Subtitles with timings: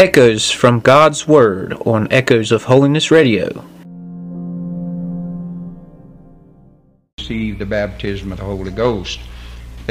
[0.00, 3.64] Echoes from God's Word on Echoes of Holiness Radio.
[7.18, 9.18] Receive the baptism of the Holy Ghost.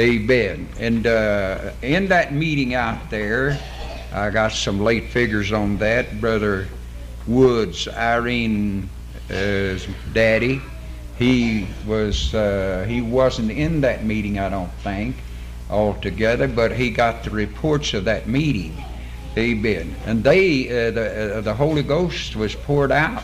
[0.00, 0.66] Amen.
[0.80, 3.60] And uh, in that meeting out there,
[4.10, 6.22] I got some late figures on that.
[6.22, 6.68] Brother
[7.26, 8.88] Woods, Irene's
[10.14, 10.62] daddy,
[11.18, 15.16] he was uh, he wasn't in that meeting, I don't think,
[15.68, 18.74] altogether, but he got the reports of that meeting.
[19.38, 19.94] Amen.
[20.04, 23.22] And they, uh, the, uh, the Holy Ghost was poured out,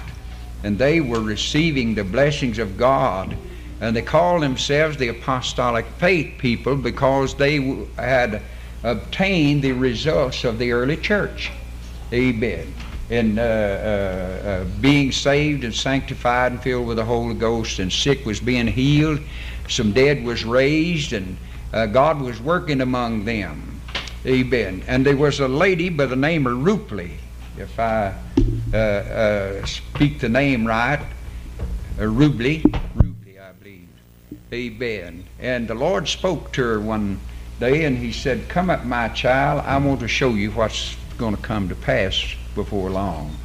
[0.63, 3.37] and they were receiving the blessings of God.
[3.81, 8.43] And they called themselves the apostolic faith people because they w- had
[8.85, 11.51] obtained the results of the early church.
[12.13, 12.73] Amen.
[13.11, 17.93] In uh, uh, uh, being saved and sanctified and filled with the Holy Ghost, and
[17.93, 19.19] sick was being healed,
[19.69, 21.37] some dead was raised, and
[21.73, 23.74] uh, God was working among them.
[24.27, 24.83] Amen.
[24.87, 27.11] And there was a lady by the name of Rupley,
[27.59, 28.15] if I
[28.73, 31.01] uh, uh, speak the name right,
[31.99, 33.89] uh, Rubley, I believe.
[34.51, 35.25] Amen.
[35.39, 37.21] And the Lord spoke to her one
[37.61, 39.63] day, and He said, "Come up, my child.
[39.67, 43.37] I want to show you what's going to come to pass before long."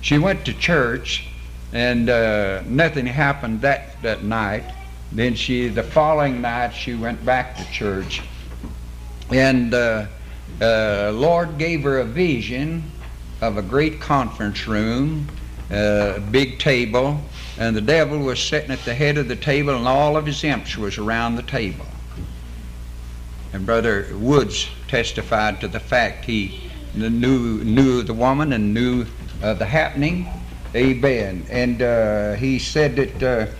[0.00, 1.28] She went to church,
[1.74, 4.64] and uh, nothing happened that that night.
[5.12, 8.22] Then she, the following night, she went back to church
[9.30, 10.06] and uh,
[10.60, 12.90] uh, Lord gave her a vision
[13.40, 15.28] of a great conference room,
[15.70, 17.20] a big table,
[17.58, 20.42] and the devil was sitting at the head of the table, and all of his
[20.44, 21.86] imps was around the table.
[23.52, 29.06] And Brother Woods testified to the fact he knew knew the woman and knew
[29.42, 30.26] uh, the happening.
[30.74, 31.44] Amen.
[31.50, 33.52] And uh, he said that uh,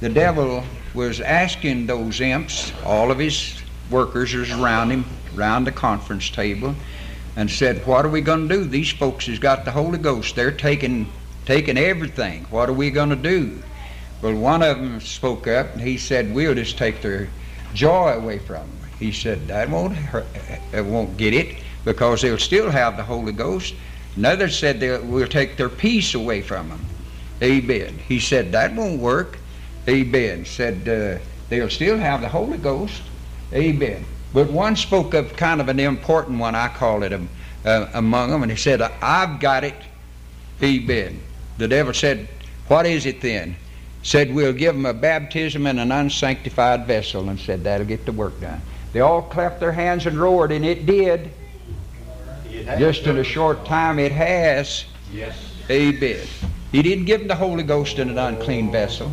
[0.00, 3.63] the devil was asking those imps, all of his
[3.94, 5.04] workers was around him,
[5.36, 6.74] around the conference table,
[7.36, 8.64] and said, "What are we going to do?
[8.64, 10.34] These folks has got the Holy Ghost.
[10.34, 11.06] They're taking
[11.46, 12.44] taking everything.
[12.50, 13.62] What are we going to do?"
[14.20, 17.28] Well, one of them spoke up, and he said, "We'll just take their
[17.72, 20.26] joy away from them." He said, "That won't hurt,
[20.72, 21.54] it won't get it
[21.84, 23.74] because they'll still have the Holy Ghost."
[24.16, 26.84] Another said, "We'll take their peace away from them."
[27.40, 28.00] Amen.
[28.08, 29.38] He said, "That won't work."
[29.88, 30.46] Amen.
[30.46, 33.02] Said uh, they'll still have the Holy Ghost.
[33.54, 34.04] Amen.
[34.32, 37.28] But one spoke of kind of an important one, I call it um,
[37.64, 39.76] uh, among them, and he said, I've got it.
[40.62, 41.20] Amen.
[41.58, 42.28] The devil said,
[42.66, 43.56] What is it then?
[44.02, 48.12] Said, We'll give them a baptism in an unsanctified vessel, and said, That'll get the
[48.12, 48.60] work done.
[48.92, 51.30] They all clapped their hands and roared, and it did.
[52.78, 54.84] Just in a short time, it has.
[55.12, 55.36] Yes.
[55.70, 56.26] Amen.
[56.72, 59.12] He didn't give them the Holy Ghost in an unclean vessel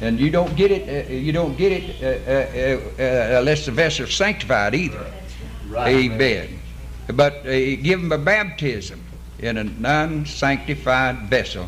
[0.00, 1.08] and you don't get it.
[1.08, 5.12] Uh, you don't get it uh, uh, uh unless the vessel is sanctified either.
[5.68, 5.94] Right.
[5.94, 6.58] Amen.
[7.14, 9.02] But uh, give them a baptism
[9.38, 11.66] in a non-sanctified vessel.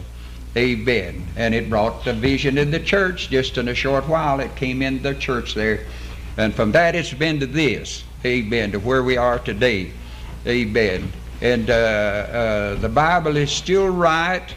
[0.56, 1.26] Amen.
[1.36, 3.30] And it brought the vision in the church.
[3.30, 5.86] Just in a short while, it came in the church there,
[6.36, 8.04] and from that it's been to this.
[8.24, 8.72] Amen.
[8.72, 9.92] To where we are today.
[10.46, 11.12] Amen.
[11.40, 14.54] And uh, the Bible is still right,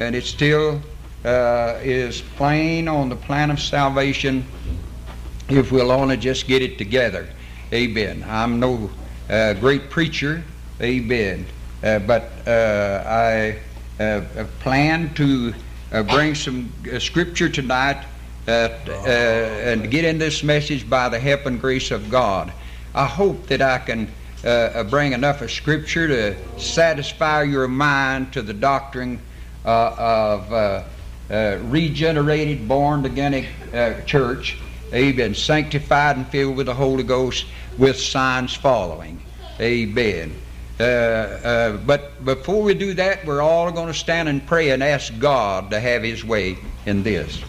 [0.00, 0.80] and it's still
[1.24, 4.44] uh, is plain on the plan of salvation
[5.48, 7.28] if we'll only just get it together.
[7.72, 8.24] Amen.
[8.28, 8.90] I'm no
[9.28, 10.42] uh, great preacher.
[10.80, 11.46] Amen.
[11.82, 13.58] Uh, but uh, I
[14.02, 14.22] uh,
[14.60, 15.54] plan to
[15.92, 18.04] uh, bring some scripture tonight
[18.46, 22.52] and get in this message by the help and grace of God.
[22.94, 24.08] I hope that I can
[24.88, 29.20] bring enough of scripture to satisfy your mind to the doctrine
[29.64, 30.84] of uh,
[31.30, 34.56] regenerated, born again uh, church,
[34.92, 37.46] amen, sanctified and filled with the Holy Ghost
[37.76, 39.20] with signs following.
[39.60, 40.34] Amen.
[40.80, 44.82] Uh, uh, but before we do that, we're all going to stand and pray and
[44.82, 46.56] ask God to have His way
[46.86, 47.42] in this.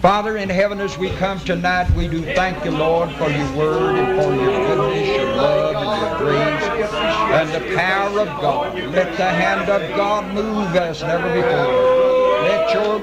[0.00, 3.94] Father in heaven, as we come tonight, we do thank you, Lord, for your word
[3.94, 6.90] and for your goodness, your love, and your grace,
[7.30, 8.74] and the power of God.
[8.74, 12.02] Let the hand of God move as never before.
[12.42, 12.98] Let your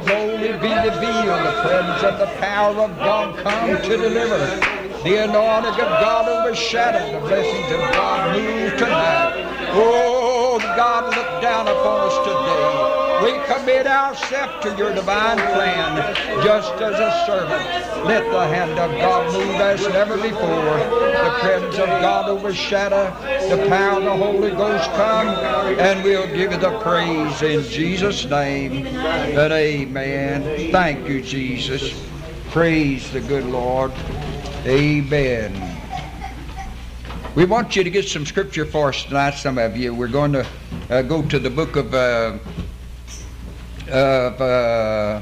[0.84, 1.46] glory be revealed.
[1.46, 4.38] The presence of the power of God come to deliver.
[5.04, 7.20] The anointing of God overshadow.
[7.20, 9.70] The blessings of God move tonight.
[9.74, 12.89] Oh, God, look down upon us today.
[13.24, 18.06] We commit ourselves to your divine plan, just as a servant.
[18.06, 20.40] Let the hand of God move as never before.
[20.40, 23.12] The presence of God overshadow.
[23.50, 28.26] The power of the Holy Ghost come, and we'll give you the praise in Jesus'
[28.26, 28.86] name.
[28.88, 30.72] And amen.
[30.72, 32.08] Thank you, Jesus.
[32.52, 33.92] Praise the good Lord.
[34.66, 35.70] Amen.
[37.36, 39.94] We want you to get some scripture for us tonight, some of you.
[39.94, 40.48] We're going to
[40.90, 42.38] uh, go to the book of, uh,
[43.90, 45.22] of uh,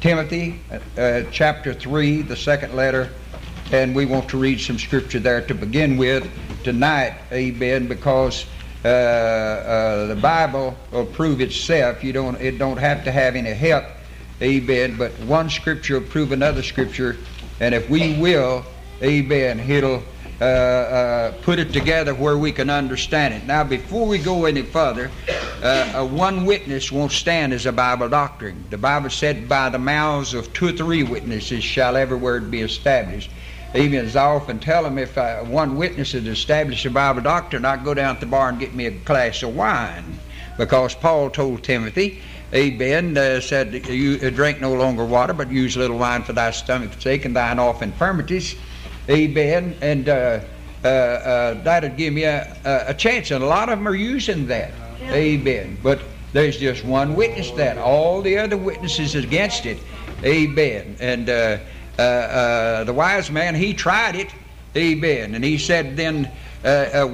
[0.00, 0.60] Timothy,
[0.96, 3.10] uh, chapter 3, the second letter,
[3.72, 6.28] and we want to read some scripture there to begin with
[6.64, 8.46] tonight, amen, because
[8.84, 12.02] uh, uh, the Bible will prove itself.
[12.02, 13.84] You don't, it don't have to have any help,
[14.40, 17.16] amen, but one scripture will prove another scripture,
[17.60, 18.64] and if we will,
[19.02, 20.02] amen, it'll
[20.40, 23.44] uh, uh, put it together where we can understand it.
[23.44, 25.10] Now, before we go any further,
[25.62, 28.64] uh, one witness won't stand as a Bible doctrine.
[28.70, 32.60] The Bible said, by the mouths of two or three witnesses shall every word be
[32.60, 33.30] established.
[33.74, 37.64] Even as I often tell them, if I, one witness has established a Bible doctrine,
[37.64, 40.20] I go down to the bar and get me a glass of wine.
[40.56, 42.20] Because Paul told Timothy,
[42.54, 46.50] Amen, uh, said, You drink no longer water, but use a little wine for thy
[46.50, 48.54] stomach's sake and thine off infirmities.
[49.10, 49.74] Amen.
[49.80, 50.40] And uh,
[50.84, 53.30] uh, uh, that'll give me a, a, chance.
[53.30, 54.72] And a lot of them are using that.
[55.00, 55.14] Yeah.
[55.14, 55.78] Amen.
[55.82, 56.00] But
[56.32, 57.78] there's just one witness that.
[57.78, 59.78] All the other witnesses against it.
[60.24, 60.96] Amen.
[61.00, 61.58] And uh,
[61.98, 64.28] uh, uh, the wise man, he tried it.
[64.76, 65.34] Amen.
[65.34, 66.30] And he said, then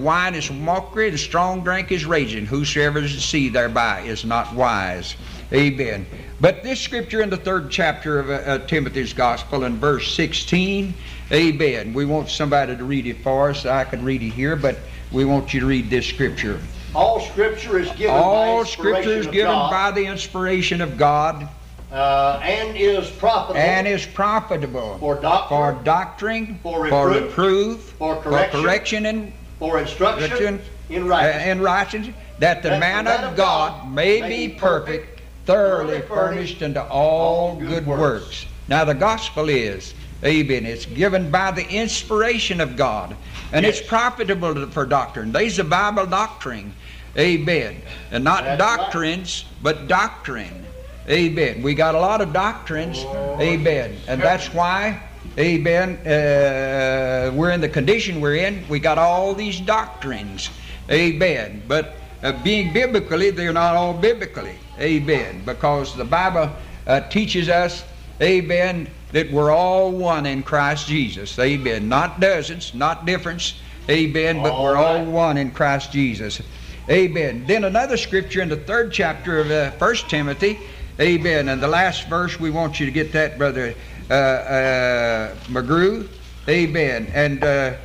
[0.02, 2.44] wine is mockery and strong drink is raging.
[2.44, 5.14] Whosoever is deceived thereby is not wise.
[5.52, 6.06] Amen.
[6.44, 10.93] But this scripture in the third chapter of Timothy's Gospel in verse 16
[11.32, 11.94] Amen.
[11.94, 13.64] We want somebody to read it for us.
[13.64, 14.76] I can read it here, but
[15.11, 16.61] we want you to read this scripture.
[16.94, 21.49] All scripture is given All by scripture is given by the inspiration of God.
[21.91, 23.58] Uh, and is profitable.
[23.58, 29.06] And is profitable for doctrine, for, doctrine, for, reproof, for reproof, for correction, for correction
[29.06, 30.61] and for instruction
[30.91, 34.20] in righteousness, uh, in righteousness that the that man, the man of God, God may
[34.29, 35.13] be perfect,
[35.46, 38.46] thoroughly furnished unto all, good, works.
[38.69, 39.94] Now the gospel is
[40.25, 40.64] Amen.
[40.64, 43.14] It's given by the inspiration of God.
[43.52, 43.79] And yes.
[43.79, 45.32] it's profitable for doctrine.
[45.32, 46.73] There's a Bible doctrine.
[47.19, 47.82] Amen.
[48.11, 49.62] And not That's doctrines, right.
[49.62, 50.64] but doctrine.
[51.08, 51.62] Amen.
[51.62, 53.05] We got a lot of doctrines.
[53.06, 53.38] Oh.
[53.38, 53.94] Amen.
[54.08, 55.02] And that's why,
[55.38, 58.67] amen, uh, we're in the condition we're in.
[58.69, 60.49] We got all these doctrines.
[60.91, 61.62] Amen.
[61.69, 64.56] But uh, being biblically, they're not all biblically.
[64.78, 65.42] Amen.
[65.44, 66.50] Because the Bible
[66.86, 67.84] uh, teaches us,
[68.20, 71.38] amen, that we're all one in Christ Jesus.
[71.38, 71.88] Amen.
[71.88, 73.60] Not dozens, not difference.
[73.88, 74.42] Amen.
[74.42, 76.40] But we're all one in Christ Jesus.
[76.88, 77.44] Amen.
[77.46, 80.58] Then another scripture in the third chapter of uh, 1 Timothy.
[81.00, 81.48] Amen.
[81.48, 83.74] And the last verse, we want you to get that, Brother
[84.10, 86.08] uh, uh, McGrew.
[86.48, 87.10] Amen.
[87.14, 87.76] And uh,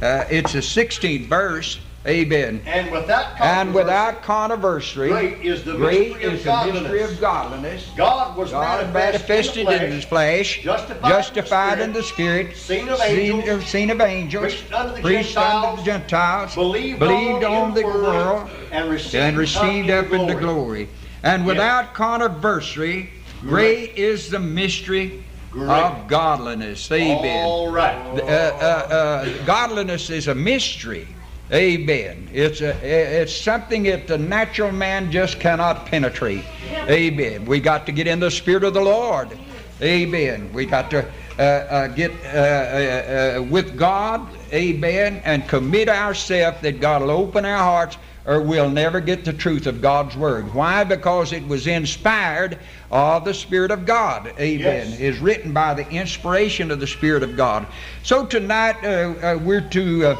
[0.00, 1.80] uh, it's a 16th verse.
[2.08, 2.62] Amen.
[2.64, 7.02] And without controversy, and without controversy great is the great mystery, is of, the mystery
[7.02, 7.92] of godliness.
[7.94, 12.98] God was God manifested, manifested in, His flesh, justified, justified in, the Spirit, seen of
[13.02, 17.74] angels, seen of angels preached unto the preached Gentiles, the Gentiles believed, believed on, on
[17.74, 20.84] the world, and received, and received up into glory.
[20.84, 20.88] glory.
[21.22, 23.10] And without controversy,
[23.42, 25.68] great is the mystery Great.
[25.68, 26.90] of godliness.
[26.90, 27.44] Amen.
[27.44, 27.96] All right.
[27.96, 31.08] Uh, uh, uh, godliness is a mystery.
[31.52, 32.28] Amen.
[32.32, 36.44] It's a, it's something that the natural man just cannot penetrate.
[36.88, 37.46] Amen.
[37.46, 39.36] We got to get in the spirit of the Lord.
[39.80, 40.52] Amen.
[40.52, 41.08] We got to
[41.38, 44.28] uh, uh, get uh, uh, uh with God.
[44.52, 45.22] Amen.
[45.24, 49.66] And commit ourselves that God will open our hearts or we'll never get the truth
[49.66, 50.52] of God's Word.
[50.52, 50.84] Why?
[50.84, 52.58] Because it was inspired
[52.90, 54.26] of the Spirit of God.
[54.38, 54.90] Amen.
[54.90, 55.00] Yes.
[55.00, 57.66] Is written by the inspiration of the Spirit of God.
[58.02, 60.18] So tonight uh, we're to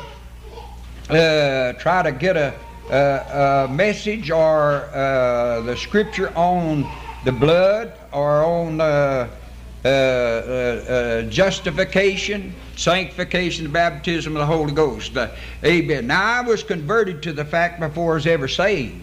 [1.10, 2.54] uh, try to get a,
[2.90, 6.86] a, a message or uh, the scripture on
[7.24, 9.28] the blood or on uh,
[9.84, 15.16] uh, uh, justification, sanctification, baptism of the Holy Ghost.
[15.64, 16.06] amen.
[16.06, 19.00] Now, I was converted to the fact before I was ever saved.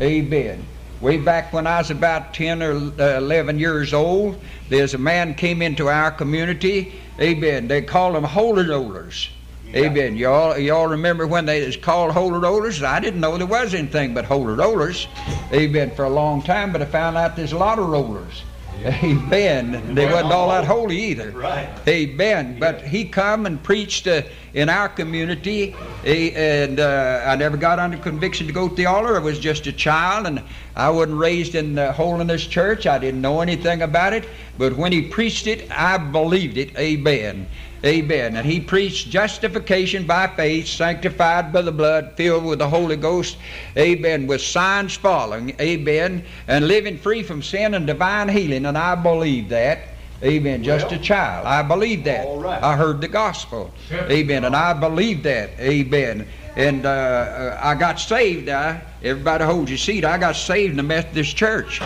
[0.00, 0.64] Amen.
[1.00, 5.62] Way back when I was about 10 or 11 years old, there's a man came
[5.62, 6.94] into our community.
[7.20, 7.68] Amen.
[7.68, 9.30] They call them holy rollers.
[9.76, 10.16] Amen.
[10.16, 12.82] Y'all, y'all remember when they was called holy rollers?
[12.82, 15.06] I didn't know there was anything but holy rollers.
[15.52, 15.90] Amen.
[15.94, 18.42] For a long time, but I found out there's a lot of rollers.
[18.84, 19.94] Amen.
[19.94, 21.30] They wasn't all that holy either.
[21.30, 21.68] Right.
[21.88, 22.58] Amen.
[22.58, 24.22] But he come and preached uh,
[24.54, 29.16] in our community, and uh, I never got under conviction to go to the altar.
[29.16, 30.42] I was just a child, and
[30.74, 32.86] I wasn't raised in the holiness church.
[32.86, 34.26] I didn't know anything about it.
[34.58, 36.76] But when he preached it, I believed it.
[36.78, 37.48] Amen.
[37.84, 38.36] Amen.
[38.36, 43.36] And he preached justification by faith, sanctified by the blood, filled with the Holy Ghost.
[43.76, 44.26] Amen.
[44.26, 45.54] With signs following.
[45.60, 46.24] Amen.
[46.48, 48.66] And living free from sin and divine healing.
[48.66, 49.88] And I believe that.
[50.22, 50.64] Amen.
[50.64, 51.46] Just a child.
[51.46, 52.26] I believe that.
[52.38, 52.62] right.
[52.62, 53.72] I heard the gospel.
[53.92, 54.44] Amen.
[54.44, 55.50] And I believe that.
[55.60, 56.26] Amen.
[56.56, 58.48] And uh, uh, I got saved.
[58.48, 60.06] I, everybody hold your seat.
[60.06, 61.82] I got saved in the Methodist Church.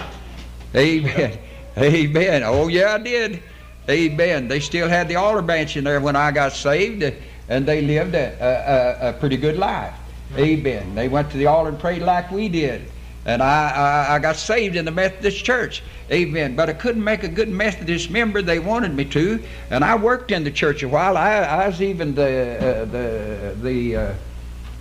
[0.77, 1.39] Amen.
[1.77, 2.43] Amen.
[2.45, 3.43] Oh, yeah, I did.
[3.91, 4.49] Amen.
[4.49, 7.03] They still had the altar bench in there when I got saved,
[7.49, 9.95] and they lived a, a, a, pretty good life.
[10.37, 10.95] Amen.
[10.95, 12.83] They went to the altar and prayed like we did.
[13.27, 15.83] And I, I, I got saved in the Methodist church.
[16.11, 16.57] Amen.
[16.57, 18.41] But I couldn't make a good Methodist member.
[18.41, 19.43] They wanted me to.
[19.71, 21.17] And I worked in the church a while.
[21.17, 24.15] I, I was even the, uh, the, the uh,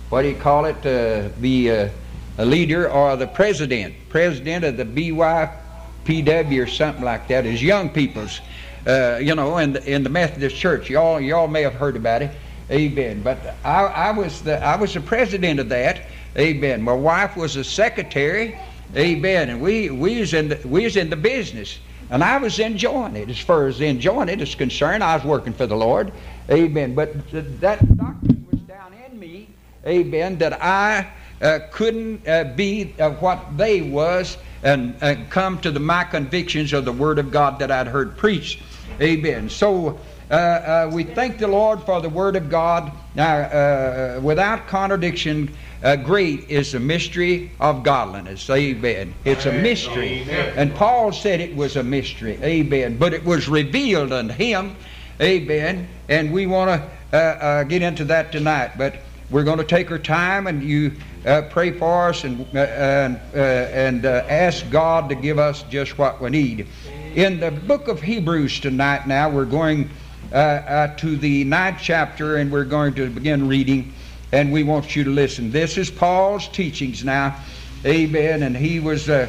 [0.08, 0.76] what do you call it?
[0.78, 1.70] Uh, the
[2.38, 3.94] uh, leader or the president.
[4.08, 7.44] President of the BYPW or something like that.
[7.44, 8.40] Is young people's,
[8.86, 10.90] uh, you know, in the, in the Methodist church.
[10.90, 12.30] Y'all, y'all may have heard about it.
[12.70, 13.22] Amen.
[13.22, 16.02] But I, I was the I was the president of that.
[16.38, 16.82] Amen.
[16.82, 18.56] My wife was a secretary.
[18.96, 19.50] Amen.
[19.50, 21.78] And we we was in the, we was in the business,
[22.10, 23.28] and I was enjoying it.
[23.28, 26.12] As far as enjoying it is concerned, I was working for the Lord.
[26.48, 26.94] Amen.
[26.94, 29.48] But th- that doctrine was down in me.
[29.84, 30.38] Amen.
[30.38, 31.10] That I
[31.40, 36.72] uh, couldn't uh, be uh, what they was and, and come to the my convictions
[36.72, 38.62] of the Word of God that I'd heard preached.
[39.00, 39.48] Amen.
[39.48, 39.98] So.
[40.30, 42.92] Uh, uh, we thank the Lord for the Word of God.
[43.16, 45.52] Now, uh, without contradiction,
[45.82, 48.48] uh, great is the mystery of godliness.
[48.48, 49.12] Amen.
[49.24, 50.22] It's a mystery.
[50.30, 52.38] And Paul said it was a mystery.
[52.42, 52.96] Amen.
[52.96, 54.76] But it was revealed unto him.
[55.20, 55.88] Amen.
[56.08, 58.78] And we want to uh, uh, get into that tonight.
[58.78, 60.92] But we're going to take our time and you
[61.50, 66.68] pray for us and, and, and ask God to give us just what we need.
[67.14, 69.90] In the book of Hebrews tonight, now, we're going.
[70.32, 73.92] Uh, uh, to the ninth chapter, and we're going to begin reading,
[74.30, 75.50] and we want you to listen.
[75.50, 77.36] This is Paul's teachings now.
[77.84, 78.44] Amen.
[78.44, 79.28] And he was uh,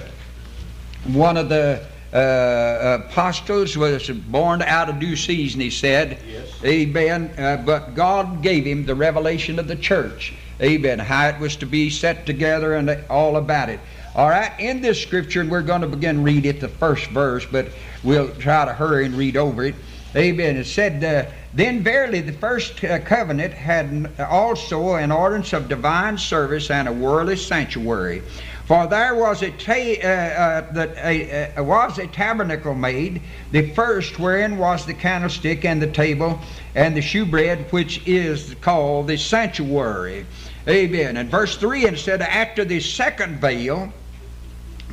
[1.07, 1.83] one of the
[2.13, 6.19] uh, apostles, was born out of due season, he said.
[6.29, 6.63] Yes.
[6.63, 7.33] Amen.
[7.35, 10.35] Uh, but God gave him the revelation of the church.
[10.61, 10.99] Amen.
[10.99, 13.79] How it was to be set together and all about it.
[14.13, 17.45] All right, in this scripture, and we're going to begin read it, the first verse,
[17.49, 17.69] but
[18.03, 19.75] we'll try to hurry and read over it.
[20.13, 20.57] Amen.
[20.57, 26.17] It said, uh, Then verily the first uh, covenant had also an ordinance of divine
[26.17, 28.21] service and a worldly sanctuary.
[28.65, 34.57] For there was a, ta- uh, that a, was a tabernacle made, the first wherein
[34.57, 36.37] was the candlestick and the table
[36.75, 40.25] and the shewbread, which is called the sanctuary.
[40.67, 41.15] Amen.
[41.15, 43.93] And verse 3, and said, After the second veil,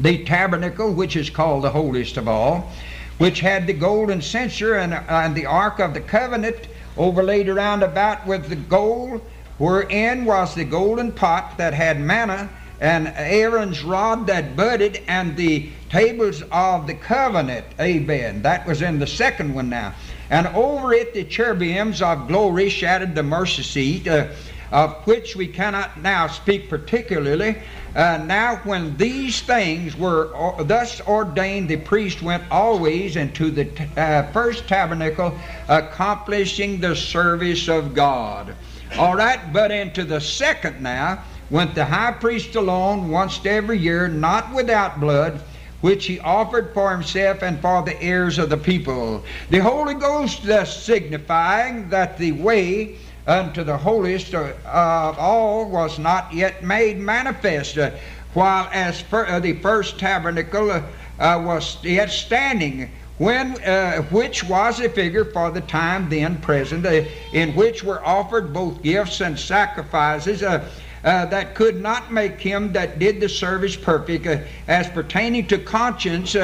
[0.01, 2.73] the tabernacle, which is called the holiest of all,
[3.19, 8.27] which had the golden censer and, and the ark of the covenant overlaid around about
[8.27, 9.21] with the gold,
[9.59, 12.49] wherein was the golden pot that had manna,
[12.81, 17.67] and Aaron's rod that budded, and the tables of the covenant.
[17.81, 18.43] Amen.
[18.43, 19.95] That was in the second one now.
[20.31, 24.29] And over it the cherubims of glory shadowed the mercy seat, uh,
[24.71, 27.57] of which we cannot now speak particularly.
[27.95, 33.65] Uh, now, when these things were or, thus ordained, the priest went always into the
[33.65, 35.37] t- uh, first tabernacle,
[35.69, 38.55] accomplishing the service of God.
[38.99, 44.09] All right, but into the second now went the high priest alone once every year,
[44.09, 45.41] not without blood
[45.81, 49.23] which he offered for himself and for the heirs of the people.
[49.51, 52.97] The Holy Ghost thus signifying that the way
[53.29, 54.57] unto the holiest of
[55.19, 57.91] all was not yet made manifest, uh,
[58.33, 60.83] while as for, uh, the first tabernacle uh,
[61.19, 63.53] was yet standing, when
[64.11, 66.87] which was a figure for the time then present,
[67.33, 70.43] in which were offered both gifts and sacrifices.
[70.43, 70.65] Uh,
[71.03, 74.27] that could not make him that did the service perfect,
[74.67, 76.35] as pertaining to conscience,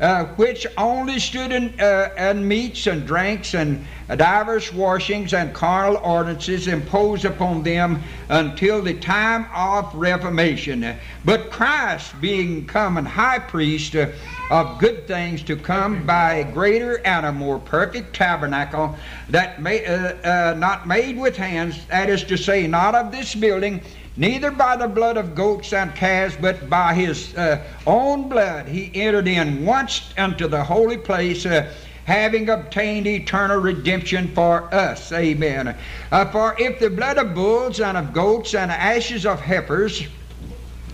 [0.00, 3.84] uh, which only stood in, uh, meats and drinks and
[4.16, 10.96] divers washings and carnal ordinances imposed upon them until the time of reformation.
[11.24, 14.08] But Christ, being come and high priest uh,
[14.50, 18.96] of good things to come by a greater and a more perfect tabernacle,
[19.28, 23.34] that may, uh, uh, not made with hands, that is to say, not of this
[23.34, 23.80] building,
[24.20, 28.92] neither by the blood of goats and calves, but by his uh, own blood he
[28.94, 31.72] entered in once unto the holy place, uh,
[32.04, 35.10] having obtained eternal redemption for us.
[35.10, 35.74] Amen.
[36.12, 40.06] Uh, for if the blood of bulls and of goats and ashes of heifers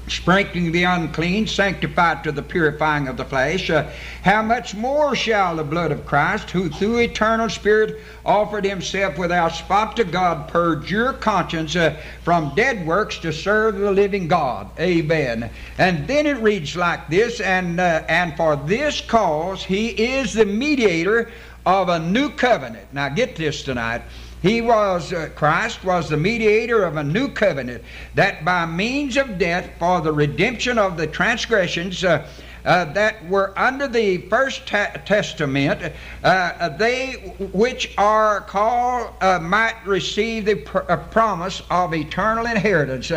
[0.09, 3.91] sprinkling the unclean, sanctified to the purifying of the flesh, uh,
[4.23, 9.53] how much more shall the blood of Christ, who through eternal Spirit offered himself without
[9.53, 14.69] spot to God, purge your conscience uh, from dead works to serve the living God?
[14.79, 15.51] Amen.
[15.79, 20.47] And then it reads like this, and uh, and for this cause he is the
[20.47, 21.31] mediator
[21.65, 22.87] of a new covenant.
[22.93, 24.03] Now get this tonight.
[24.43, 27.83] He was, uh, Christ was the mediator of a new covenant,
[28.15, 32.27] that by means of death for the redemption of the transgressions uh,
[32.67, 35.93] uh, that were under the first ta- testament,
[36.25, 37.13] uh, they
[37.53, 43.13] which are called uh, might receive the pr- uh, promise of eternal inheritance.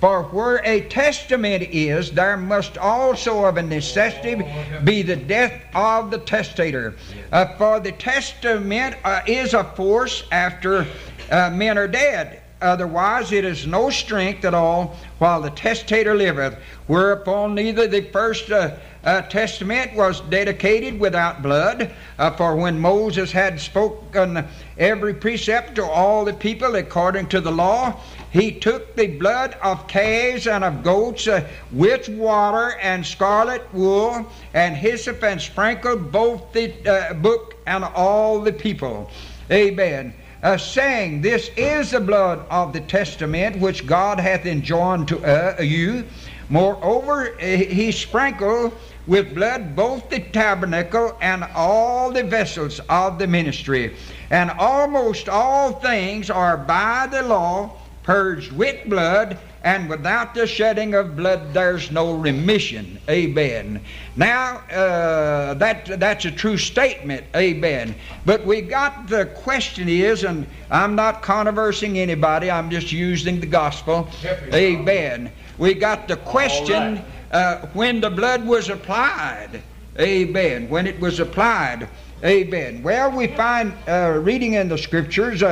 [0.00, 4.42] For where a testament is, there must also of a necessity
[4.82, 6.94] be the death of the testator.
[7.30, 10.86] Uh, for the testament uh, is a force after
[11.30, 12.40] uh, men are dead.
[12.62, 16.58] Otherwise, it is no strength at all while the testator liveth.
[16.86, 21.90] Whereupon neither the first uh, uh, testament was dedicated without blood.
[22.18, 27.50] Uh, for when Moses had spoken every precept to all the people according to the
[27.50, 27.98] law,
[28.30, 34.24] he took the blood of calves and of goats uh, with water and scarlet wool
[34.54, 39.10] and hyssop and sprinkled both the uh, book and all the people.
[39.50, 40.14] Amen.
[40.42, 45.60] Uh, saying, This is the blood of the testament which God hath enjoined to uh,
[45.60, 46.04] you.
[46.48, 48.72] Moreover, he sprinkled
[49.06, 53.96] with blood both the tabernacle and all the vessels of the ministry.
[54.30, 60.94] And almost all things are by the law purged with blood, and without the shedding
[60.94, 62.98] of blood there's no remission.
[63.08, 63.80] Amen.
[64.16, 67.24] Now, uh, that, that's a true statement.
[67.36, 67.94] Amen.
[68.24, 73.46] But we got the question is, and I'm not conversing anybody, I'm just using the
[73.46, 74.08] gospel.
[74.54, 75.30] Amen.
[75.58, 77.02] We got the question
[77.32, 79.62] uh, when the blood was applied.
[79.98, 80.68] Amen.
[80.70, 81.88] When it was applied.
[82.24, 82.82] Amen.
[82.82, 85.42] Well, we find uh, reading in the scriptures.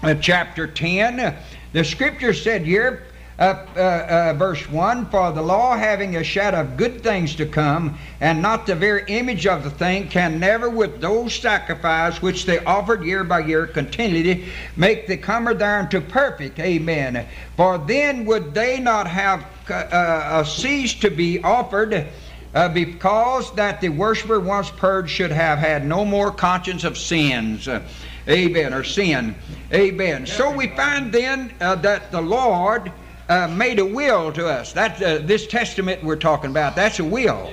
[0.00, 1.34] Uh, chapter 10.
[1.72, 3.02] The scripture said here,
[3.36, 7.46] uh, uh, uh, verse 1 For the law, having a shadow of good things to
[7.46, 12.46] come, and not the very image of the thing, can never, with those sacrifices which
[12.46, 14.44] they offered year by year continually,
[14.76, 16.60] make the comer thereunto perfect.
[16.60, 17.26] Amen.
[17.56, 22.06] For then would they not have uh, uh, ceased to be offered.
[22.54, 27.68] Uh, because that the worshiper once purged should have had no more conscience of sins.
[28.28, 28.74] Amen.
[28.74, 29.34] Or sin.
[29.72, 30.26] Amen.
[30.26, 32.92] So we find then uh, that the Lord
[33.28, 34.72] uh, made a will to us.
[34.72, 36.76] That uh, this testament we're talking about.
[36.76, 37.52] That's a will.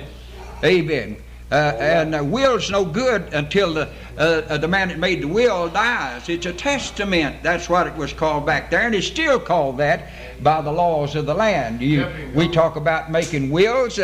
[0.64, 1.16] Amen.
[1.50, 5.28] Uh, and a will's no good until the uh, uh, the man that made the
[5.28, 6.28] will dies.
[6.28, 7.42] It's a testament.
[7.42, 10.08] That's what it was called back there, and it's still called that
[10.42, 11.80] by the laws of the land.
[11.80, 14.00] You, we talk about making wills.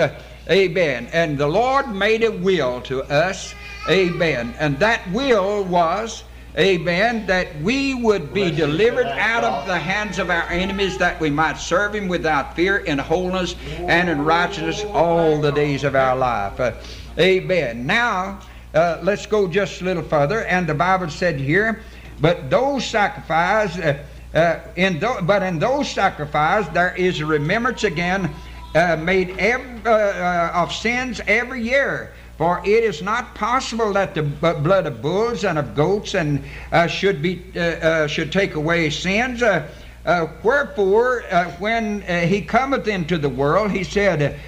[0.48, 1.08] amen.
[1.12, 3.54] And the Lord made a will to us.
[3.88, 4.54] Amen.
[4.60, 6.22] And that will was
[6.58, 11.30] amen, that we would be delivered out of the hands of our enemies, that we
[11.30, 16.16] might serve Him without fear, in holiness and in righteousness all the days of our
[16.16, 16.60] life.
[16.60, 16.72] Uh,
[17.18, 17.86] amen.
[17.86, 18.40] Now,
[18.74, 20.44] uh, let's go just a little further.
[20.44, 21.82] And the Bible said here,
[22.20, 27.84] but those sacrifices, uh, uh in th- but in those sacrifices there is a remembrance
[27.84, 28.30] again
[28.74, 32.12] uh, made every, uh, of sins every year.
[32.42, 36.88] For it is not possible that the blood of bulls and of goats and uh,
[36.88, 39.44] should be uh, uh, should take away sins.
[39.44, 39.68] Uh,
[40.04, 44.40] uh, wherefore, uh, when he cometh into the world, he said,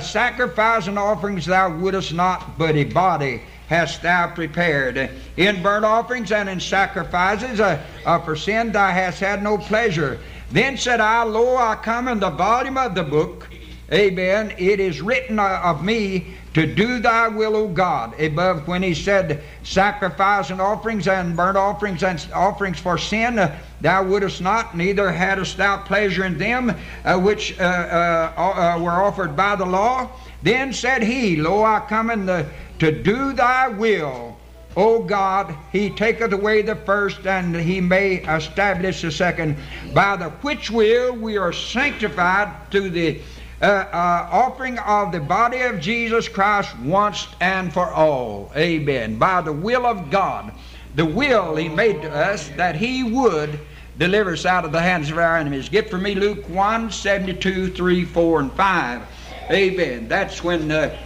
[0.00, 5.10] "Sacrifice and offerings thou wouldest not, but a body." hast thou prepared.
[5.36, 10.18] In burnt offerings and in sacrifices uh, uh, for sin thou hast had no pleasure.
[10.50, 13.48] Then said I, Lo, I come in the volume of the book.
[13.90, 14.54] Amen.
[14.56, 18.18] It is written of me to do thy will, O God.
[18.20, 23.58] Above when he said, Sacrifice and offerings and burnt offerings and offerings for sin, uh,
[23.80, 28.90] thou wouldest not, neither hadst thou pleasure in them uh, which uh, uh, uh were
[28.90, 30.10] offered by the law.
[30.42, 32.46] Then said he, Lo, I come in the,
[32.80, 34.36] to do thy will.
[34.76, 39.56] O God, he taketh away the first, and he may establish the second,
[39.92, 43.20] by the which will we are sanctified to the
[43.62, 48.50] uh, uh, offering of the body of Jesus Christ once and for all.
[48.56, 49.16] Amen.
[49.18, 50.52] By the will of God,
[50.96, 53.60] the will He made to us that He would
[53.98, 55.68] deliver us out of the hands of our enemies.
[55.68, 59.02] Get for me Luke 1 72, 3, 4, and 5.
[59.50, 60.08] Amen.
[60.08, 60.98] That's when uh,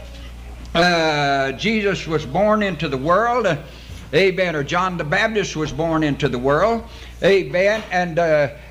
[0.74, 3.46] uh Jesus was born into the world.
[4.14, 4.56] Amen.
[4.56, 6.84] Or John the Baptist was born into the world.
[7.22, 7.82] Amen.
[7.90, 8.18] And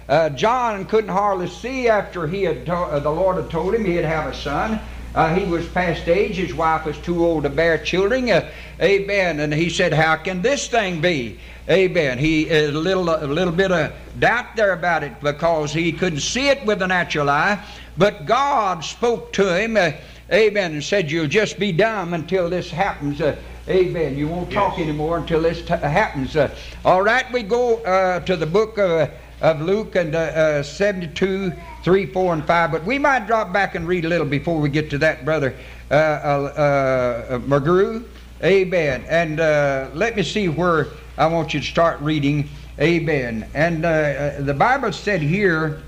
[0.07, 3.73] uh, uh, John couldn't hardly see after he had to- uh, the Lord had told
[3.75, 4.79] him he'd have a son.
[5.13, 6.35] Uh, he was past age.
[6.35, 8.29] His wife was too old to bear children.
[8.29, 8.49] Uh,
[8.81, 9.39] amen.
[9.39, 11.39] And he said, "How can this thing be?"
[11.69, 12.17] Amen.
[12.17, 16.49] He a little a little bit of doubt there about it because he couldn't see
[16.49, 17.59] it with the natural eye.
[17.97, 19.77] But God spoke to him.
[19.77, 19.91] Uh,
[20.31, 20.73] amen.
[20.73, 23.37] And said, "You'll just be dumb until this happens." Uh,
[23.69, 24.17] amen.
[24.17, 26.35] You won't talk anymore until this t- happens.
[26.35, 27.25] Uh, all right.
[27.31, 29.09] We go uh, to the book of
[29.41, 31.51] of Luke and uh, uh, 72,
[31.83, 32.71] 3, 4, and 5.
[32.71, 35.55] But we might drop back and read a little before we get to that, Brother
[35.91, 38.03] uh, uh, uh, McGrew.
[38.43, 39.05] Amen.
[39.07, 42.49] And uh, let me see where I want you to start reading.
[42.79, 43.47] Amen.
[43.53, 45.81] And uh, the Bible said here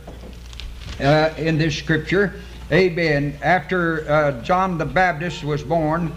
[1.00, 2.40] uh, in this scripture,
[2.72, 6.14] Amen, after John the Baptist was born,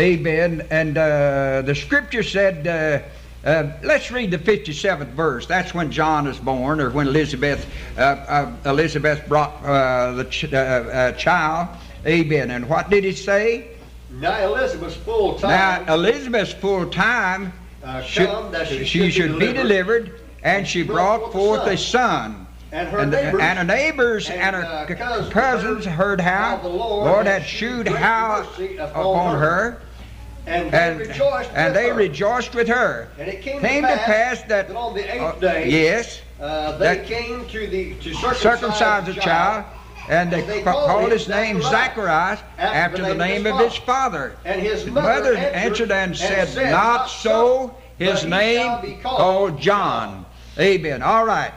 [0.00, 3.04] Amen, and uh, the scripture said,
[3.44, 5.46] uh, let's read the 57th verse.
[5.46, 10.52] That's when John is born, or when Elizabeth uh, uh, Elizabeth brought uh, the ch-
[10.52, 11.68] uh, uh, child.
[12.06, 12.50] Amen.
[12.50, 13.68] And what did he say?
[14.10, 15.86] Now Elizabeth's full time.
[15.86, 15.94] Now.
[15.94, 18.28] Elizabeth's full time uh, should,
[18.66, 22.46] she, she should be delivered, and she brought forth a son.
[22.72, 27.06] And her And, neighbors, and her neighbors and, her cousins cousins heard how the Lord
[27.06, 29.40] Lord had shewed how upon upon her.
[29.40, 29.82] her,
[30.46, 31.94] and they and, rejoiced and with they her.
[31.94, 33.08] rejoiced with her.
[33.18, 36.76] And it came, Came to pass that, that on the eighth uh, day, yes, uh,
[36.78, 39.64] they that- came to the to circumcise, the child,
[40.08, 44.36] and they, they called called his name Zacharias, Zacharias after the name of his father.
[44.44, 50.26] And his mother, answered and said, Not so, his but he shall name called John.
[50.58, 51.02] Amen.
[51.02, 51.52] All right.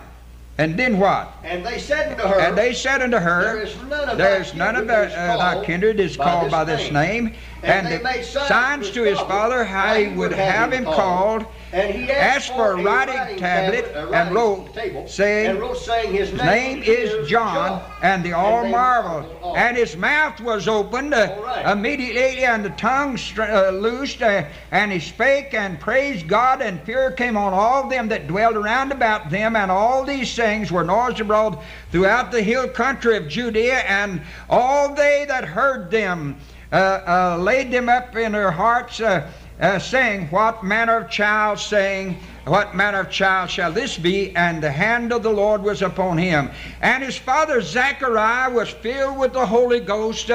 [0.59, 1.33] And then what?
[1.43, 4.57] And they said unto her, And they said unto her, is none of There's thy
[4.57, 7.33] none of kindred uh, thy kindred is by called this by this name.
[7.63, 11.45] And And, they made signs signs to his father how he would have him called.
[11.71, 15.78] And he asked for a writing tablet a and writing wrote, table, saying, and wrote,
[15.78, 19.56] saying his name, name is John, and the all they marveled.
[19.56, 21.71] And his mouth was opened uh, right.
[21.71, 26.80] immediately, and the tongue str- uh, loosed, uh, and he spake and praised God, and
[26.84, 30.84] fear came on all them that dwelled around about them, and all these things were
[30.84, 31.58] noised abroad
[31.91, 36.38] throughout the hill country of Judea, and all they that heard them
[36.73, 39.29] uh, uh, laid them up in their hearts, uh,
[39.62, 44.36] uh, saying, What manner of child, saying, What manner of child shall this be?
[44.36, 46.49] And the hand of the Lord was upon him.
[46.81, 50.31] And his father Zechariah was filled with the Holy Ghost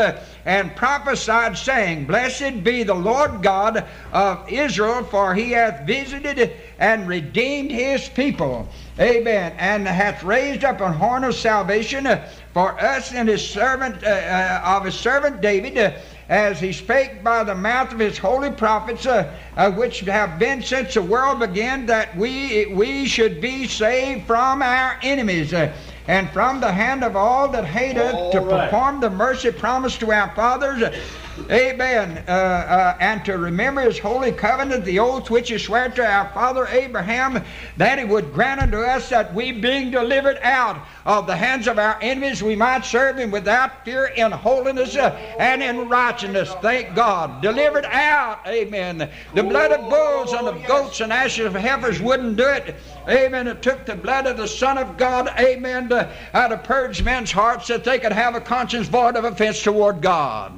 [0.46, 7.08] and prophesied, saying, Blessed be the Lord God of Israel, for he hath visited and
[7.08, 8.68] redeemed his people.
[9.00, 9.54] Amen.
[9.58, 12.08] And hath raised up an horn of salvation
[12.54, 15.76] for us and his servant, uh, uh, of his servant David.
[15.76, 15.92] uh,
[16.28, 20.62] as he spake by the mouth of his holy prophets, uh, uh, which have been
[20.62, 25.54] since the world began, that we we should be saved from our enemies.
[25.54, 25.72] uh,
[26.08, 28.70] and from the hand of all that hate us, to right.
[28.70, 30.82] perform the mercy promised to our fathers,
[31.50, 32.24] Amen.
[32.28, 36.28] Uh, uh, and to remember his holy covenant, the oath which he sware to our
[36.30, 37.42] father Abraham,
[37.76, 41.78] that he would grant unto us that we, being delivered out of the hands of
[41.78, 46.52] our enemies, we might serve him without fear in holiness uh, and in righteousness.
[46.60, 47.40] Thank God.
[47.40, 48.46] Delivered out.
[48.46, 49.10] Amen.
[49.34, 52.74] The blood of bulls and of goats and ashes of heifers wouldn't do it.
[53.08, 53.46] Amen.
[53.46, 57.32] It took the blood of the Son of God, amen, to, uh, to purge men's
[57.32, 60.52] hearts that they could have a conscience void of offense toward God.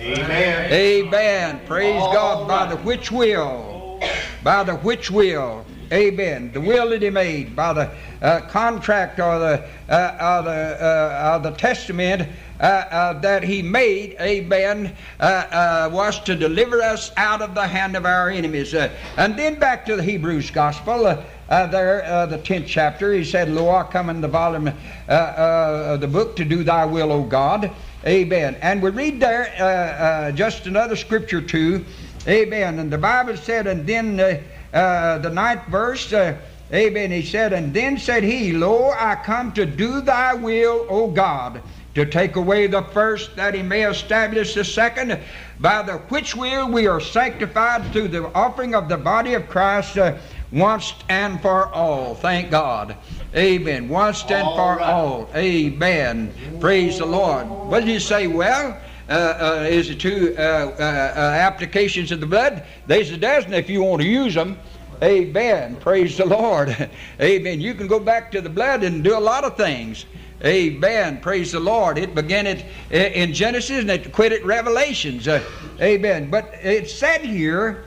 [0.00, 0.72] Amen.
[0.72, 1.60] Amen.
[1.66, 2.48] Praise All God.
[2.48, 4.00] By the which will,
[4.44, 6.52] by the which will, Amen.
[6.52, 7.90] The will that He made by the
[8.22, 12.28] uh, contract or the uh, or the uh, or the testament
[12.60, 17.66] uh, uh, that He made, Amen, uh, uh, was to deliver us out of the
[17.66, 18.74] hand of our enemies.
[18.74, 21.06] Uh, and then back to the Hebrews Gospel.
[21.06, 24.68] Uh, uh, there, uh, the tenth chapter, he said, "Lo, I come in the volume
[24.68, 27.70] uh, uh, of the book to do Thy will, O God."
[28.06, 28.56] Amen.
[28.62, 31.84] And we read there uh, uh, just another scripture too.
[32.26, 32.78] Amen.
[32.78, 34.40] And the Bible said, and then uh,
[34.76, 36.36] uh, the ninth verse, uh,
[36.72, 37.10] Amen.
[37.10, 41.62] He said, and then said he, Lo, I come to do thy will, O God,
[41.94, 45.18] to take away the first, that he may establish the second,
[45.58, 49.96] by the which will we are sanctified through the offering of the body of Christ
[49.96, 50.18] uh,
[50.52, 52.14] once and for all.
[52.14, 52.96] Thank God.
[53.34, 53.88] Amen.
[53.88, 54.90] One stand All for right.
[54.90, 55.28] all.
[55.34, 56.32] Amen.
[56.60, 57.46] Praise the Lord.
[57.48, 58.26] What did you say?
[58.26, 62.64] Well, uh, uh, is it two uh, uh, uh, applications of the blood?
[62.86, 64.58] There's a dozen if you want to use them.
[65.02, 65.76] Amen.
[65.76, 66.74] Praise the Lord.
[67.20, 67.60] Amen.
[67.60, 70.06] You can go back to the blood and do a lot of things.
[70.44, 71.20] Amen.
[71.20, 71.98] Praise the Lord.
[71.98, 75.26] It began it in Genesis and it quit at Revelations.
[75.26, 75.42] Uh,
[75.80, 76.30] amen.
[76.30, 77.84] But it said here,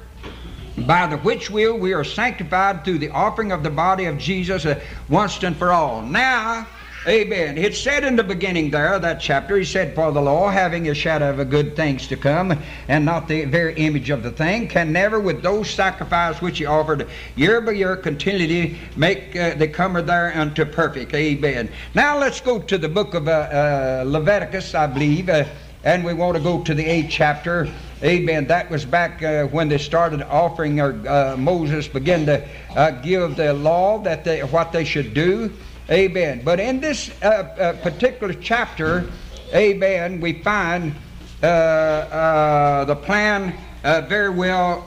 [0.85, 4.65] by the which will we are sanctified through the offering of the body of Jesus
[4.65, 6.01] uh, once and for all.
[6.01, 6.67] Now,
[7.07, 7.57] Amen.
[7.57, 10.93] It said in the beginning there, that chapter, he said, For the law, having a
[10.93, 12.55] shadow of good things to come,
[12.87, 16.65] and not the very image of the thing, can never, with those sacrifices which he
[16.67, 21.11] offered year by year, continually make uh, the comer there unto perfect.
[21.15, 21.71] Amen.
[21.95, 25.45] Now let's go to the book of uh, uh, Leviticus, I believe, uh,
[25.83, 27.67] and we want to go to the eighth chapter.
[28.03, 28.47] Amen.
[28.47, 32.43] That was back uh, when they started offering, or uh, Moses began to
[32.75, 35.53] uh, give the law that they, what they should do.
[35.87, 36.41] Amen.
[36.43, 39.07] But in this uh, uh, particular chapter,
[39.53, 40.95] amen, we find
[41.43, 44.81] uh, the plan very well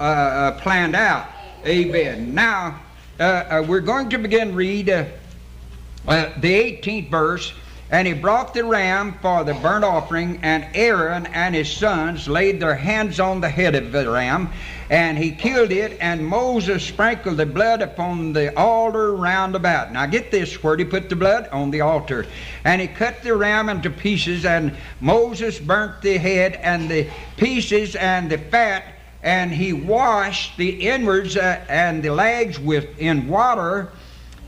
[0.62, 1.28] planned out.
[1.64, 2.34] Amen.
[2.34, 2.80] Now,
[3.20, 5.06] we're going to begin read the
[6.06, 7.52] 18th verse.
[7.94, 12.58] And he brought the ram for the burnt offering, and Aaron and his sons laid
[12.58, 14.50] their hands on the head of the ram,
[14.90, 19.92] and he killed it, and Moses sprinkled the blood upon the altar round about.
[19.92, 21.48] Now get this, where he put the blood?
[21.52, 22.26] On the altar.
[22.64, 27.94] And he cut the ram into pieces, and Moses burnt the head and the pieces
[27.94, 28.86] and the fat,
[29.22, 33.92] and he washed the inwards uh, and the legs with in water.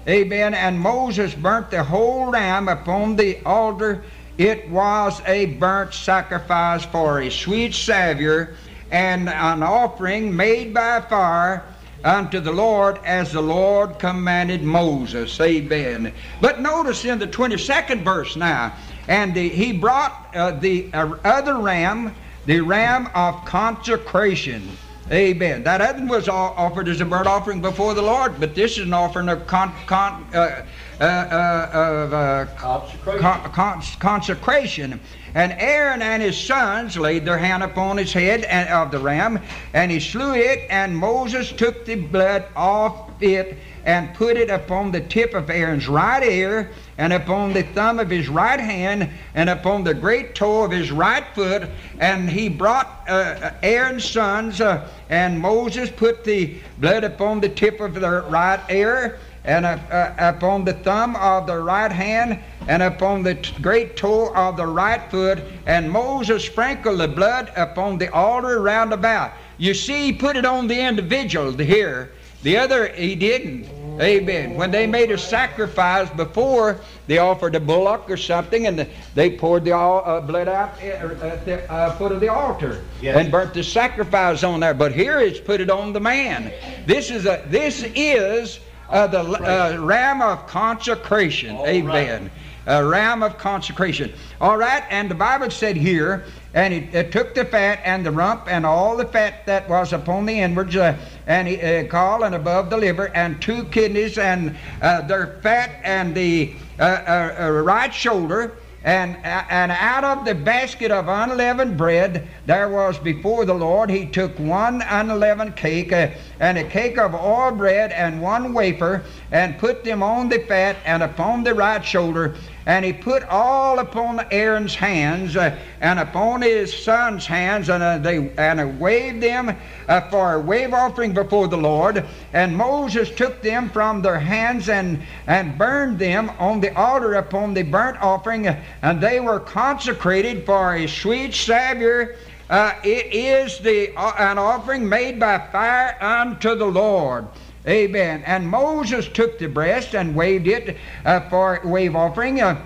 [0.08, 0.54] Amen.
[0.54, 4.04] And Moses burnt the whole ram upon the altar.
[4.38, 8.54] It was a burnt sacrifice for a sweet Savior
[8.90, 11.64] and an offering made by fire
[12.04, 15.40] unto the Lord as the Lord commanded Moses.
[15.40, 16.12] Amen.
[16.40, 18.74] But notice in the 22nd verse now,
[19.08, 22.14] and the, he brought uh, the uh, other ram,
[22.44, 24.68] the ram of consecration.
[25.10, 25.62] Amen.
[25.62, 28.92] That other was offered as a burnt offering before the Lord, but this is an
[28.92, 30.64] offering of con, con, uh,
[31.00, 33.22] uh, uh, uh, consecration.
[33.52, 35.00] Con, consecration.
[35.34, 39.40] And Aaron and his sons laid their hand upon his head of the ram,
[39.74, 44.90] and he slew it, and Moses took the blood off it and put it upon
[44.90, 49.48] the tip of Aaron's right ear, and upon the thumb of his right hand, and
[49.48, 51.70] upon the great toe of his right foot.
[52.00, 57.80] And he brought uh, Aaron's sons, uh, and Moses put the blood upon the tip
[57.80, 62.82] of their right ear, and uh, uh, upon the thumb of the right hand, and
[62.82, 65.38] upon the t- great toe of the right foot.
[65.66, 69.34] And Moses sprinkled the blood upon the altar round about.
[69.58, 72.10] You see, he put it on the individual here.
[72.46, 73.68] The other, he didn't.
[74.00, 74.54] Amen.
[74.54, 76.78] When they made a sacrifice before,
[77.08, 81.68] they offered a bullock or something, and they poured the uh, blood out at the
[81.68, 83.16] uh, foot of the altar yes.
[83.16, 84.74] and burnt the sacrifice on there.
[84.74, 86.52] But here it's put it on the man.
[86.86, 87.44] This is a.
[87.48, 91.56] This is uh, the uh, ram of consecration.
[91.66, 92.30] Amen.
[92.66, 94.12] A ram of consecration.
[94.40, 98.10] All right, and the Bible said here, and it, it, took the fat and the
[98.10, 102.34] rump and all the fat that was upon the inwards, uh, and he uh, and
[102.34, 107.94] above the liver, and two kidneys, and uh, their fat and the uh, uh, right
[107.94, 113.90] shoulder, and, and out of the basket of unleavened bread there was before the Lord,
[113.90, 116.08] he took one unleavened cake uh,
[116.40, 120.76] and a cake of oil bread and one wafer, and put them on the fat
[120.84, 122.34] and upon the right shoulder,
[122.66, 127.98] and he put all upon Aaron's hands uh, and upon his son's hands, and uh,
[127.98, 129.56] they and uh, waved them
[129.88, 132.04] uh, for a wave offering before the Lord.
[132.32, 137.54] And Moses took them from their hands and and burned them on the altar upon
[137.54, 142.16] the burnt offering, and they were consecrated for a sweet Savior.
[142.48, 147.26] Uh, it is the uh, an offering made by fire unto the Lord.
[147.66, 148.22] Amen.
[148.24, 152.40] And Moses took the breast and waved it uh, for wave offering.
[152.40, 152.62] Uh,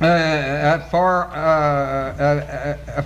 [0.00, 1.30] uh, uh for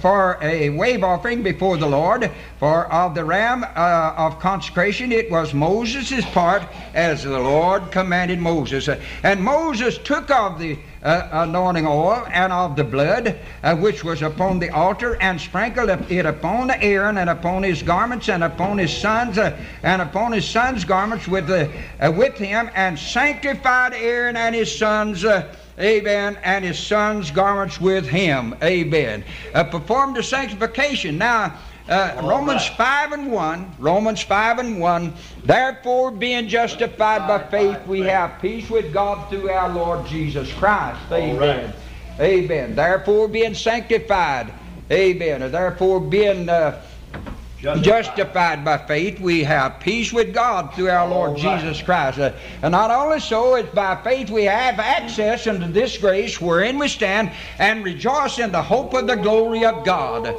[0.00, 5.54] for a wave offering before the Lord, for of the ram of consecration it was
[5.54, 8.88] Moses' part, as the Lord commanded Moses.
[9.22, 14.22] And Moses took of the uh, anointing oil and of the blood uh, which was
[14.22, 18.94] upon the altar and sprinkled it upon Aaron and upon his garments and upon his
[18.94, 24.54] sons uh, and upon his sons' garments with, uh, with him and sanctified Aaron and
[24.54, 25.24] his sons.
[25.24, 29.24] Uh, amen, and his sons' garments with him, amen.
[29.54, 31.16] Uh, performed the sanctification.
[31.16, 31.56] Now,
[31.90, 33.10] uh, Romans right.
[33.10, 33.74] 5 and 1.
[33.78, 35.12] Romans 5 and 1.
[35.44, 41.00] Therefore, being justified by faith, we have peace with God through our Lord Jesus Christ.
[41.10, 41.74] Amen.
[42.18, 42.74] Amen.
[42.74, 44.52] Therefore, being sanctified.
[44.90, 45.42] Amen.
[45.42, 46.48] Or therefore, being.
[46.48, 46.80] Uh,
[47.62, 51.60] Justified by faith, we have peace with God through our Lord right.
[51.60, 52.18] Jesus Christ.
[52.18, 56.78] Uh, and not only so, it's by faith we have access into this grace wherein
[56.78, 60.34] we stand and rejoice in the hope of the glory of God.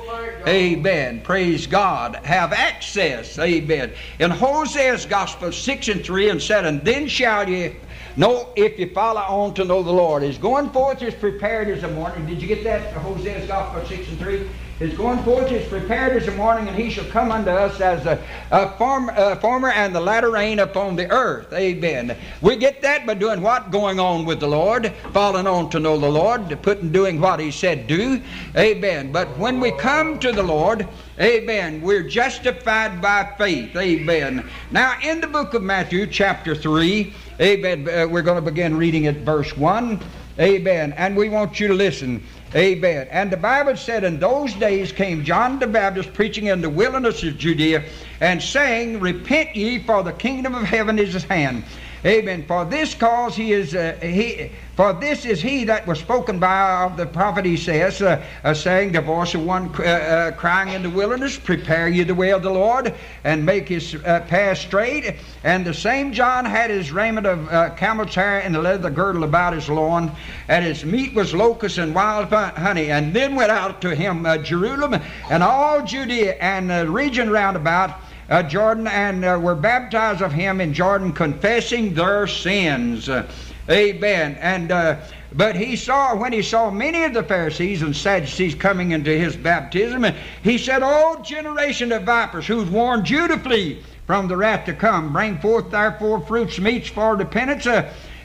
[0.48, 1.22] Amen.
[1.22, 2.16] Praise God.
[2.24, 3.38] Have access.
[3.38, 3.94] Amen.
[4.18, 7.76] In Hosea's Gospel 6 and 3 and 7, then shall ye
[8.16, 10.24] know if you follow on to know the Lord.
[10.24, 12.26] Is going forth is prepared as a morning.
[12.26, 12.96] Did you get that?
[12.96, 14.50] Hosea's Gospel 6 and 3?
[14.82, 18.04] His going forth is prepared as a morning, and he shall come unto us as
[18.08, 21.54] a, a form, uh, former and the latter rain upon the earth.
[21.54, 22.18] Amen.
[22.42, 23.70] We get that by doing what?
[23.70, 27.52] Going on with the Lord, falling on to know the Lord, putting doing what he
[27.52, 28.20] said do.
[28.58, 29.12] Amen.
[29.12, 30.88] But when we come to the Lord,
[31.20, 31.82] Amen.
[31.84, 33.76] We're justified by faith.
[33.76, 34.50] Amen.
[34.72, 39.06] Now, in the book of Matthew, chapter 3, Amen, uh, we're going to begin reading
[39.06, 40.00] at verse 1.
[40.40, 40.94] Amen.
[40.94, 42.24] And we want you to listen.
[42.54, 43.08] Amen.
[43.12, 47.24] And the Bible said, In those days came John the Baptist preaching in the wilderness
[47.24, 47.86] of Judea
[48.20, 51.64] and saying, Repent ye, for the kingdom of heaven is at hand.
[52.04, 52.44] Amen.
[52.48, 54.50] For this cause he is uh, he.
[54.76, 58.94] For this is he that was spoken by of the prophet Esaias, uh, uh, saying,
[58.94, 62.42] The voice of one uh, uh, crying in the wilderness, Prepare ye the way of
[62.42, 65.18] the Lord, and make his uh, path straight.
[65.44, 69.54] And the same John had his raiment of camel's hair and a leather girdle about
[69.54, 70.12] his loin,
[70.48, 72.90] and his meat was locusts and wild honey.
[72.90, 78.00] And then went out to him Jerusalem and all Judea and the region round about
[78.32, 83.10] uh, Jordan and uh, were baptized of him in Jordan, confessing their sins.
[83.10, 83.30] Uh,
[83.70, 84.38] amen.
[84.40, 85.00] And uh,
[85.34, 89.36] but he saw when he saw many of the Pharisees and Sadducees coming into his
[89.36, 94.38] baptism, and he said, "O generation of vipers, who's warned you to flee from the
[94.38, 97.68] wrath to come, bring forth therefore fruits meets for repentance."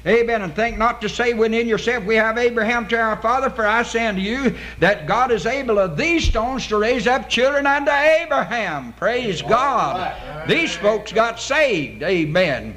[0.07, 0.42] Amen.
[0.42, 3.83] And think not to say within yourself, We have Abraham to our father, for I
[3.83, 7.90] say unto you that God is able of these stones to raise up children unto
[7.90, 8.92] Abraham.
[8.92, 10.49] Praise God.
[10.49, 12.05] These folks got saved.
[12.05, 12.77] Amen.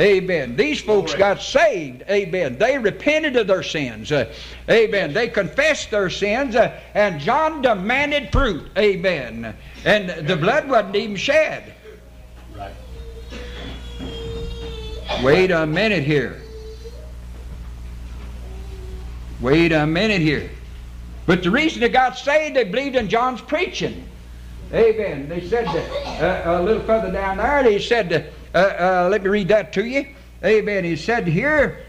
[0.00, 0.56] Amen.
[0.56, 2.02] These folks got saved.
[2.10, 2.58] Amen.
[2.58, 4.10] They repented of their sins.
[4.10, 4.32] Uh,
[4.68, 5.12] amen.
[5.12, 8.66] They confessed their sins, uh, and John demanded fruit.
[8.76, 9.56] Amen.
[9.84, 11.72] And the blood wasn't even shed.
[12.56, 12.72] Right.
[15.22, 16.43] Wait a minute here.
[19.40, 20.50] Wait a minute here.
[21.26, 24.06] But the reason they got saved, they believed in John's preaching.
[24.72, 25.28] Amen.
[25.28, 29.28] They said that, uh, a little further down there, they said, uh, uh, let me
[29.28, 30.06] read that to you.
[30.44, 30.84] Amen.
[30.84, 31.80] He said here,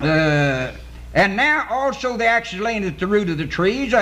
[0.00, 0.72] uh,
[1.14, 3.94] and now also the axe is laying at the root of the trees.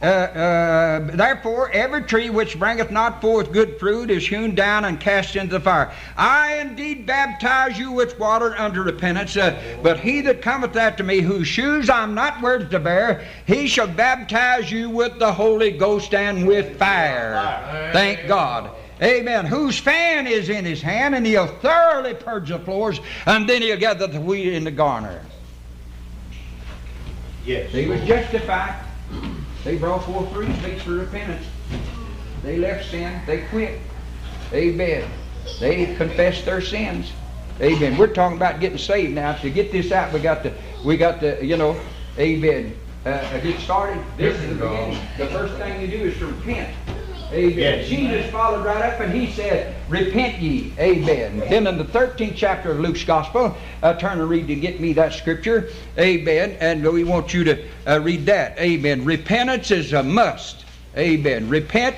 [0.00, 5.00] Uh, uh, therefore, every tree which bringeth not forth good fruit is hewn down and
[5.00, 5.92] cast into the fire.
[6.16, 11.20] I indeed baptize you with water unto repentance, uh, but he that cometh after me,
[11.20, 16.14] whose shoes I'm not worthy to bear, he shall baptize you with the Holy Ghost
[16.14, 17.90] and with fire.
[17.92, 18.70] Thank God.
[19.02, 19.46] Amen.
[19.46, 23.76] Whose fan is in his hand, and he'll thoroughly purge the floors, and then he'll
[23.76, 25.24] gather the wheat in the garner.
[27.44, 27.72] Yes.
[27.72, 28.84] He was justified.
[29.64, 31.46] They brought forth fruit speaks for repentance.
[32.42, 33.20] They left sin.
[33.26, 33.80] They quit.
[34.52, 35.10] Amen.
[35.60, 37.12] They confessed their sins.
[37.60, 37.96] Amen.
[37.96, 39.32] We're talking about getting saved now.
[39.34, 41.78] To get this out, we got to, we got to, you know,
[42.18, 42.74] amen.
[43.04, 44.02] Uh, get started.
[44.16, 44.98] This is the beginning.
[45.16, 46.74] The first thing you do is to repent.
[47.32, 47.58] Amen.
[47.58, 47.88] Yes.
[47.88, 50.72] Jesus followed right up and he said, Repent ye.
[50.78, 51.40] Amen.
[51.40, 54.94] Then in the 13th chapter of Luke's Gospel, uh, turn and read to get me
[54.94, 55.68] that scripture.
[55.98, 56.56] Amen.
[56.60, 58.58] And we want you to uh, read that.
[58.58, 59.04] Amen.
[59.04, 60.64] Repentance is a must.
[60.96, 61.48] Amen.
[61.48, 61.96] Repent.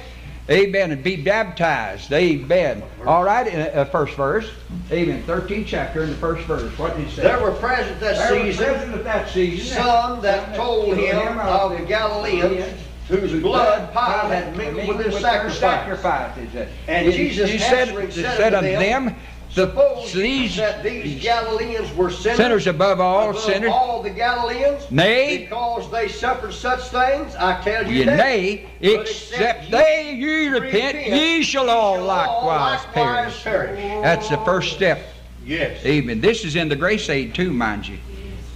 [0.48, 0.90] Amen.
[0.90, 2.12] And be baptized.
[2.12, 2.82] Amen.
[3.06, 3.46] All right.
[3.46, 4.50] In uh, first verse.
[4.90, 5.22] Amen.
[5.24, 6.76] 13th chapter in the first verse.
[6.78, 7.22] What did he say?
[7.22, 11.78] There were present that There season present at that season some that told him of
[11.78, 16.68] the Galileans whose blood Pilate had mingled with his sacrifices.
[16.86, 19.14] And He- Jesus he said, said said unto them, them, the,
[19.52, 24.88] Suppose these, that these Galileans were sinners, sinners above all above sinners, all the Galileans,
[24.92, 25.38] Nay.
[25.38, 28.16] because they suffered such things, I tell you ye that.
[28.16, 33.42] nay, But except they ye repent, ye shall all likewise perish.
[33.42, 35.00] That's the first step.
[35.44, 35.84] Yes.
[35.84, 36.20] Amen.
[36.20, 37.98] This is in the grace aid too, mind you.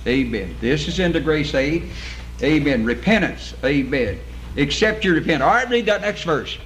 [0.06, 0.54] Amen.
[0.60, 1.90] This is in the grace aid.
[2.40, 2.84] Amen.
[2.84, 3.54] Repentance.
[3.64, 4.20] Amen.
[4.54, 5.42] Except you repent.
[5.42, 6.56] All right, read that next verse.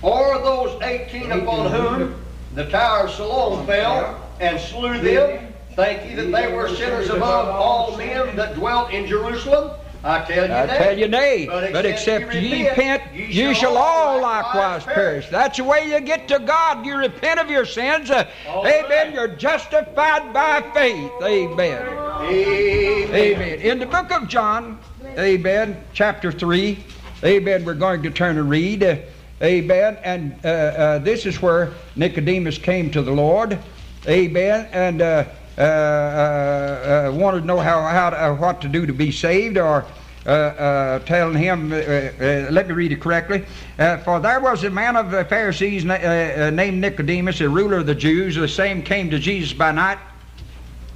[0.00, 2.21] Or those eighteen upon whom
[2.54, 7.48] the tower of Siloam fell and slew them, Thank ye that they were sinners above
[7.48, 9.70] all men that dwelt in Jerusalem?
[10.04, 10.78] I tell you I that.
[10.78, 14.94] tell you nay, But but except ye repent, repent, ye shall all likewise likewise perish.
[14.94, 15.28] perish.
[15.28, 16.84] That's the way you get to God.
[16.84, 18.10] You repent of your sins.
[18.10, 18.84] Uh, amen.
[18.90, 19.14] right.
[19.14, 21.10] You're justified by faith.
[21.22, 21.86] Amen.
[21.86, 23.14] Amen.
[23.14, 23.60] Amen.
[23.60, 24.78] In the book of John,
[25.18, 26.84] amen, chapter 3,
[27.24, 28.82] amen, we're going to turn and read.
[28.82, 28.96] Uh,
[29.42, 29.98] Amen.
[30.04, 33.58] And uh, uh, this is where Nicodemus came to the Lord.
[34.06, 34.68] Amen.
[34.72, 35.24] And uh,
[35.58, 39.58] uh, uh, uh, wanted to know how, how to, what to do to be saved
[39.58, 39.84] or
[40.24, 43.44] telling him, let me read it correctly.
[43.76, 47.94] For there was a man of the Pharisees na- named Nicodemus, a ruler of the
[47.94, 48.36] Jews.
[48.36, 49.98] The same came to Jesus by night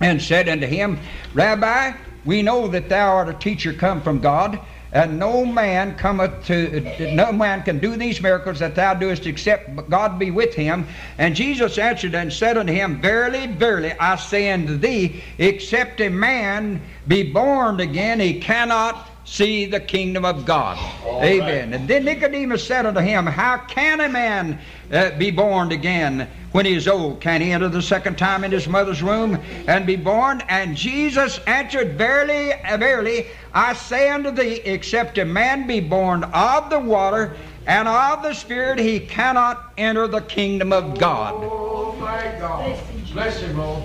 [0.01, 0.99] and said unto him,
[1.35, 1.93] Rabbi,
[2.25, 4.61] we know that thou art a teacher come from God,
[4.93, 6.81] and no man cometh to
[7.15, 10.87] no man can do these miracles that thou doest except God be with him.
[11.19, 16.09] And Jesus answered and said unto him, Verily, verily, I say unto thee, except a
[16.09, 20.79] man be born again, he cannot see the kingdom of God.
[21.05, 21.75] Amen.
[21.75, 24.59] And then Nicodemus said unto him, How can a man
[24.91, 27.21] uh, be born again when he is old?
[27.21, 30.43] Can he enter the second time in his mother's womb and be born?
[30.49, 36.71] And Jesus answered, Verily, verily, I say unto thee, except a man be born of
[36.71, 41.35] the water and of the Spirit, he cannot enter the kingdom of God.
[41.37, 42.79] Oh, my God.
[43.13, 43.83] Bless him, Lord.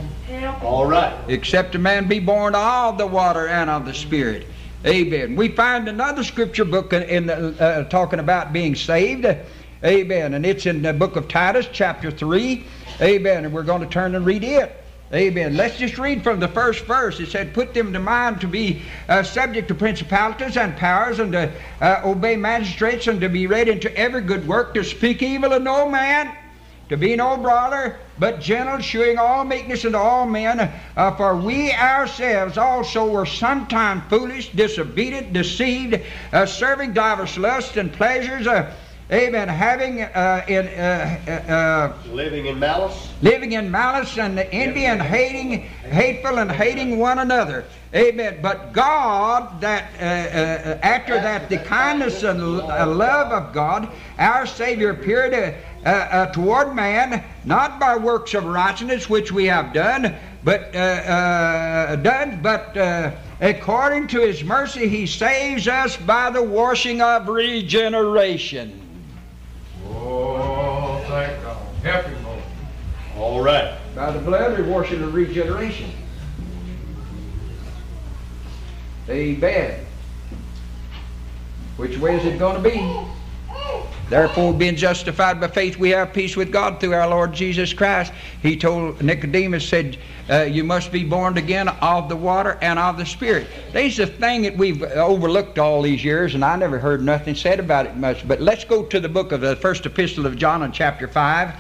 [0.62, 1.18] All right.
[1.28, 4.46] Except a man be born of the water and of the Spirit.
[4.86, 5.36] Amen.
[5.36, 9.28] We find another scripture book in, in the, uh, talking about being saved.
[9.84, 10.34] Amen.
[10.34, 12.64] And it's in the book of Titus, chapter 3.
[13.00, 13.46] Amen.
[13.46, 14.76] And we're going to turn and read it.
[15.14, 15.58] Amen.
[15.58, 17.20] Let's just read from the first verse.
[17.20, 21.34] It said, Put them to mind to be uh, subject to principalities and powers, and
[21.34, 21.52] to
[21.82, 25.64] uh, obey magistrates, and to be ready unto every good work, to speak evil of
[25.64, 26.34] no man,
[26.92, 30.60] to be no brawler, but gentle, shewing all meekness unto all men.
[30.98, 36.02] Uh, for we ourselves also were sometime foolish, disobedient, deceived,
[36.34, 38.46] uh, serving divers lusts and pleasures.
[38.46, 38.74] Uh,
[39.12, 39.48] amen.
[39.48, 43.10] Having uh, in uh, uh, Living in malice.
[43.22, 47.66] living in malice and envy and hating, hateful and hating one another.
[47.94, 48.40] Amen.
[48.42, 54.46] But God, that uh, uh, after that, the kindness and uh, love of God, our
[54.46, 55.52] Savior appeared uh,
[55.86, 60.78] uh, uh, toward man, not by works of righteousness which we have done, but uh,
[60.78, 67.28] uh, done, but uh, according to His mercy, He saves us by the washing of
[67.28, 68.81] regeneration.
[70.04, 71.58] Oh, thank God.
[71.84, 72.44] Help him, Lord.
[73.18, 73.78] All right.
[73.96, 75.92] by the blood and washing of regeneration.
[79.10, 79.86] Amen.
[81.78, 83.21] Which way is it going to be?
[84.12, 88.12] Therefore, being justified by faith, we have peace with God through our Lord Jesus Christ.
[88.42, 89.98] He told Nicodemus, said,
[90.30, 93.48] uh, You must be born again of the water and of the Spirit.
[93.72, 97.62] There's a thing that we've overlooked all these years, and I never heard nothing said
[97.62, 98.28] about it much.
[98.28, 101.54] But let's go to the book of the first epistle of John in chapter 5.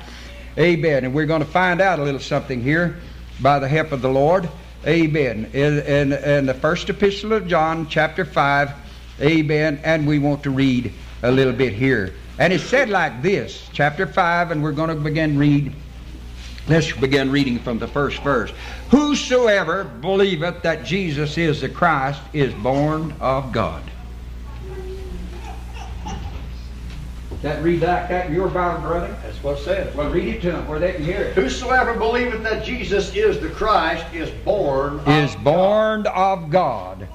[0.57, 1.05] Amen.
[1.05, 2.97] And we're going to find out a little something here
[3.39, 4.49] by the help of the Lord.
[4.85, 5.49] Amen.
[5.53, 8.73] In, in, in the first epistle of John, chapter 5.
[9.21, 9.79] Amen.
[9.85, 10.91] And we want to read
[11.23, 12.13] a little bit here.
[12.39, 15.73] And it's said like this, chapter 5, and we're going to begin read.
[16.67, 18.51] Let's begin reading from the first verse.
[18.89, 23.83] Whosoever believeth that Jesus is the Christ is born of God.
[27.41, 29.17] That read like that in your Bible, brother?
[29.23, 29.95] That's what it says.
[29.95, 31.33] Well, read it to them where they can hear it.
[31.33, 37.07] Whosoever believeth that Jesus is the Christ is born Is born of God.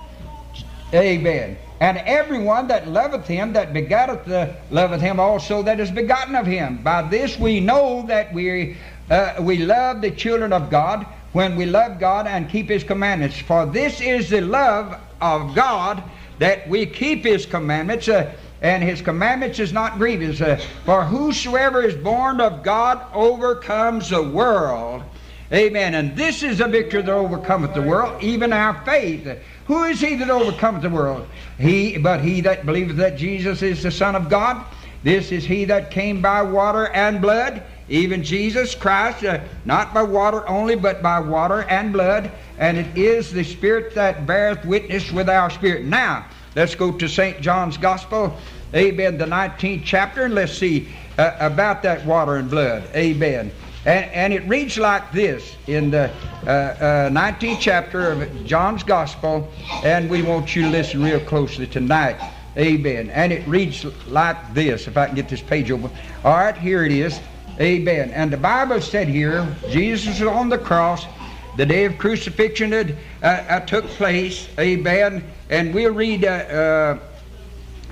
[0.93, 1.57] Amen.
[1.81, 6.47] And everyone that loveth him, that begotteth the, loveth him also that is begotten of
[6.47, 6.79] him.
[6.83, 8.77] By this we know that we,
[9.11, 13.39] uh, we love the children of God when we love God and keep his commandments.
[13.39, 16.03] For this is the love of God
[16.39, 18.09] that we keep his commandments.
[18.09, 20.41] Uh, and his commandments is not grievous.
[20.41, 25.03] Uh, for whosoever is born of God overcomes the world.
[25.53, 25.95] Amen.
[25.95, 29.39] And this is a victory that overcometh the world, even our faith.
[29.67, 31.29] Who is he that overcometh the world?
[31.59, 34.65] He, but he that believeth that Jesus is the Son of God.
[35.05, 40.03] This is he that came by water and blood, even Jesus Christ, uh, not by
[40.03, 42.33] water only, but by water and blood.
[42.59, 45.85] And it is the Spirit that beareth witness with our spirit.
[45.85, 46.27] Now,
[46.57, 47.41] let's go to St.
[47.41, 48.37] John's Gospel,
[48.75, 50.89] amen, the 19th chapter, and let's see
[51.19, 52.83] uh, about that water and blood.
[52.97, 53.53] Amen.
[53.87, 56.11] And, and it reads like this in the
[56.45, 59.49] uh, uh, 19th chapter of John's Gospel,
[59.84, 62.16] and we want you to listen real closely tonight.
[62.59, 63.11] Amen.
[63.11, 65.93] And it reads like this, if I can get this page open.
[66.24, 67.20] All right, here it is.
[67.61, 68.11] Amen.
[68.11, 71.07] And the Bible said here, Jesus was on the cross.
[71.57, 74.49] The day of crucifixion had uh, uh, took place.
[74.59, 75.22] Amen.
[75.49, 76.99] And we'll read, uh,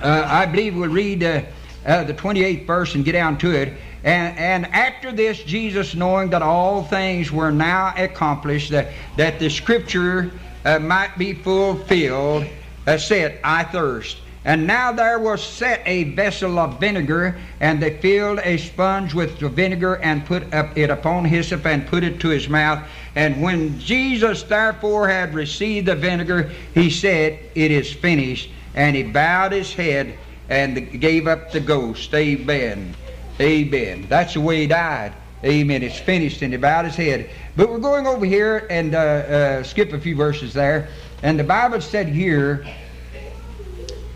[0.01, 1.45] uh, I believe we'll read the
[1.85, 3.73] 28th verse and get down to it.
[4.05, 9.49] And, and after this, Jesus, knowing that all things were now accomplished, that, that the
[9.49, 10.31] scripture
[10.63, 12.45] uh, might be fulfilled,
[12.85, 14.17] uh, said, I thirst.
[14.45, 19.39] And now there was set a vessel of vinegar, and they filled a sponge with
[19.39, 22.87] the vinegar and put it upon hyssop and put it to his mouth.
[23.15, 28.51] And when Jesus therefore had received the vinegar, he said, It is finished.
[28.75, 30.15] And he bowed his head
[30.47, 32.13] and gave up the ghost.
[32.13, 32.93] Amen.
[33.39, 34.05] Amen.
[34.07, 35.13] That's the way he died.
[35.43, 35.83] Amen.
[35.83, 37.29] It's finished, and he bowed his head.
[37.55, 40.89] But we're going over here and uh, uh, skip a few verses there.
[41.21, 42.65] And the Bible said here,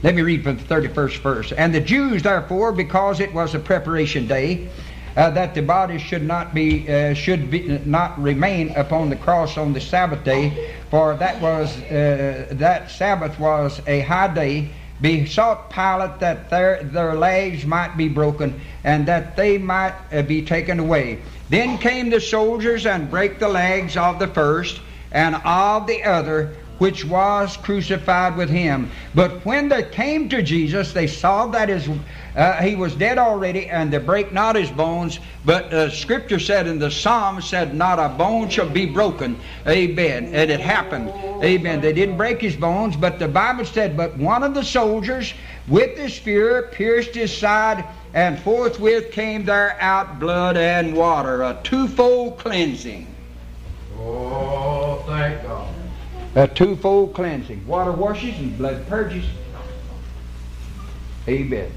[0.01, 1.51] let me read from the 31st verse.
[1.51, 4.69] And the Jews, therefore, because it was a preparation day,
[5.17, 9.57] uh, that the body should not be uh, should be, not remain upon the cross
[9.57, 14.69] on the Sabbath day, for that was uh, that Sabbath was a high day.
[15.01, 20.41] Besought Pilate that their their legs might be broken and that they might uh, be
[20.41, 21.19] taken away.
[21.49, 24.81] Then came the soldiers and brake the legs of the first
[25.11, 28.91] and of the other, which was crucified with him.
[29.15, 31.89] But when they came to Jesus, they saw that his,
[32.35, 35.19] uh, he was dead already, and they break not his bones.
[35.45, 40.25] But uh, Scripture said in the Psalm said, "Not a bone shall be broken." Amen.
[40.33, 41.09] And it happened.
[41.43, 41.81] Amen.
[41.81, 45.33] They didn't break his bones, but the Bible said, "But one of the soldiers,
[45.67, 51.59] with the spear, pierced his side." And forthwith came there out blood and water, a
[51.63, 53.05] twofold cleansing.
[53.99, 55.67] Oh, thank God.
[56.35, 57.67] A twofold cleansing.
[57.67, 59.25] Water washes and blood purges.
[61.27, 61.71] Amen.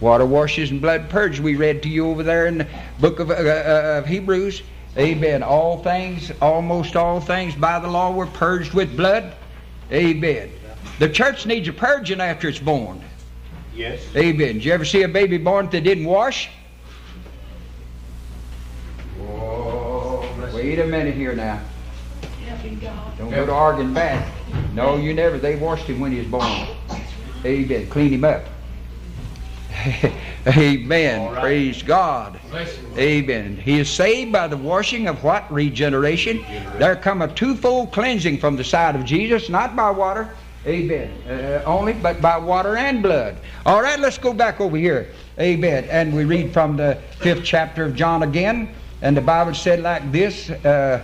[0.00, 1.40] Water washes and blood purges.
[1.40, 2.68] We read to you over there in the
[3.00, 4.62] book of, uh, uh, of Hebrews.
[4.96, 5.42] Amen.
[5.42, 9.34] All things, almost all things by the law were purged with blood.
[9.92, 10.50] Amen.
[10.98, 13.02] The church needs a purging after it's born.
[13.74, 14.02] Yes.
[14.16, 14.54] Amen.
[14.54, 16.50] Did you ever see a baby born that didn't wash?
[19.22, 21.60] Oh, bless Wait a minute here now.
[23.18, 24.32] Don't go to arguing back.
[24.74, 25.38] No, you never.
[25.38, 26.68] They washed him when he was born.
[27.44, 27.88] Amen.
[27.88, 28.44] Clean him up.
[30.46, 31.32] Amen.
[31.32, 31.40] Right.
[31.40, 32.38] Praise God.
[32.96, 33.56] Amen.
[33.56, 35.50] He is saved by the washing of what?
[35.52, 36.44] Regeneration.
[36.78, 40.30] There come a twofold cleansing from the side of Jesus, not by water.
[40.66, 41.10] Amen.
[41.26, 43.38] Uh, only, but by water and blood.
[43.64, 45.08] All right, let's go back over here.
[45.38, 45.84] Amen.
[45.84, 48.74] And we read from the fifth chapter of John again.
[49.00, 51.02] And the Bible said like this, uh,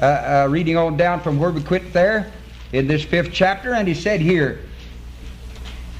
[0.00, 2.32] uh, uh, reading on down from where we quit there
[2.72, 3.74] in this fifth chapter.
[3.74, 4.60] And he said here,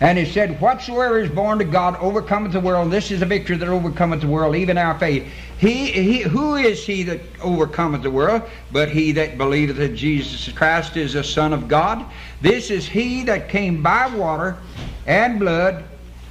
[0.04, 2.90] and he said, Whatsoever is born to God overcometh the world.
[2.90, 5.26] This is a victory that overcometh the world, even our faith.
[5.56, 8.42] He, he, who is he that overcometh the world?
[8.70, 12.04] But he that believeth that Jesus Christ is the Son of God.
[12.42, 14.58] This is he that came by water
[15.06, 15.84] and blood,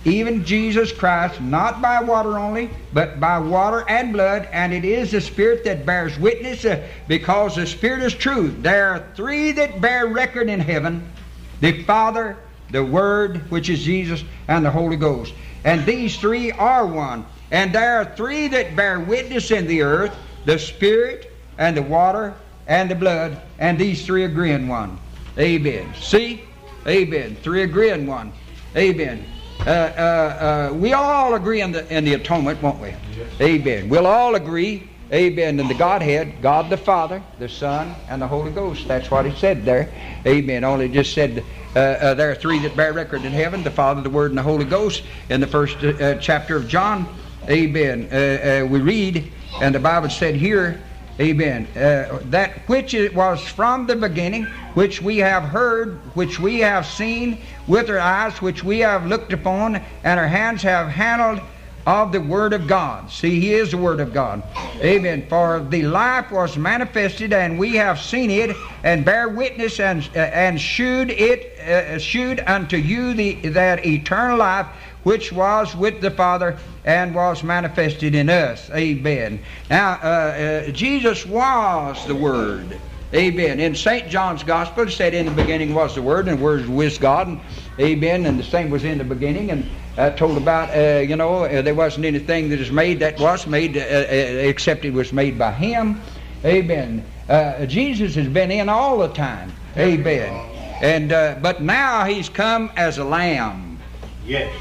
[0.06, 4.48] even Jesus Christ, not by water only, but by water and blood.
[4.52, 8.54] And it is the Spirit that bears witness, uh, because the Spirit is truth.
[8.62, 11.12] There are three that bear record in heaven
[11.60, 12.38] the Father,
[12.74, 15.34] the Word, which is Jesus, and the Holy Ghost.
[15.64, 17.26] And these three are one.
[17.52, 20.14] And there are three that bear witness in the earth
[20.46, 22.34] the Spirit, and the water,
[22.68, 23.42] and the blood.
[23.60, 25.00] And these three agree in one.
[25.38, 25.94] Amen.
[25.96, 26.44] See?
[26.88, 27.36] Amen.
[27.42, 28.34] Three agree in one.
[28.76, 29.26] Amen.
[29.66, 32.94] Uh, uh, uh, we all agree in the, in the atonement, won't we?
[33.40, 33.88] Amen.
[33.88, 34.90] We'll all agree.
[35.12, 35.60] Amen.
[35.60, 38.88] In the Godhead, God the Father, the Son, and the Holy Ghost.
[38.88, 39.94] That's what he said there.
[40.26, 40.64] Amen.
[40.64, 41.46] Only just said
[41.76, 44.38] uh, uh, there are three that bear record in heaven: the Father, the Word, and
[44.38, 45.04] the Holy Ghost.
[45.30, 47.08] In the first uh, chapter of John,
[47.50, 48.08] Amen.
[48.12, 50.82] Uh, uh, we read, and the Bible said here,
[51.20, 51.68] Amen.
[51.76, 56.86] Uh, that which it was from the beginning, which we have heard, which we have
[56.86, 61.42] seen with our eyes, which we have looked upon, and our hands have handled
[61.86, 63.12] of the Word of God.
[63.12, 64.44] See, He is the Word of God.
[64.82, 65.26] Amen.
[65.28, 70.20] For the life was manifested, and we have seen it, and bear witness, and uh,
[70.20, 74.68] and shewed it, uh, shewed unto you the that eternal life
[75.04, 78.70] which was with the Father and was manifested in us.
[78.72, 79.40] Amen.
[79.70, 82.80] Now, uh, uh, Jesus was the Word.
[83.14, 83.60] Amen.
[83.60, 84.10] In St.
[84.10, 87.00] John's Gospel, it said, In the beginning was the Word, and the Word was with
[87.00, 87.28] God.
[87.28, 87.40] And,
[87.80, 88.26] amen.
[88.26, 89.52] And the same was in the beginning.
[89.52, 93.20] And uh, told about, uh, you know, uh, there wasn't anything that is made that
[93.20, 96.02] was made uh, uh, except it was made by Him.
[96.44, 97.06] Amen.
[97.30, 99.52] Uh, Jesus has been in all the time.
[99.78, 100.50] Amen.
[100.82, 103.80] And uh, but now He's come as a lamb.
[104.26, 104.54] Yes.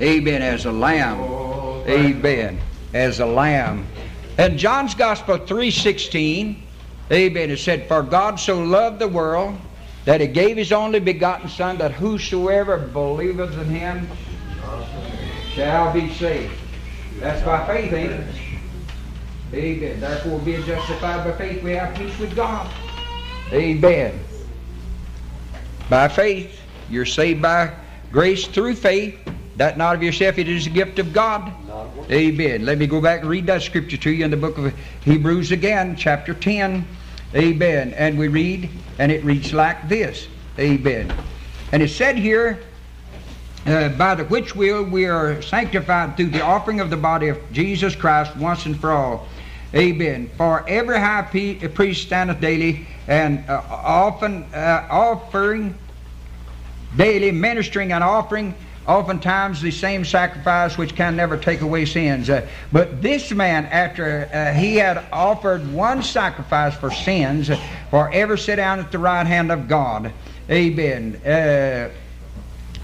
[0.00, 0.42] Amen.
[0.42, 1.20] As a lamb.
[1.20, 2.58] Oh, Amen.
[2.92, 3.86] As a lamb.
[4.38, 6.56] And John's Gospel 3.16,
[7.10, 9.58] Amen, it said, For God so loved the world
[10.08, 14.08] that he gave his only begotten Son, that whosoever believeth in him
[15.52, 16.58] shall be saved.
[17.20, 18.34] That's by faith, ain't it?
[19.52, 20.00] Amen.
[20.00, 22.66] Therefore, being justified by faith, we have peace with God.
[23.52, 24.18] Amen.
[25.90, 27.74] By faith, you're saved by
[28.10, 29.18] Grace through faith,
[29.56, 31.52] that not of yourself, it is a gift of God.
[32.10, 32.64] Amen.
[32.64, 34.72] Let me go back and read that scripture to you in the book of
[35.04, 36.86] Hebrews again, chapter 10.
[37.34, 37.92] Amen.
[37.94, 40.28] And we read, and it reads like this.
[40.58, 41.12] Amen.
[41.72, 42.60] And it said here,
[43.66, 47.38] uh, by the which will we are sanctified through the offering of the body of
[47.52, 49.28] Jesus Christ once and for all.
[49.74, 50.30] Amen.
[50.38, 55.74] For every high priest standeth daily and uh, often uh, offering
[56.96, 58.54] daily, ministering and offering
[58.88, 62.30] oftentimes the same sacrifice which can never take away sins.
[62.30, 68.10] Uh, but this man, after uh, he had offered one sacrifice for sins, uh, for
[68.12, 70.10] ever sit down at the right hand of God.
[70.50, 71.16] Amen.
[71.16, 71.90] Uh,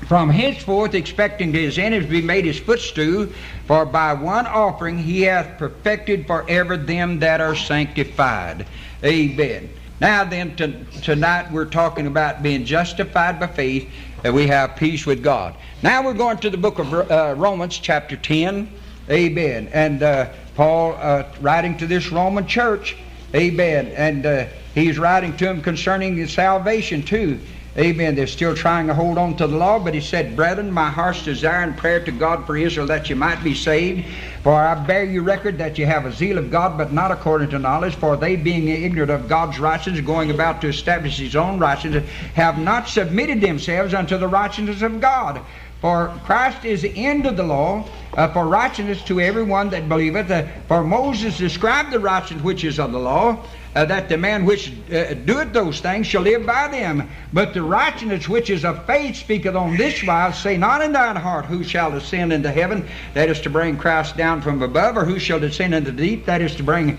[0.06, 3.26] from henceforth expecting his enemies to be made his footstool,
[3.66, 8.66] for by one offering he hath perfected forever them that are sanctified.
[9.02, 9.70] Amen.
[10.00, 13.90] Now then, to, tonight we're talking about being justified by faith,
[14.24, 15.54] that we have peace with God.
[15.82, 18.72] Now we're going to the book of uh, Romans, chapter 10.
[19.10, 19.68] Amen.
[19.70, 22.96] And uh, Paul uh, writing to this Roman church.
[23.34, 23.88] Amen.
[23.88, 27.38] And uh, he's writing to them concerning his salvation too.
[27.76, 28.14] Amen.
[28.14, 31.24] They're still trying to hold on to the law, but he said, Brethren, my heart's
[31.24, 34.06] desire and prayer to God for Israel that you might be saved.
[34.44, 37.50] For I bear you record that you have a zeal of God, but not according
[37.50, 37.96] to knowledge.
[37.96, 42.58] For they, being ignorant of God's righteousness, going about to establish his own righteousness, have
[42.58, 45.40] not submitted themselves unto the righteousness of God.
[45.80, 47.84] For Christ is the end of the law,
[48.16, 50.30] uh, for righteousness to everyone that believeth.
[50.30, 53.44] Uh, for Moses described the righteousness which is of the law
[53.74, 57.08] uh, that the man which uh, doeth those things shall live by them.
[57.32, 61.16] But the righteousness which is of faith speaketh on this wise, say not in thine
[61.16, 65.04] heart, who shall descend into heaven, that is to bring Christ down from above, or
[65.04, 66.98] who shall descend into the deep, that is to bring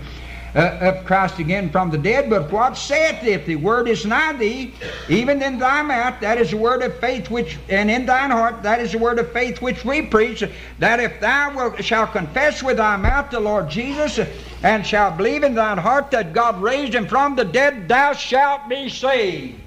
[0.56, 2.30] uh, up Christ again from the dead.
[2.30, 4.74] But what saith if the word is nigh thee,
[5.08, 8.62] even in thy mouth, that is the word of faith which, and in thine heart,
[8.62, 10.42] that is the word of faith which we preach,
[10.78, 14.18] that if thou wilt, shalt confess with thy mouth the Lord Jesus,
[14.62, 18.68] and shalt believe in thine heart that God raised him from the dead, thou shalt
[18.68, 19.60] be saved.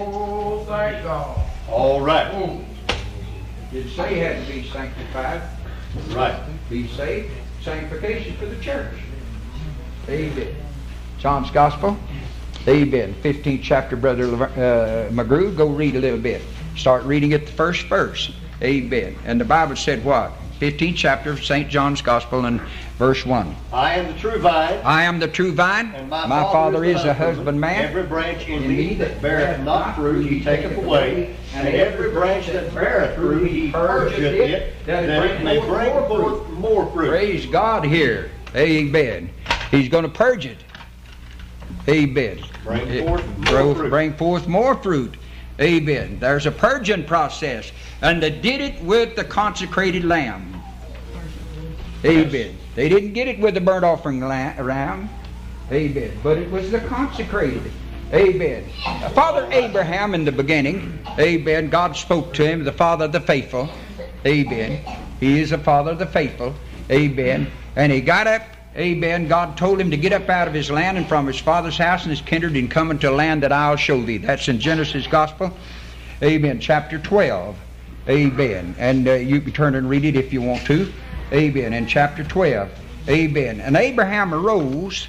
[0.00, 1.38] Oh, thank God.
[1.70, 2.28] All right.
[2.32, 2.60] Oh.
[3.70, 5.42] Did say he had to be sanctified,
[6.10, 6.34] Right.
[6.70, 7.30] be saved,
[7.62, 8.94] sanctification for the church.
[10.08, 10.56] Amen.
[11.18, 11.96] John's Gospel.
[12.66, 13.14] Amen.
[13.22, 15.56] 15th chapter, Brother uh, McGrew.
[15.56, 16.42] Go read a little bit.
[16.76, 18.32] Start reading at the first verse.
[18.62, 19.16] Amen.
[19.24, 20.32] And the Bible said what?
[20.60, 21.68] 15th chapter of St.
[21.68, 22.60] John's Gospel and
[22.98, 23.54] verse 1.
[23.72, 25.94] I am the true vine, I am the true vine.
[25.94, 27.84] and my, My father is a husbandman.
[27.84, 32.74] Every branch in me that beareth not fruit, he taketh away, and every branch that
[32.74, 37.10] beareth fruit, he purgeth it, that it may bring forth more fruit.
[37.10, 38.32] Praise God here.
[38.56, 39.30] Amen.
[39.70, 40.58] He's going to purge it.
[41.88, 42.40] Amen.
[42.64, 43.90] Bring forth more Grow- fruit.
[43.90, 45.16] Bring forth more fruit.
[45.60, 46.18] Amen.
[46.20, 47.72] There's a purging process.
[48.02, 50.54] And they did it with the consecrated lamb.
[52.04, 52.56] Amen.
[52.74, 55.08] They didn't get it with the burnt offering la- lamb.
[55.72, 56.12] Amen.
[56.22, 57.70] But it was the consecrated.
[58.12, 58.64] Amen.
[59.14, 63.68] Father Abraham in the beginning, amen, God spoke to him, the father of the faithful.
[64.24, 64.80] Amen.
[65.20, 66.54] He is the father of the faithful.
[66.90, 67.50] Amen.
[67.76, 68.42] And he got up,
[68.76, 69.28] amen.
[69.28, 72.02] God told him to get up out of his land and from his father's house
[72.02, 74.18] and his kindred and come into a land that I'll show thee.
[74.18, 75.56] That's in Genesis Gospel.
[76.22, 76.60] Amen.
[76.60, 77.56] Chapter 12.
[78.08, 78.74] Amen.
[78.78, 80.92] And uh, you can turn and read it if you want to.
[81.32, 81.72] Amen.
[81.72, 82.70] In chapter 12.
[83.08, 83.60] Amen.
[83.60, 85.08] And Abraham arose,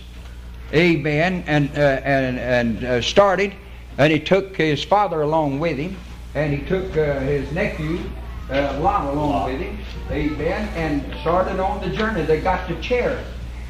[0.74, 3.54] amen, and, uh, and, and uh, started,
[3.98, 5.98] and he took his father along with him,
[6.34, 8.00] and he took uh, his nephew
[8.50, 9.78] uh, Lot along with him,
[10.10, 12.24] amen, and started on the journey.
[12.24, 12.82] They got to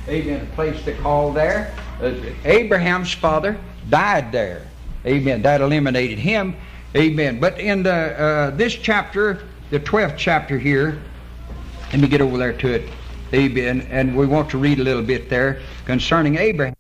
[0.09, 1.71] Amen, a place they call there.
[2.01, 4.65] Uh, Abraham's father died there,
[5.05, 5.43] amen.
[5.43, 6.55] That eliminated him,
[6.95, 7.39] amen.
[7.39, 10.99] But in the uh, this chapter, the 12th chapter here,
[11.91, 12.89] let me get over there to it.
[13.33, 13.87] Amen.
[13.91, 16.75] And we want to read a little bit there concerning Abraham.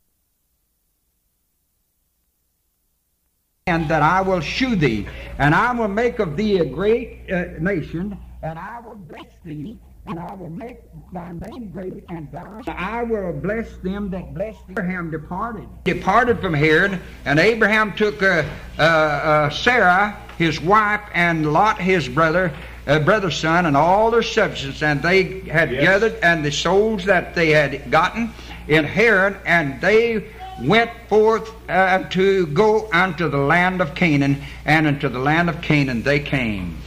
[3.67, 5.07] And that I will shew thee,
[5.37, 9.77] and I will make of thee a great uh, nation, and I will bless thee,
[10.05, 10.79] and I will make
[11.13, 14.71] thy name great, and thou, I will bless them that bless thee.
[14.71, 15.67] Abraham departed.
[15.83, 18.43] Departed from Herod, and Abraham took uh,
[18.77, 22.51] uh, uh, Sarah, his wife, and Lot, his brother,
[22.87, 25.83] uh, brother's son, and all their substance, and they had Yes.
[25.83, 28.31] gathered, and the souls that they had gotten
[28.67, 30.25] in Haran, and they
[30.63, 35.61] went forth uh, to go unto the land of Canaan, and unto the land of
[35.61, 36.77] Canaan they came.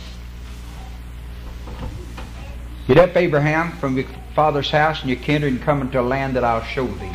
[2.87, 6.35] Get up, Abraham, from your father's house and your kindred, and come into a land
[6.37, 7.13] that I'll show thee.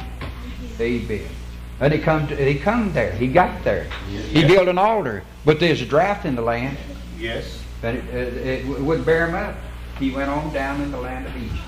[0.80, 1.28] Amen.
[1.80, 3.12] And he come, to, he come there.
[3.12, 3.88] He got there.
[4.10, 6.78] He built an altar, but there's a drought in the land.
[7.18, 7.64] Yes.
[7.82, 9.56] but it, it, it wouldn't bear him up.
[10.00, 11.60] He went on down in the land of Egypt.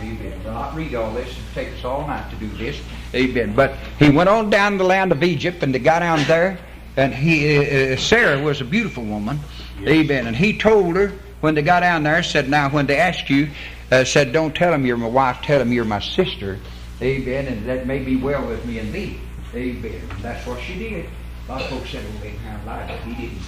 [0.00, 0.40] Amen.
[0.46, 1.28] I'll not read all this.
[1.28, 2.80] It takes us all night to do this.
[3.14, 3.54] Amen.
[3.54, 6.58] But he went on down the land of Egypt, and they got down there,
[6.96, 9.40] and he uh, uh, Sarah was a beautiful woman.
[9.86, 10.28] Amen.
[10.28, 13.48] And he told her when they got down there, said, "Now when they ask you,
[13.90, 15.38] uh, said, don't tell them you're my wife.
[15.42, 16.58] Tell them you're my sister.
[17.00, 17.46] Amen.
[17.46, 19.20] And that may be well with me and thee.
[19.54, 20.02] Amen.
[20.20, 21.06] That's what she did.
[21.48, 23.42] A lot of folks said, "Oh, Abraham lied," but he didn't.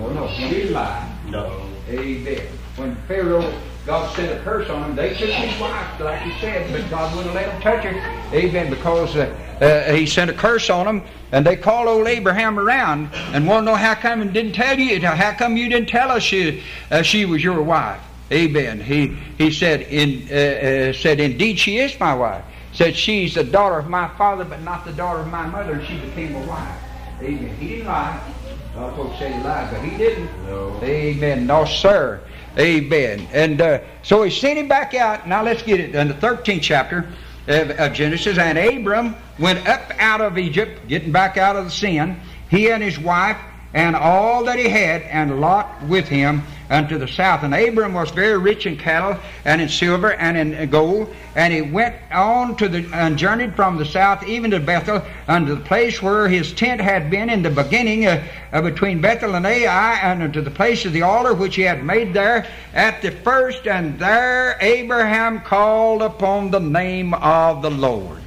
[0.00, 1.08] Oh no, he didn't lie.
[1.28, 1.62] No.
[1.88, 2.40] Amen.
[2.74, 3.52] When Pharaoh,
[3.86, 7.16] God sent a curse on him, they took his wife, like he said, but God
[7.16, 8.36] wouldn't let them touch her.
[8.36, 8.68] Amen.
[8.68, 13.10] Because uh, uh, he sent a curse on them, and they called old Abraham around
[13.14, 15.00] and want to know how come and didn't tell you.
[15.00, 18.00] How come you didn't tell us she, uh, she was your wife?
[18.32, 18.80] Amen.
[18.80, 22.44] He he said in uh, uh, said indeed she is my wife.
[22.72, 25.74] Said she's the daughter of my father, but not the daughter of my mother.
[25.74, 26.76] And she became a wife.
[27.22, 27.56] Amen.
[27.56, 28.20] He didn't lie.
[28.74, 30.28] A lot of folks say he lied, but he didn't.
[30.46, 30.78] No.
[30.82, 31.46] Amen.
[31.46, 32.20] No, sir.
[32.58, 33.28] Amen.
[33.32, 35.28] And uh, so he sent him back out.
[35.28, 37.06] Now let's get it in the 13th chapter
[37.48, 38.38] of, of Genesis.
[38.38, 42.82] And Abram went up out of Egypt, getting back out of the sin, he and
[42.82, 43.38] his wife
[43.74, 47.42] and all that he had, and Lot with him unto the south.
[47.42, 51.14] And Abram was very rich in cattle and in silver and in gold.
[51.34, 55.54] And he went on to the and journeyed from the south even to Bethel unto
[55.54, 59.46] the place where his tent had been in the beginning uh, uh, between Bethel and
[59.46, 63.10] Ai, and unto the place of the altar which he had made there at the
[63.10, 63.66] first.
[63.66, 68.22] And there Abraham called upon the name of the Lord.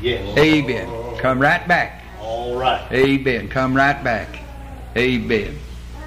[0.00, 0.38] Yes.
[0.38, 1.18] Amen.
[1.18, 2.02] Come right back.
[2.20, 2.90] All right.
[2.90, 3.48] Amen.
[3.48, 4.40] Come right back.
[4.96, 5.58] Amen.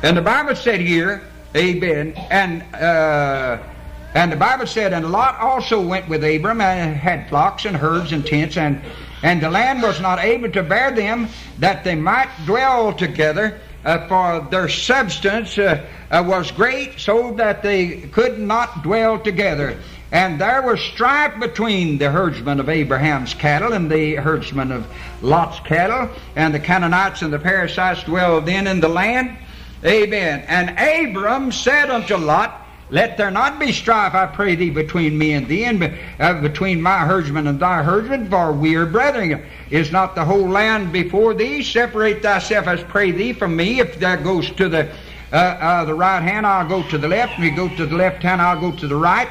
[0.03, 1.23] And the Bible said here,
[1.55, 2.13] Amen.
[2.29, 3.57] And uh,
[4.15, 8.11] and the Bible said, and Lot also went with Abram and had flocks and herds
[8.11, 8.81] and tents, and
[9.23, 11.27] and the land was not able to bear them
[11.59, 13.59] that they might dwell together.
[13.85, 19.77] Uh, for their substance uh, uh, was great, so that they could not dwell together.
[20.13, 24.87] And there was strife between the herdsmen of Abraham's cattle and the herdsmen of
[25.21, 29.37] Lot's cattle, and the Canaanites and the Perizzites dwelled then in the land.
[29.85, 30.43] Amen.
[30.47, 35.33] And Abram said unto Lot, Let there not be strife, I pray thee, between me
[35.33, 39.43] and thee, and uh, between my herdsmen and thy herdsmen, for we are brethren.
[39.69, 41.63] Is not the whole land before thee?
[41.63, 43.79] Separate thyself, I pray thee, from me.
[43.79, 44.91] If thou goes to the
[45.33, 47.39] uh, uh, the right hand, I'll go to the left.
[47.39, 49.27] If you go to the left hand, I'll go to the right.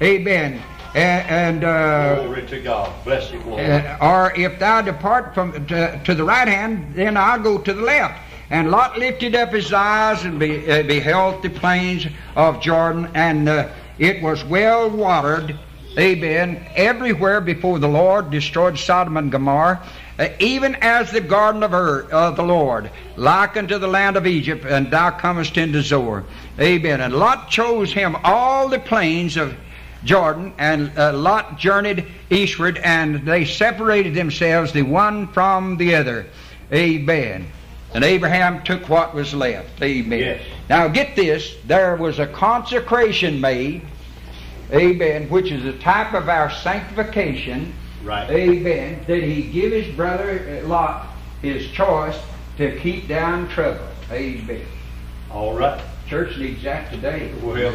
[0.00, 0.62] Amen.
[0.94, 2.90] And, and uh, Glory to God.
[3.04, 3.60] Bless you, Lord.
[3.60, 7.72] uh, or if thou depart from to, to the right hand, then I'll go to
[7.72, 8.18] the left.
[8.52, 13.48] And Lot lifted up his eyes and be, uh, beheld the plains of Jordan, and
[13.48, 15.58] uh, it was well watered.
[15.98, 16.62] Amen.
[16.76, 19.82] Everywhere before the Lord destroyed Sodom and Gomorrah,
[20.18, 24.66] uh, even as the garden of of the Lord, like unto the land of Egypt,
[24.66, 26.22] and thou comest into Zoar.
[26.60, 27.00] Amen.
[27.00, 29.56] And Lot chose him all the plains of
[30.04, 36.26] Jordan, and uh, Lot journeyed eastward, and they separated themselves the one from the other.
[36.70, 37.46] Amen.
[37.94, 39.82] And Abraham took what was left.
[39.82, 40.18] Amen.
[40.18, 40.42] Yes.
[40.68, 43.82] Now get this: there was a consecration made.
[44.72, 45.28] Amen.
[45.28, 47.74] Which is a type of our sanctification.
[48.02, 48.28] Right.
[48.30, 49.04] Amen.
[49.06, 51.08] That he give his brother uh, Lot
[51.42, 52.18] his choice
[52.56, 53.86] to keep down trouble.
[54.10, 54.64] Amen.
[55.30, 55.82] All right.
[56.06, 57.32] Church needs that today.
[57.42, 57.74] Well,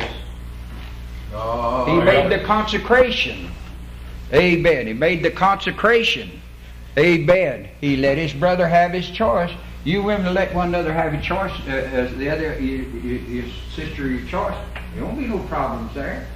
[1.85, 3.51] He made the consecration.
[4.33, 4.87] Amen.
[4.87, 6.41] He made the consecration.
[6.97, 7.69] Amen.
[7.79, 9.51] He let his brother have his choice.
[9.83, 14.07] You women let one another have your choice, uh, as the other, your, your, sister,
[14.07, 14.55] your choice.
[14.95, 16.27] There won't be no problems there.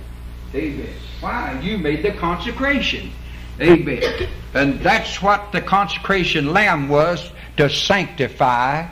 [0.56, 0.94] Amen.
[1.20, 1.60] Why?
[1.62, 3.12] You made the consecration.
[3.60, 4.28] Amen.
[4.54, 8.88] And that's what the consecration lamb was to sanctify.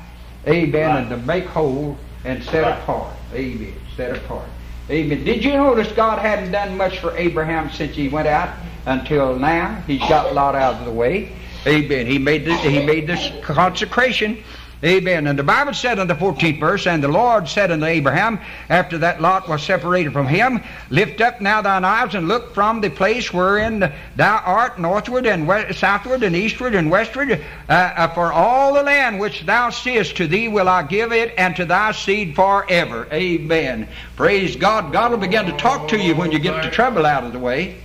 [0.47, 0.71] Amen.
[0.73, 0.97] Right.
[1.01, 2.77] And to make whole and set Right.
[2.79, 3.13] apart.
[3.33, 3.73] Amen.
[3.95, 4.45] Set apart.
[4.89, 5.23] Amen.
[5.23, 8.49] Did you notice God hadn't done much for Abraham since he went out
[8.85, 9.81] until now?
[9.85, 11.31] He's got Lot out of the way.
[11.69, 12.07] Amen.
[12.07, 14.43] He made the, he made this consecration.
[14.81, 15.27] Amen.
[15.27, 18.39] And the Bible said in the 14th verse, And the Lord said unto Abraham,
[18.69, 22.79] after that Lot was separated from him, Lift up now thine eyes and look from
[22.79, 27.43] the place wherein thou art northward and we- southward and eastward and westward.
[27.67, 31.33] Uh, uh, for all the land which thou seest to thee will I give it
[31.37, 33.05] and to thy seed forever.
[33.11, 33.89] Amen.
[34.15, 34.93] Praise God.
[34.93, 37.39] God will begin to talk to you when you get the trouble out of the
[37.39, 37.75] way.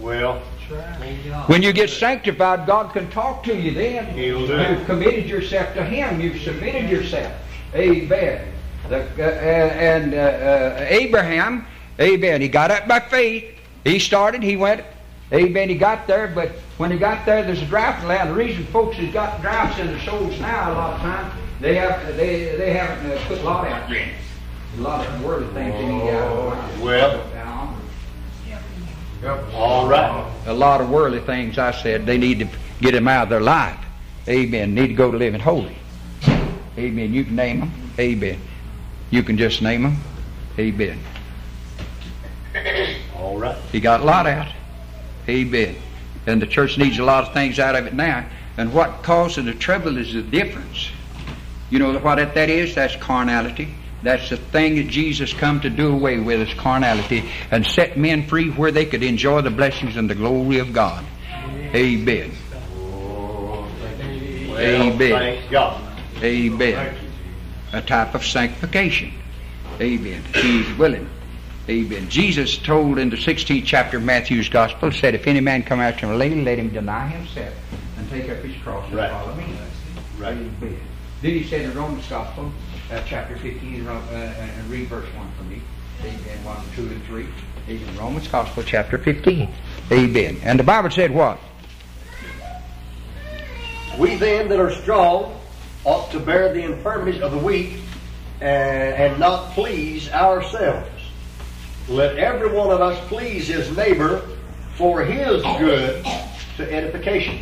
[0.00, 0.42] well,
[1.46, 4.16] When you get sanctified, God can talk to you then.
[4.16, 6.20] You've committed yourself to Him.
[6.20, 7.32] You've submitted yourself.
[7.74, 8.46] Amen.
[8.88, 11.66] The, uh, uh, and uh, uh, Abraham,
[12.00, 13.56] amen, he got up by faith.
[13.84, 14.84] He started, he went
[15.32, 15.68] Amen.
[15.68, 18.30] He got there, but when he got there, there's a drought in the land.
[18.30, 21.76] The reason folks has got droughts in their souls now, a lot of times, they
[21.76, 24.08] have they they haven't uh, put a lot out yet.
[24.78, 26.80] A lot of worldly things they need out.
[26.80, 27.79] Well.
[29.24, 30.32] All right.
[30.46, 31.58] A lot of worldly things.
[31.58, 32.48] I said they need to
[32.80, 33.78] get them out of their life.
[34.28, 34.74] Amen.
[34.74, 35.76] Need to go to living holy.
[36.78, 37.12] Amen.
[37.12, 37.72] You can name them.
[37.98, 38.40] Amen.
[39.10, 39.96] You can just name them.
[40.58, 40.98] Amen.
[43.16, 43.58] All right.
[43.72, 44.48] He got a lot out.
[45.28, 45.76] Amen.
[46.26, 48.24] And the church needs a lot of things out of it now.
[48.56, 50.90] And what causes the trouble is the difference.
[51.70, 52.74] You know what that, that is?
[52.74, 53.74] That's carnality.
[54.02, 58.26] That's the thing that Jesus come to do away with is carnality and set men
[58.26, 61.04] free where they could enjoy the blessings and the glory of God.
[61.74, 62.32] Amen.
[64.58, 65.42] Amen.
[66.22, 66.96] Amen.
[67.72, 69.12] A type of sanctification.
[69.80, 70.22] Amen.
[70.34, 71.08] He's willing.
[71.68, 72.08] Amen.
[72.08, 76.06] Jesus told in the 16th chapter of Matthew's Gospel, said, If any man come after
[76.06, 77.54] me, let him deny himself
[77.96, 79.10] and take up his cross and Right.
[79.10, 79.44] follow me.
[80.18, 80.32] Right.
[80.32, 80.80] Amen.
[81.22, 82.50] Then he said in Romans Gospel,
[82.90, 85.62] uh, chapter 15, uh, uh, and read verse 1 for me.
[86.00, 86.44] Amen.
[86.44, 87.26] 1, 2, and 3.
[87.68, 87.96] Amen.
[87.96, 89.48] Romans Gospel, chapter 15.
[89.92, 90.40] Amen.
[90.42, 91.38] And the Bible said what?
[93.98, 95.38] We then that are strong
[95.84, 97.80] ought to bear the infirmities of the weak
[98.40, 100.88] and, and not please ourselves.
[101.88, 104.26] Let every one of us please his neighbor
[104.76, 106.04] for his good
[106.56, 107.40] to edification.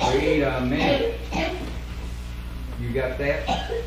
[0.00, 1.18] Wait a minute.
[2.80, 3.84] You got that?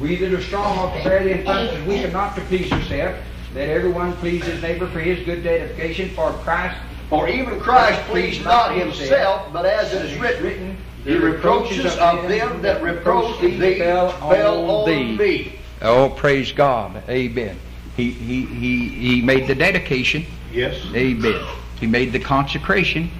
[0.00, 3.18] We that are strong ought to bear the infirmities, we cannot to please ourselves.
[3.54, 6.76] Let everyone please his neighbor for his good edification, for Christ
[7.08, 12.60] For even Christ pleased not himself, but as it is written, the reproaches of them
[12.62, 15.52] that reproach thee fell on thee.
[15.82, 17.02] Oh, praise God.
[17.08, 17.56] Amen.
[17.96, 20.26] He, he, he, he made the dedication.
[20.52, 20.84] Yes.
[20.94, 21.46] Amen.
[21.78, 23.10] He made the consecration.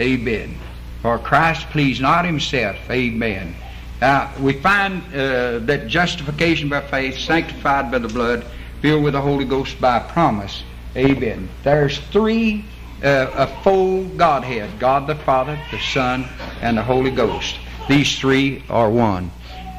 [0.00, 0.58] Amen.
[1.00, 2.76] For Christ pleased not himself.
[2.90, 3.54] Amen.
[4.00, 8.46] Now, we find uh, that justification by faith, sanctified by the blood,
[8.80, 10.62] filled with the Holy Ghost by promise.
[10.96, 11.48] Amen.
[11.64, 12.64] There's three,
[13.02, 16.26] uh, a full Godhead God the Father, the Son,
[16.60, 17.58] and the Holy Ghost.
[17.88, 19.30] These three are one.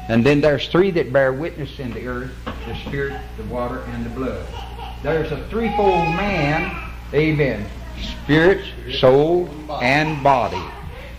[0.08, 2.32] And then there's three that bear witness in the earth
[2.66, 4.46] the Spirit, the water, and the blood.
[5.02, 7.66] There's a threefold man, amen.
[8.22, 8.64] Spirit,
[8.98, 9.48] soul,
[9.80, 10.62] and body.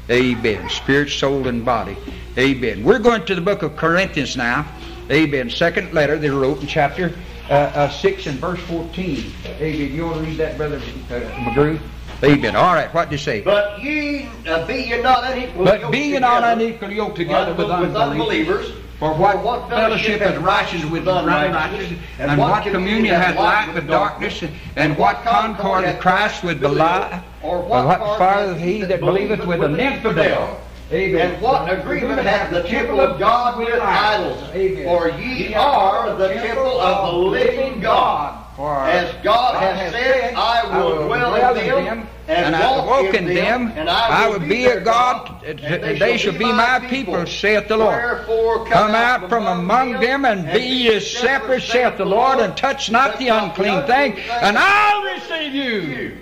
[0.09, 0.69] Amen.
[0.69, 1.97] Spirit, soul, and body.
[2.37, 2.83] Amen.
[2.83, 4.65] We're going to the book of Corinthians now.
[5.09, 5.49] Amen.
[5.49, 7.13] Second letter they wrote in chapter
[7.49, 9.33] uh, uh, 6 and verse 14.
[9.45, 9.93] Amen.
[9.93, 11.79] You want to read that, Brother uh, McGrew?
[12.23, 12.55] Amen.
[12.55, 12.93] All right.
[12.93, 13.41] What do you say?
[13.41, 17.15] But ye uh, be ye not unequally But yoked be ye not together unequally yoked
[17.17, 18.67] together with with unbelievers.
[18.67, 18.81] unbelievers.
[18.99, 21.97] For what fellowship hath righteous with unrighteous?
[22.19, 24.43] And what communion hath light with darkness?
[24.75, 27.23] And what concord hath Christ with the Belial?
[27.41, 30.61] Or what part hath he that believeth with an infidel?
[30.91, 31.31] Amen.
[31.31, 34.43] And what agreement hath the temple of God with idols?
[34.53, 34.83] Amen.
[34.83, 38.37] For ye are the temple of the living God.
[38.55, 43.25] For As God hath said, I will dwell in them and I walk walk in
[43.25, 47.77] them, and I will be a God, and they shall be my people, saith the
[47.77, 47.95] Lord.
[47.95, 52.91] Wherefore Come out from among them and be ye separate, saith the Lord, and touch
[52.91, 56.17] not the unclean thing, and I'll receive you.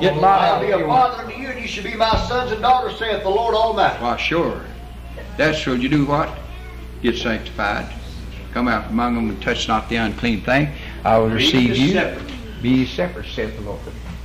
[0.00, 2.52] Get a lot I'll be a father unto you, and you shall be my sons
[2.52, 4.02] and daughters, saith the Lord Almighty.
[4.02, 4.64] Why, sure.
[5.36, 6.38] That's so you do what?
[7.02, 7.94] Get sanctified.
[8.52, 10.72] Come out among them and touch not the unclean thing.
[11.04, 11.92] I will receive you.
[11.92, 12.32] separate.
[12.62, 13.80] Be ye separate, saith the Lord.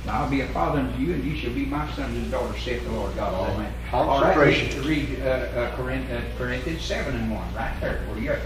[0.06, 2.62] Now I'll be a father unto you, and ye shall be my sons and daughters,
[2.62, 3.74] saith the Lord God Almighty.
[3.92, 4.86] All right, Consecration.
[4.86, 8.02] read uh, uh, uh, Corinthians 7 and 1, right there.
[8.08, 8.40] Where you at?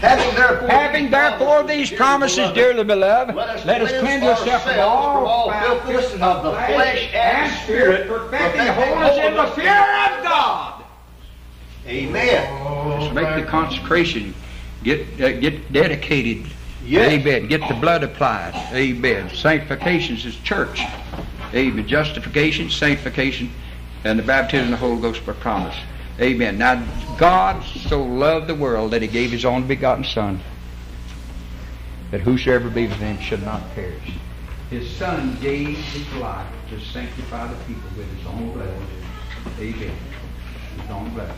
[0.00, 6.12] Having therefore, Having therefore these promises, dearly beloved, let us cleanse ourselves from all filthiness
[6.14, 10.84] of the flesh and spirit, perfecting holiness in the fear of God.
[11.86, 12.88] Amen.
[12.88, 14.34] Let's make the consecration.
[14.82, 16.50] Get uh, get dedicated.
[16.84, 17.12] Yes.
[17.12, 17.46] Amen.
[17.46, 18.54] Get the blood applied.
[18.72, 19.28] Amen.
[19.34, 20.80] Sanctification is church.
[21.52, 21.86] Amen.
[21.86, 23.50] Justification, sanctification,
[24.04, 25.76] and the baptism of the Holy Ghost by promise.
[26.20, 26.58] Amen.
[26.58, 30.40] Now, God so loved the world that He gave His only begotten Son,
[32.10, 34.12] that whosoever believeth in Him should not perish.
[34.68, 38.74] His Son gave His life to sanctify the people with His own blood.
[39.58, 39.96] Amen.
[40.80, 41.34] His own blood.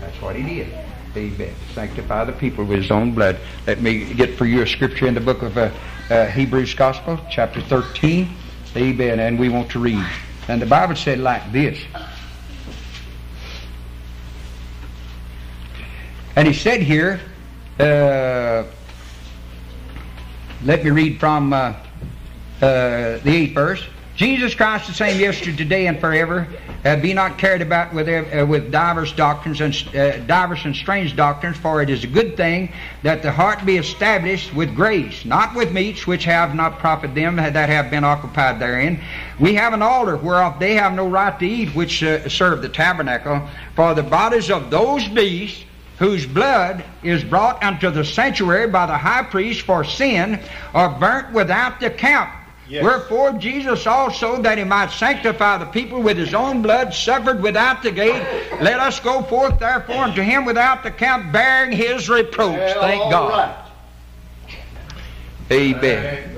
[0.00, 0.74] That's what He did.
[1.16, 1.54] Amen.
[1.72, 3.38] Sanctify the people with His own blood.
[3.66, 5.70] Let me get for you a scripture in the book of uh,
[6.10, 8.28] uh, Hebrews Gospel, chapter 13.
[8.76, 9.20] Amen.
[9.20, 10.04] And we want to read.
[10.48, 11.78] And the Bible said like this.
[16.36, 17.18] And he said here,
[17.80, 18.64] uh,
[20.64, 21.74] let me read from uh, uh,
[22.60, 23.82] the eighth verse.
[24.16, 26.46] Jesus Christ the same yesterday, today, and forever.
[26.84, 29.74] Uh, be not carried about with uh, with divers doctrines and
[30.26, 32.72] divers and strange doctrines, for it is a good thing
[33.02, 37.36] that the heart be established with grace, not with meats which have not profited them
[37.36, 39.00] that have been occupied therein.
[39.38, 42.68] We have an altar whereof they have no right to eat, which uh, serve the
[42.68, 43.46] tabernacle.
[43.74, 45.64] For the bodies of those beasts
[45.98, 50.38] whose blood is brought unto the sanctuary by the high priest for sin
[50.74, 52.30] are burnt without the camp.
[52.68, 52.82] Yes.
[52.82, 57.82] Wherefore Jesus also, that he might sanctify the people with his own blood, suffered without
[57.82, 58.26] the gate.
[58.60, 62.56] Let us go forth therefore unto him without the camp, bearing his reproach.
[62.56, 63.30] Well, Thank God.
[63.30, 63.62] right.
[65.52, 66.34] Amen.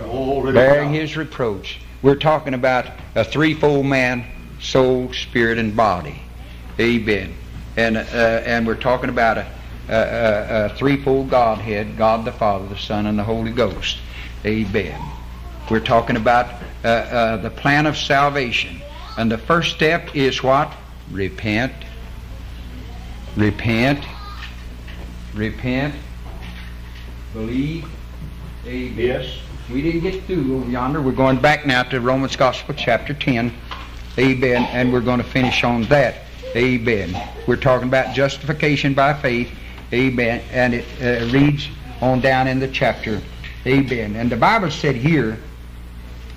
[0.53, 1.01] Bearing God.
[1.01, 1.81] his reproach.
[2.03, 4.27] We're talking about a threefold man,
[4.61, 6.21] soul, spirit, and body.
[6.79, 7.35] Amen.
[7.79, 9.47] And uh, and we're talking about a,
[9.89, 13.99] a, a, threefold Godhead: God the Father, the Son, and the Holy Ghost.
[14.45, 15.01] Amen.
[15.71, 18.83] We're talking about uh, uh, the plan of salvation,
[19.17, 20.75] and the first step is what?
[21.13, 21.73] Repent.
[23.37, 24.05] Repent.
[25.33, 25.95] Repent.
[27.33, 27.87] Believe.
[28.67, 28.95] Amen.
[28.97, 29.39] Yes.
[29.71, 31.01] We didn't get through over yonder.
[31.01, 33.55] We're going back now to Romans Gospel chapter 10.
[34.19, 34.63] Amen.
[34.65, 36.25] And we're going to finish on that.
[36.59, 37.17] Amen.
[37.47, 39.49] We're talking about justification by faith.
[39.93, 40.43] Amen.
[40.51, 41.69] And it uh, reads
[42.01, 43.23] on down in the chapter.
[43.65, 44.17] Amen.
[44.17, 45.39] And the Bible said here,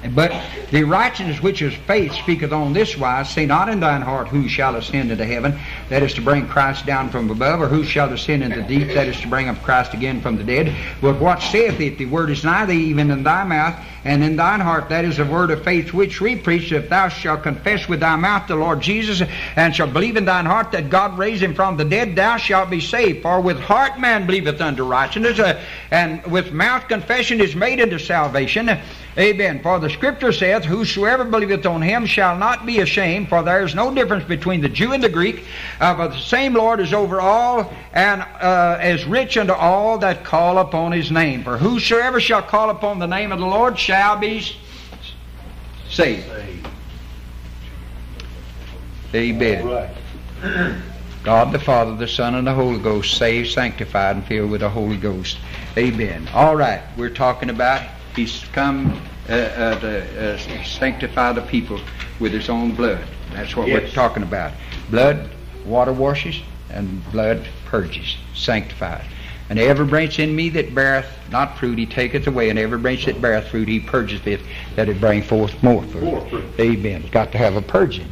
[0.09, 0.31] but
[0.71, 4.47] the righteousness which is faith speaketh on this wise, say not in thine heart who
[4.47, 8.09] shall ascend into heaven, that is to bring Christ down from above, or who shall
[8.09, 10.75] descend into the deep, that is to bring up Christ again from the dead.
[11.01, 11.97] But what saith it?
[11.97, 14.89] The word is nigh thee, even in thy mouth, and in thine heart.
[14.89, 16.71] That is the word of faith which we preach.
[16.71, 19.21] If thou shalt confess with thy mouth the Lord Jesus,
[19.55, 22.69] and shalt believe in thine heart that God raised him from the dead, thou shalt
[22.69, 23.21] be saved.
[23.21, 27.99] For with heart man believeth unto righteousness, uh, and with mouth confession is made unto
[27.99, 28.79] salvation.
[29.17, 29.61] Amen.
[29.61, 33.75] For the scripture saith, Whosoever believeth on him shall not be ashamed, for there is
[33.75, 35.43] no difference between the Jew and the Greek.
[35.81, 40.23] Uh, but the same Lord is over all, and uh, is rich unto all that
[40.23, 41.43] call upon his name.
[41.43, 44.45] For whosoever shall call upon the name of the Lord shall be
[45.89, 46.29] saved.
[49.13, 49.67] Amen.
[49.67, 50.75] Right.
[51.23, 54.69] God the Father, the Son, and the Holy Ghost, saved, sanctified, and filled with the
[54.69, 55.37] Holy Ghost.
[55.77, 56.27] Amen.
[56.33, 57.81] All right, we're talking about
[58.15, 61.79] He's come uh, uh, to uh, sanctify the people
[62.19, 63.03] with His own blood.
[63.33, 64.53] That's what we're talking about.
[64.89, 65.29] Blood,
[65.65, 69.05] water washes, and blood purges, sanctifies.
[69.49, 73.05] And every branch in me that beareth not fruit, He taketh away, and every branch
[73.05, 74.41] that beareth fruit, He purgeth it,
[74.75, 76.03] that it bring forth more fruit.
[76.03, 76.45] More fruit.
[76.59, 77.03] Amen.
[77.11, 78.07] Got to have a purging.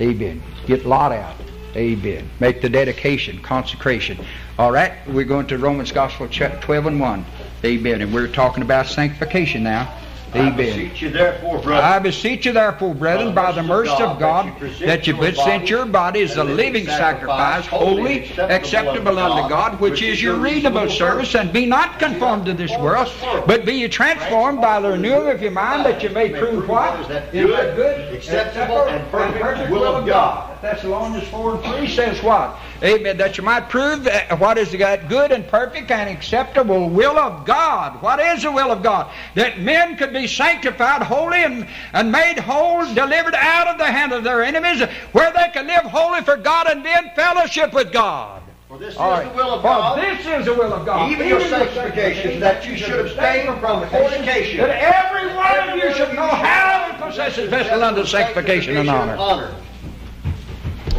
[0.00, 0.42] Amen.
[0.66, 1.36] Get Lot out.
[1.76, 2.30] Amen.
[2.38, 4.24] Make the dedication, consecration.
[4.58, 7.24] All right, we're going to Romans Gospel chapter 12 and 1.
[7.64, 8.02] Amen.
[8.02, 9.90] And we're talking about sanctification now.
[10.34, 10.56] I Amen.
[10.56, 11.82] beseech you therefore, brother.
[11.82, 16.22] I beseech you, therefore, brethren, by the mercy of God, that you present your body
[16.22, 21.66] as a living sacrifice, holy, acceptable unto God, which is your reasonable service, and be
[21.66, 23.08] not conformed to this world,
[23.46, 26.98] but be you transformed by the renewing of your mind, that you may prove what
[27.00, 30.53] is that good, acceptable, and perfect will of God.
[30.64, 32.58] Thessalonians 4 and 3 says what?
[32.82, 33.18] Amen.
[33.18, 34.08] That you might prove
[34.38, 38.00] what is that good and perfect and acceptable will of God.
[38.00, 39.12] What is the will of God?
[39.34, 44.12] That men could be sanctified, holy, and, and made whole, delivered out of the hand
[44.12, 44.80] of their enemies,
[45.12, 48.42] where they can live holy for God and be in fellowship with God.
[48.68, 49.98] For this is All the will of For God.
[49.98, 51.12] this is the will of God.
[51.12, 54.58] Even your sanctification, that you should abstain from fornication.
[54.58, 58.88] That every one of you should know how to possess his vessel unto sanctification and
[58.88, 59.54] honor.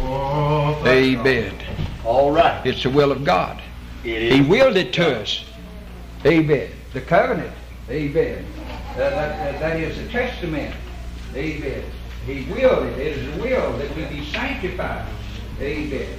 [0.06, 1.54] Amen.
[2.04, 2.64] All right.
[2.66, 3.60] It's the will of God.
[4.04, 5.44] It He willed it to us.
[6.24, 6.70] Amen.
[6.92, 7.52] The covenant.
[7.90, 8.44] Amen.
[8.58, 10.74] Uh, that, that- that is the testament.
[11.34, 11.82] Amen.
[12.26, 12.98] He willed it.
[12.98, 15.06] It is a will that we be sanctified.
[15.60, 16.18] Amen.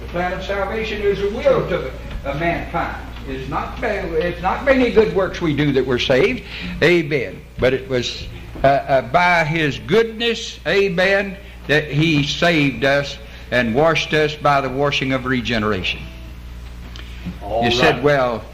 [0.00, 1.90] The plan of salvation is a will to
[2.24, 3.06] uh, mankind.
[3.28, 6.42] It's not, it's not by any good works we do that we're saved.
[6.82, 7.40] Amen.
[7.58, 8.26] But it was
[8.62, 11.36] uh, uh, by His goodness, amen,
[11.66, 13.18] that He saved us
[13.50, 16.00] and washed us by the washing of regeneration.
[17.42, 18.44] All You said, well,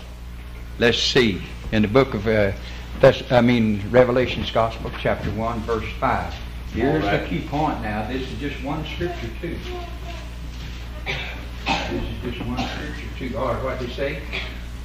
[0.78, 1.42] let's see.
[1.72, 2.52] In the book of, uh,
[3.00, 6.34] Thess- I mean, Revelation's Gospel, chapter 1, verse 5.
[6.74, 7.22] Here's All right.
[7.22, 8.06] the key point now.
[8.08, 9.56] This is just one scripture, too.
[11.06, 13.36] This is just one scripture, too.
[13.38, 14.22] All right, what did he say?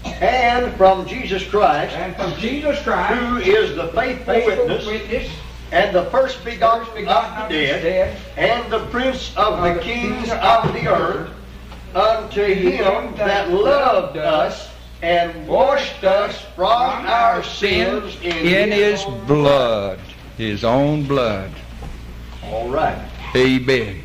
[0.03, 5.29] And from Jesus Christ, And from Jesus Christ, who is the faithful faithful witness, witness,
[5.71, 9.29] and the first begotten first begotten of of the the dead, dead, and the prince
[9.37, 11.29] of of the the kings kings of the earth,
[11.95, 14.69] unto him that loved us
[15.01, 19.99] and washed us from our sins in his blood.
[20.37, 21.51] His own blood.
[22.45, 22.97] All right.
[23.35, 24.01] Amen.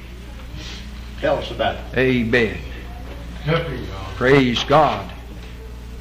[1.21, 1.99] Tell us about it.
[1.99, 2.59] Amen.
[3.43, 4.14] Help you, God.
[4.17, 5.12] Praise God.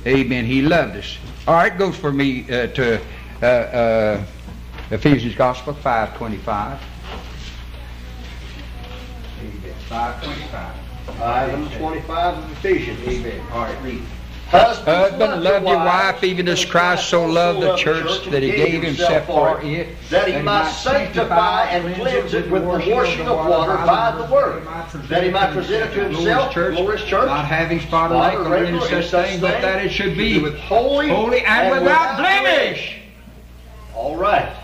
[0.05, 0.45] Amen.
[0.45, 1.17] He loved us.
[1.47, 3.01] All right, goes for me uh, to
[3.41, 4.25] uh, uh,
[4.91, 6.79] Ephesians Gospel 525.
[9.41, 9.75] Amen.
[9.89, 10.75] 525.
[11.17, 12.99] Five and twenty-five of Ephesians.
[13.07, 13.41] Amen.
[13.51, 14.01] All right, read.
[14.47, 18.83] Husbands, Husband, love your wife, even as Christ so loved the church that he gave
[18.83, 23.75] himself for it, that he might sanctify and cleanse it with the washing of water
[23.85, 24.63] by the word,
[25.09, 28.51] that he might present it to himself, glorious church, not having spot or spot or
[28.51, 31.71] wrinkle or any such any thing, but that it should be with holy, holy and
[31.71, 32.99] without blemish.
[33.95, 34.55] All right.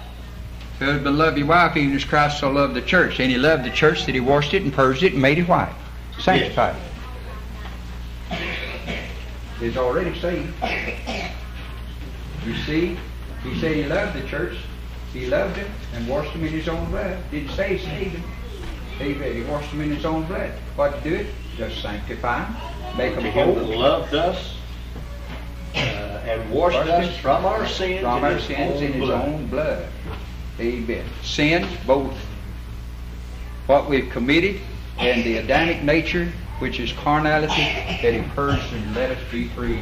[0.81, 3.19] Husband, love your wife, even as Christ so loved the church.
[3.19, 5.47] And he loved the church that he washed it and purged it and made it
[5.47, 5.73] white.
[6.19, 8.39] Sanctified it.
[9.61, 10.53] It's already saved.
[12.45, 12.97] You see,
[13.43, 14.57] he said he loved the church.
[15.13, 17.17] He loved it and washed them in his own blood.
[17.29, 19.33] Didn't say he saved them.
[19.33, 20.51] He washed them in his own blood.
[20.75, 21.27] What to do it?
[21.57, 23.79] Just sanctify them, make them him whole.
[23.79, 24.55] loved us
[25.75, 29.09] uh, and washed Washed us from our sins from in our his sins in his
[29.09, 29.87] own blood.
[30.61, 31.03] Amen.
[31.23, 32.13] Sin, both
[33.65, 34.61] what we've committed
[34.99, 37.63] and the Adamic nature, which is carnality,
[38.03, 39.81] that he purged and let us be free.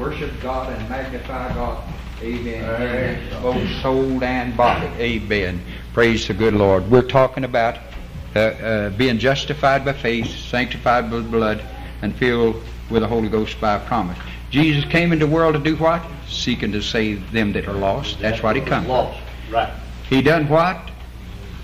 [0.00, 1.84] Worship God and magnify God.
[2.22, 3.42] Amen.
[3.42, 4.86] Both soul and body.
[4.98, 5.60] Amen.
[5.92, 6.90] Praise the good Lord.
[6.90, 7.76] We're talking about
[8.34, 11.62] uh, uh, being justified by faith, sanctified by blood,
[12.00, 14.16] and filled with the Holy Ghost by promise.
[14.50, 16.02] Jesus came into the world to do what?
[16.26, 18.18] Seeking to save them that are lost.
[18.18, 18.86] That's what he come.
[19.50, 19.72] Right.
[20.08, 20.90] He done what?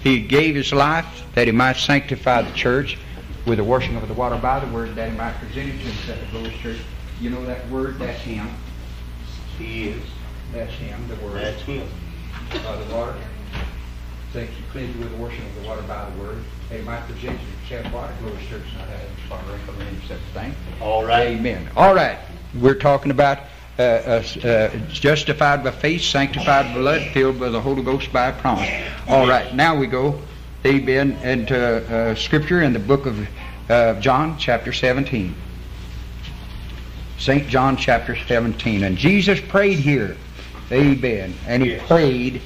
[0.03, 2.99] He gave his life that he might sanctify the church
[3.47, 5.79] with the washing of the water by the word, that he might present it to
[5.79, 6.79] himself a glorious church.
[7.21, 7.99] You know that word?
[7.99, 8.49] That's him.
[9.59, 10.03] He is.
[10.53, 11.43] That's him, the word.
[11.43, 11.87] That's him.
[12.51, 13.15] By the water.
[14.33, 16.43] Thanks you cleanse you with the washing of the water by the word.
[16.71, 18.11] He might present you to himself what?
[18.11, 20.55] A glorious church, not having spot or wrinkle or any such thing.
[20.81, 21.29] All right.
[21.29, 21.69] Amen.
[21.77, 22.19] All right.
[22.61, 23.39] We're talking about
[23.79, 28.31] uh, uh, uh, justified by faith, sanctified by blood, filled by the Holy Ghost by
[28.31, 28.71] promise.
[29.09, 29.53] All right.
[29.55, 30.21] Now we go,
[30.65, 33.29] amen, into uh, Scripture in the book of
[33.69, 35.35] uh, John, chapter 17.
[37.19, 37.49] St.
[37.49, 38.85] John, chapter 17.
[38.85, 40.17] And Jesus prayed here.
[40.71, 41.35] Amen.
[41.47, 41.87] And he Yes.
[41.87, 42.43] prayed.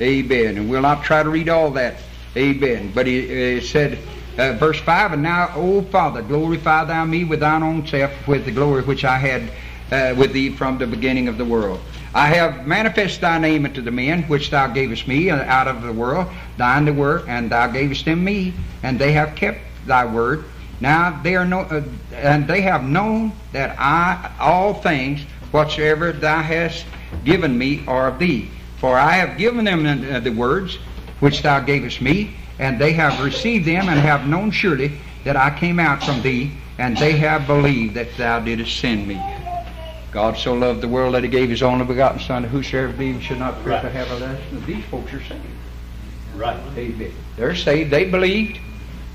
[0.00, 0.56] Amen.
[0.56, 1.96] And we'll not try to read all that.
[2.36, 2.92] Amen.
[2.94, 3.98] But he uh, said,
[4.38, 8.44] uh, verse 5, And now, O Father, glorify thou me with thine own self, with
[8.44, 9.50] the glory which I had
[9.90, 11.80] uh, with thee from the beginning of the world.
[12.14, 15.82] I have manifest thy name unto the men which thou gavest me uh, out of
[15.82, 16.26] the world.
[16.56, 20.44] Thine the word, and thou gavest them me, and they have kept thy word.
[20.80, 21.82] Now they are no, uh,
[22.14, 25.20] and they have known that I all things
[25.52, 26.84] whatsoever thou hast
[27.24, 28.50] given me are of thee.
[28.78, 30.76] For I have given them uh, the words
[31.20, 34.92] which thou gavest me, and they have received them, and have known surely
[35.24, 39.20] that I came out from thee, and they have believed that thou didst send me.
[40.12, 43.38] God so loved the world that he gave his only begotten Son, whosoever believes should
[43.38, 44.64] not perish but have everlasting.
[44.66, 45.44] These folks are saved.
[46.34, 46.58] Right.
[46.76, 47.12] Amen.
[47.36, 47.90] They're saved.
[47.90, 48.58] They believed.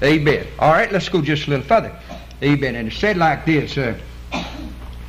[0.02, 0.48] Amen.
[0.60, 1.98] All right, let's go just a little further.
[2.44, 2.76] Amen.
[2.76, 3.98] And it said like this uh,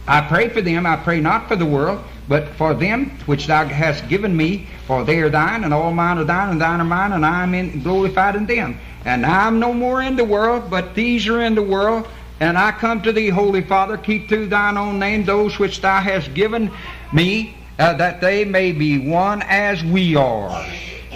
[0.08, 0.86] I pray for them.
[0.86, 5.04] I pray not for the world, but for them which thou hast given me, for
[5.04, 7.54] they are thine, and all mine are thine, and thine are mine, and I am
[7.54, 8.78] in, glorified in them.
[9.04, 12.08] And I am no more in the world, but these are in the world.
[12.38, 16.00] And I come to thee, Holy Father, keep through thine own name those which thou
[16.00, 16.70] hast given
[17.12, 20.50] me, uh, that they may be one as we are.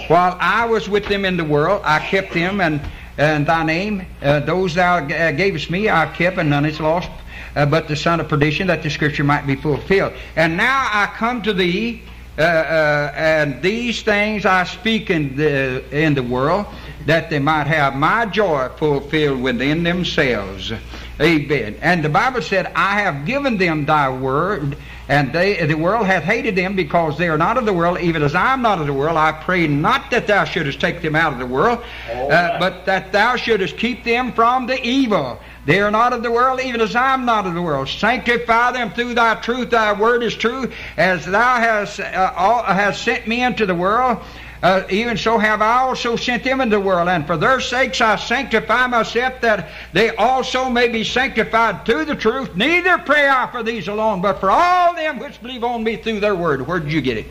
[0.08, 2.80] While I was with them in the world, I kept them, and,
[3.18, 6.80] and thy name, uh, those thou g- uh, gavest me, I kept, and none is
[6.80, 7.10] lost,
[7.54, 10.14] uh, but the son of perdition, that the scripture might be fulfilled.
[10.36, 12.02] And now I come to thee,
[12.38, 16.64] uh, uh, and these things I speak in the, in the world,
[17.04, 20.72] that they might have my joy fulfilled within themselves.
[21.20, 21.76] Amen.
[21.82, 26.22] And the Bible said, I have given them thy word, and they, the world hath
[26.22, 28.86] hated them because they are not of the world, even as I am not of
[28.86, 29.18] the world.
[29.18, 32.86] I pray not that thou shouldest take them out of the world, All uh, but
[32.86, 35.38] that thou shouldest keep them from the evil.
[35.66, 37.88] They are not of the world, even as I am not of the world.
[37.88, 39.70] Sanctify them through thy truth.
[39.70, 40.72] Thy word is true.
[40.96, 44.22] As thou hast, uh, all, hast sent me into the world,
[44.62, 47.08] uh, even so have I also sent them into the world.
[47.08, 52.14] And for their sakes I sanctify myself, that they also may be sanctified through the
[52.14, 52.54] truth.
[52.54, 56.20] Neither pray I for these alone, but for all them which believe on me through
[56.20, 56.66] their word.
[56.66, 57.26] Where did you get it?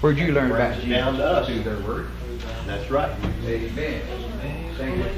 [0.00, 1.46] Where'd you learn about it down to us.
[1.46, 2.08] Through their word.
[2.66, 3.10] That's right.
[3.46, 4.02] Amen.
[4.76, 5.10] Sanctify.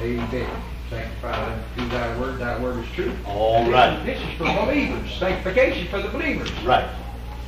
[0.00, 0.62] Amen.
[0.88, 2.38] Sanctify them through thy word.
[2.38, 3.16] Thy word is true.
[3.24, 4.04] All right.
[4.04, 5.14] This is for believers.
[5.14, 6.50] Sanctification for the believers.
[6.64, 6.88] Right.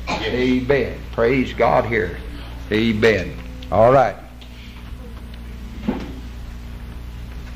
[0.09, 0.99] Amen.
[1.11, 2.17] Praise God here.
[2.71, 3.35] Amen.
[3.71, 4.15] All right.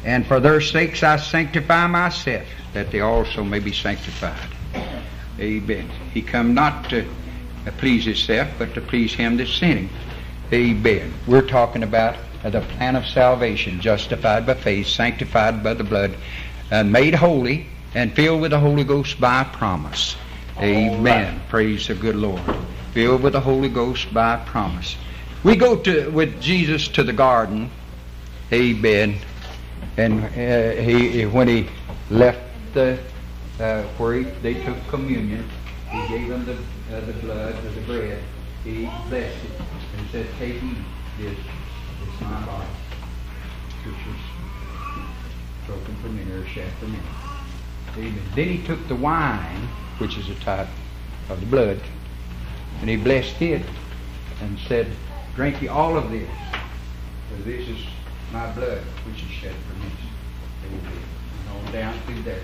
[0.06, 4.50] And for their sakes I sanctify myself, that they also may be sanctified.
[5.40, 5.90] Amen.
[6.14, 7.06] He come not to
[7.78, 9.90] please himself, but to please him that sent him.
[10.54, 11.14] Amen.
[11.28, 16.16] We're talking about the plan of salvation, justified by faith, sanctified by the blood,
[16.72, 20.16] and made holy, and filled with the Holy Ghost by promise.
[20.60, 21.40] Amen.
[21.50, 22.42] Praise the good Lord.
[22.94, 24.96] Filled with the Holy Ghost by promise.
[25.44, 27.70] We go to with Jesus to the garden.
[28.52, 29.18] Amen.
[29.98, 31.70] And uh, he, when he
[32.10, 32.42] left
[32.74, 32.98] the
[33.60, 35.48] uh, where he, they took communion,
[35.92, 38.24] he gave them the, uh, the blood or the bread.
[38.64, 39.62] He blessed it
[39.98, 40.78] and said, "Take eat
[41.20, 41.38] this.
[41.38, 42.66] It's my body,
[43.86, 45.06] which was
[45.68, 47.27] broken for many or shed for many."
[47.98, 48.22] Amen.
[48.36, 49.68] Then he took the wine,
[49.98, 50.68] which is a type
[51.30, 51.82] of the blood,
[52.80, 53.64] and he blessed it
[54.42, 54.88] and said,
[55.36, 56.30] Drink ye all of this,
[57.30, 57.80] for this is
[58.32, 59.92] my blood, which is shed for many.
[60.68, 61.04] Amen.
[61.50, 62.42] And on down through there.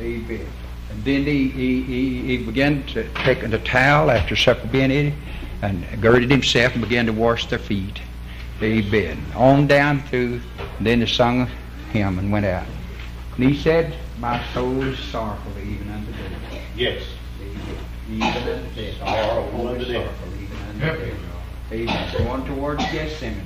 [0.00, 0.46] Amen.
[0.90, 5.14] And then he, he, he, he began to take the towel after supper being eaten
[5.62, 8.00] and girded himself and began to wash their feet.
[8.60, 9.24] Amen.
[9.34, 10.40] On down through,
[10.80, 11.46] then they sung a
[11.92, 12.66] hymn and went out.
[13.36, 16.62] And he said, My soul is sorrowful even unto death.
[16.76, 17.02] Yes.
[18.08, 18.98] Even unto death.
[18.98, 20.14] Sorrowful unto death.
[20.40, 21.18] Even unto death.
[21.72, 22.14] Amen.
[22.18, 23.44] Going towards Gethsemane.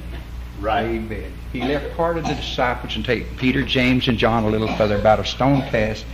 [0.61, 0.85] Right.
[0.85, 1.33] Amen.
[1.51, 4.97] He left part of the disciples and take Peter, James, and John a little further,
[4.97, 6.05] about a stone cast.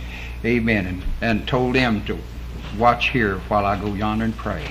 [0.45, 0.87] Amen.
[0.87, 2.17] And, and told them to
[2.79, 4.65] watch here while I go yonder and pray.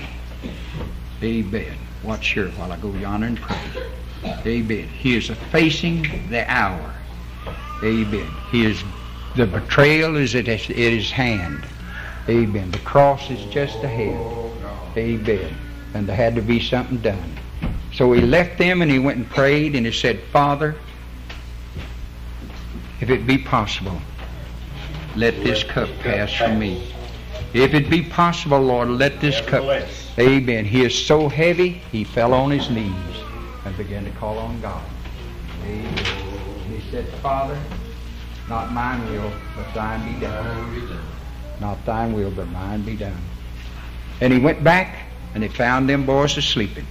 [1.21, 1.77] Amen.
[2.01, 3.61] Watch here while I go yonder and pray.
[4.43, 4.87] Amen.
[4.87, 6.95] He is facing the hour.
[7.83, 8.31] Amen.
[8.49, 8.83] He is
[9.35, 11.65] the betrayal is at his, hand.
[12.29, 12.71] Amen.
[12.71, 14.19] The cross is just ahead.
[14.95, 15.55] Amen.
[15.93, 17.39] And there had to be something done.
[17.93, 20.75] So he left them and he went and prayed and he said, Father,
[23.01, 23.99] if it be possible,
[25.15, 26.93] let this cup pass from me.
[27.53, 29.63] If it be possible, Lord, let this cup.
[30.17, 30.65] Amen.
[30.65, 32.93] He is so heavy, he fell on his knees
[33.65, 34.83] and began to call on God.
[35.63, 36.05] Amen.
[36.69, 37.59] He said, Father,
[38.49, 40.99] not mine will, but thine be done.
[41.59, 43.21] Not thine will, but mine be done.
[44.21, 46.85] And he went back and he found them boys asleeping.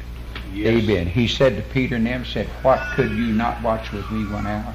[0.52, 0.82] Yes.
[0.82, 1.06] Amen.
[1.06, 4.46] He said to Peter and them, said, What could you not watch with me one
[4.46, 4.74] hour?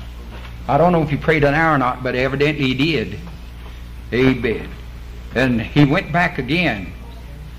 [0.67, 3.19] I don't know if he prayed an hour or not, but evidently he did.
[4.13, 4.69] Amen.
[5.35, 6.91] And he went back again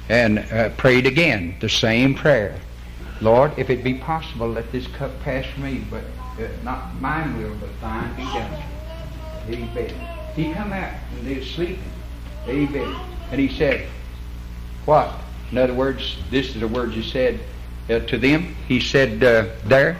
[0.08, 2.58] and uh, prayed again the same prayer.
[3.20, 6.04] Lord, if it be possible, let this cup pass from me, but
[6.38, 8.62] uh, not mine will, but thine be done.
[9.48, 10.08] Amen.
[10.36, 11.78] He come out and they were sleeping.
[12.46, 13.00] Amen.
[13.30, 13.88] And he said,
[14.84, 15.12] What?
[15.50, 17.40] In other words, this is the words he said
[17.88, 18.54] uh, to them.
[18.66, 19.98] He said, uh, There.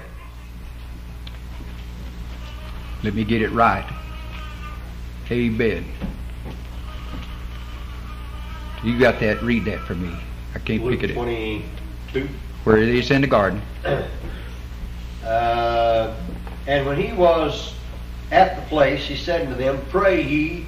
[3.02, 3.88] Let me get it right.
[5.30, 5.84] Amen.
[8.82, 9.42] You got that?
[9.42, 10.14] Read that for me.
[10.54, 11.22] I can't Luke pick it up.
[11.22, 12.28] 22.
[12.64, 13.62] Where it is in the garden.
[15.24, 16.14] Uh,
[16.66, 17.74] and when he was
[18.30, 20.66] at the place, he said unto them, Pray ye,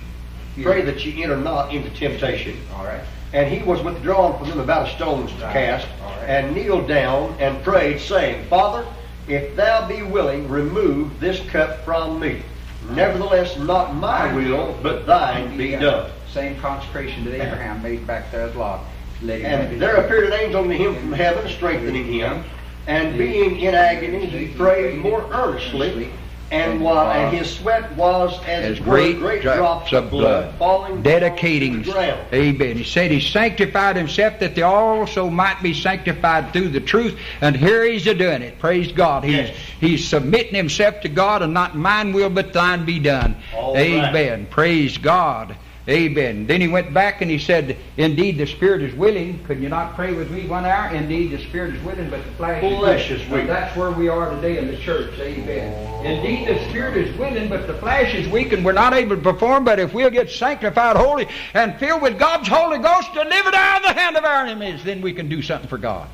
[0.62, 2.56] pray that ye enter not into temptation.
[2.74, 3.00] All right.
[3.32, 5.52] And he was withdrawn from them about a stone's Right.
[5.52, 6.28] cast, right.
[6.28, 8.84] and kneeled down and prayed, saying, Father,
[9.28, 12.42] if thou be willing, remove this cup from me.
[12.90, 16.10] Nevertheless, not my will, but thine be done.
[16.32, 18.80] Same consecration that Abraham made back there at Lot.
[19.22, 22.42] Let him have his- And there appeared an angel unto him from heaven, strengthening him.
[22.86, 26.10] And being in agony, he prayed more earnestly.
[26.50, 31.84] And while and his sweat was as, as great, great drops of blood, falling dedicating,
[31.88, 32.76] amen.
[32.76, 37.56] He said he sanctified himself that they also might be sanctified through the truth, and
[37.56, 38.58] here he's a doing it.
[38.58, 39.22] Praise God.
[39.22, 39.56] He's Yes.
[39.78, 43.36] he's submitting himself to God, and not mine will, but thine be done.
[43.54, 44.08] All right.
[44.08, 44.46] amen.
[44.50, 45.56] Praise God.
[45.88, 46.46] Amen.
[46.46, 49.42] Then he went back and he said, Indeed, the spirit is willing.
[49.44, 50.94] Could you not pray with me one hour?
[50.94, 53.46] Indeed, the spirit is willing, but the flesh, Flesh is weak.
[53.46, 55.18] that's where we are today in the church.
[55.18, 56.04] Amen.
[56.04, 59.22] Indeed, the spirit is willing, but the flesh is weak, and we're not able to
[59.22, 59.64] perform.
[59.64, 63.94] But if we'll get sanctified, holy, and filled with God's Holy Ghost, delivered out of
[63.94, 66.08] the hand of our enemies, then we can do something for God.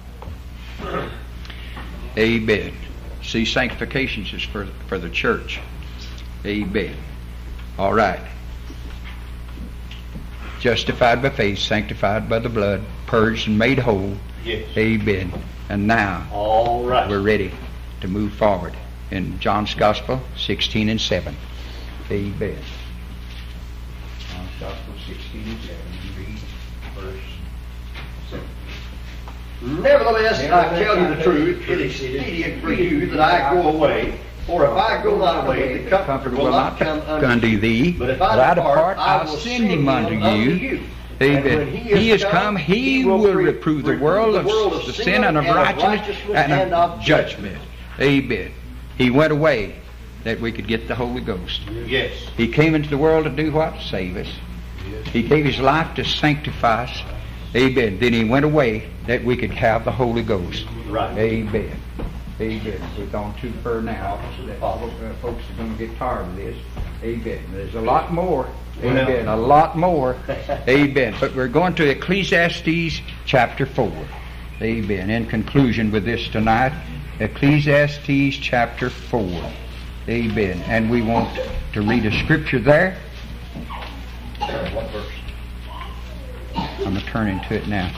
[2.16, 2.72] Amen.
[3.22, 5.60] See, sanctification is for, for the church.
[6.44, 6.94] Amen.
[7.78, 8.20] All right.
[10.66, 14.16] Justified by faith, sanctified by the blood, purged and made whole.
[14.44, 14.66] Yes.
[14.76, 15.32] Amen.
[15.68, 17.09] And now All right.
[17.09, 17.52] we're ready
[18.01, 18.74] to move forward
[19.12, 21.36] in John's Gospel 16 and 7.
[22.10, 22.59] Amen.
[24.18, 25.76] John's Gospel 16 and 7.
[26.18, 26.38] Read
[26.97, 28.40] verse
[29.62, 29.82] 7.
[29.84, 34.18] Nevertheless, I tell you the truth, it is expedient for you that I go away.
[34.47, 37.93] For if I go not away, the Comforter will not come unto thee.
[37.93, 40.85] But if I depart, I I'll send him unto you.
[41.18, 41.66] And Amen.
[41.68, 46.74] He is come, he will reprove the world of the sin and of righteousness and
[46.74, 47.59] of judgment.
[47.98, 48.52] Amen.
[48.98, 49.77] He went away
[50.24, 51.62] that we could get the Holy Ghost.
[51.86, 52.12] Yes.
[52.36, 53.81] He came into the world to do what?
[53.81, 54.28] Save us.
[55.06, 57.02] He gave his life to sanctify us.
[57.55, 57.98] Amen.
[57.98, 60.66] Then he went away that we could have the Holy Ghost.
[60.89, 61.16] Right.
[61.16, 61.81] Amen.
[62.38, 62.80] Amen.
[62.98, 64.20] We've gone too far now.
[64.44, 66.56] That folks uh, are going to get tired of this.
[67.02, 67.42] Amen.
[67.50, 68.46] There's a lot more.
[68.82, 69.26] Amen.
[69.26, 70.16] A lot more.
[70.68, 71.14] Amen.
[71.18, 73.90] But we're going to Ecclesiastes chapter 4.
[74.60, 75.08] Amen.
[75.08, 76.72] In conclusion with this tonight,
[77.20, 79.22] Ecclesiastes chapter 4.
[80.08, 80.60] Amen.
[80.66, 81.40] And we want
[81.72, 82.98] to read a scripture there.
[84.38, 85.06] What verse?
[86.54, 87.90] I'm going to turn into it now.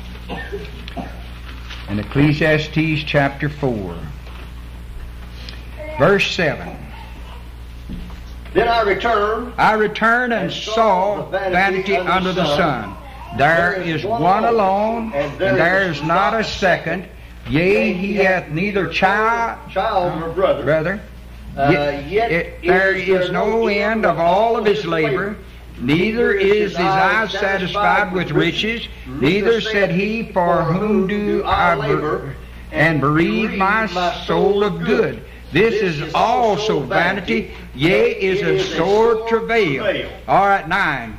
[1.89, 3.99] In Ecclesiastes chapter 4,
[5.99, 6.77] verse 7.
[8.55, 12.97] Then I returned, I returned and saw vanity under the sun.
[13.37, 17.07] There is one alone, and there is not a second.
[17.49, 20.65] Yea, he hath neither child, child nor brother.
[20.65, 21.01] brother.
[21.57, 25.37] Uh, Yet, yet it, there is no end of all of his labor.
[25.81, 28.87] Neither is his eye satisfied with riches.
[29.07, 32.35] Neither said he, For whom do I labor,
[32.73, 33.87] and bereave my
[34.27, 35.23] soul of good?
[35.53, 40.11] This is also vanity, yea, is a sore travail.
[40.27, 41.19] All right, nine.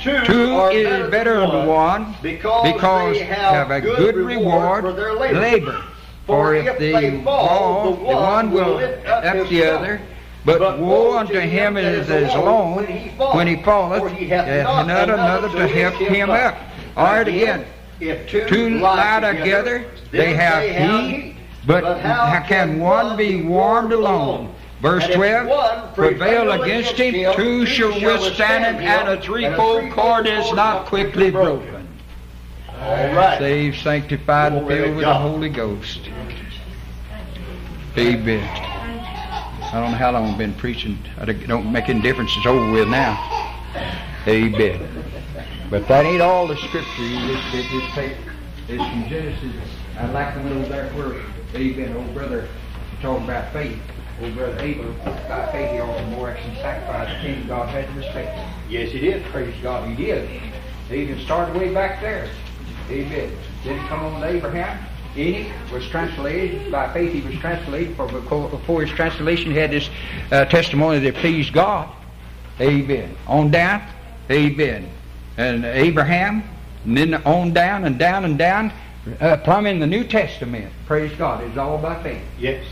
[0.00, 5.40] Two, Two is better than one, because, they have, a good reward for their labor.
[5.40, 5.84] labor.
[6.26, 10.00] For if they fall, the one will lift up the other.
[10.44, 12.84] But woe unto him that is alone
[13.34, 16.58] when he falleth, and he hath hath not another to help him up.
[16.96, 17.64] All right, again.
[18.00, 21.33] If two, Two lie together, they have heat,
[21.66, 24.54] but how can one be warmed alone?
[24.80, 30.86] Verse 12, prevail against him, two shall withstand him, and a threefold cord is not
[30.86, 31.88] quickly broken.
[32.80, 33.38] All right.
[33.38, 36.00] Saved, sanctified, and filled with the Holy Ghost.
[37.96, 38.42] Amen.
[39.74, 40.98] I don't know how long I've been preaching.
[41.18, 42.30] I don't- make any difference.
[42.36, 43.18] It's over with now.
[44.26, 44.80] Amen.
[45.70, 47.02] But that ain't all the scripture.
[47.02, 48.12] You just, just take
[48.68, 49.52] it's from Genesis.
[49.98, 51.20] I'd like the one over there where
[51.54, 51.96] Amen.
[51.96, 52.48] Old brother
[53.00, 53.78] talking about faith.
[54.20, 57.08] Old brother Abel, by faith he offered more action sacrifice.
[57.14, 58.50] The king God had to respect him.
[58.68, 59.24] Yes, he did.
[59.26, 60.28] Praise God, he did.
[60.88, 62.28] He even started way back there.
[62.90, 63.32] Amen.
[63.62, 64.84] Didn't come on to Abraham.
[65.16, 69.70] Enoch was translated, by faith he was translated, for before before his translation he had
[69.70, 69.88] this
[70.32, 71.88] uh, testimony that pleased God.
[72.60, 73.16] Amen.
[73.28, 73.82] On down,
[74.28, 74.90] amen.
[75.36, 76.42] And Abraham,
[76.84, 78.72] and then on down and down and down,
[79.20, 80.72] uh, plumb in the New Testament.
[80.86, 82.22] Praise God, it's all by faith.
[82.38, 82.64] Yes.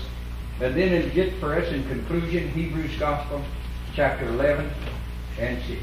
[0.60, 3.42] And then it gets for us in conclusion, Hebrews Gospel,
[3.94, 4.70] chapter 11
[5.38, 5.82] and 6.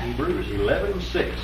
[0.00, 1.36] Hebrews 11 and 6.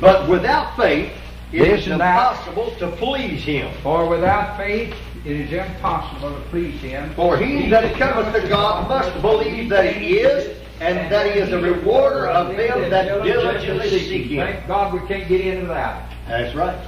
[0.00, 1.12] But without faith,
[1.52, 2.30] it is Listen now.
[2.30, 3.72] impossible to please him.
[3.82, 7.14] For without faith it is impossible to please him.
[7.14, 11.50] For he that cometh to God must believe that he is, and that he is
[11.52, 14.46] a rewarder of them that diligently seek him.
[14.46, 16.12] Thank God we can't get into that.
[16.26, 16.78] That's right.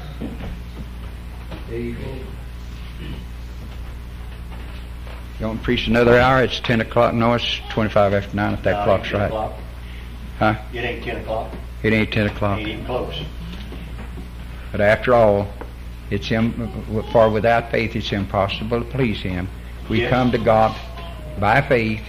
[1.70, 2.26] Amen.
[5.40, 6.42] You want to preach another hour?
[6.42, 7.12] It's 10 o'clock.
[7.14, 9.26] No, it's 25 after 9 if that No, clock's it 10 right.
[9.26, 9.52] o'clock.
[10.38, 10.54] Huh?
[10.72, 11.52] It ain't 10 o'clock.
[11.82, 12.58] It ain't 10 o'clock.
[12.58, 13.20] It Ain't even close.
[14.74, 15.46] But after all,
[16.10, 16.68] it's Im-
[17.12, 19.46] for without faith it's impossible to please Him.
[19.88, 20.10] We Yes.
[20.10, 20.74] come to God
[21.38, 22.02] by faith.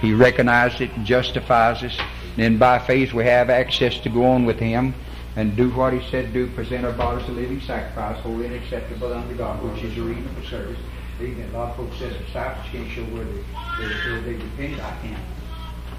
[0.00, 1.94] He recognizes it and justifies us.
[2.34, 4.94] Then by faith we have access to go on with Him
[5.36, 9.12] and do what He said do, present our bodies a living sacrifice, holy and acceptable
[9.12, 10.78] unto God, which is a reasonable service.
[11.20, 11.50] Amen.
[11.52, 14.80] A lot of folks say the disciples can't show where they, they repented.
[14.80, 15.16] I can.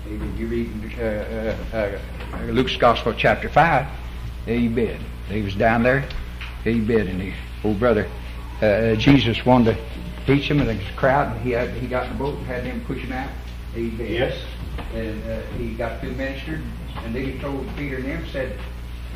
[0.08, 0.34] Amen.
[0.40, 2.00] You read uh, uh,
[2.34, 3.86] uh, Luke's Gospel, chapter 5.
[4.48, 5.00] Amen.
[5.30, 6.08] He was down there.
[6.66, 7.08] Amen.
[7.08, 7.34] And the
[7.64, 8.08] old brother,
[8.62, 9.82] uh, Jesus wanted to
[10.26, 12.66] teach him, and the crowd, and he, had, he got in the boat and had
[12.66, 13.30] them push him out.
[13.76, 14.12] Amen.
[14.12, 14.38] Yes.
[14.94, 16.62] And uh, he got through ministered,
[17.04, 18.58] and then he told Peter and them, said,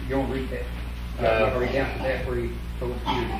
[0.03, 1.53] You don't read that?
[1.53, 2.49] Uh, read down to that where he
[2.79, 3.39] told Peter.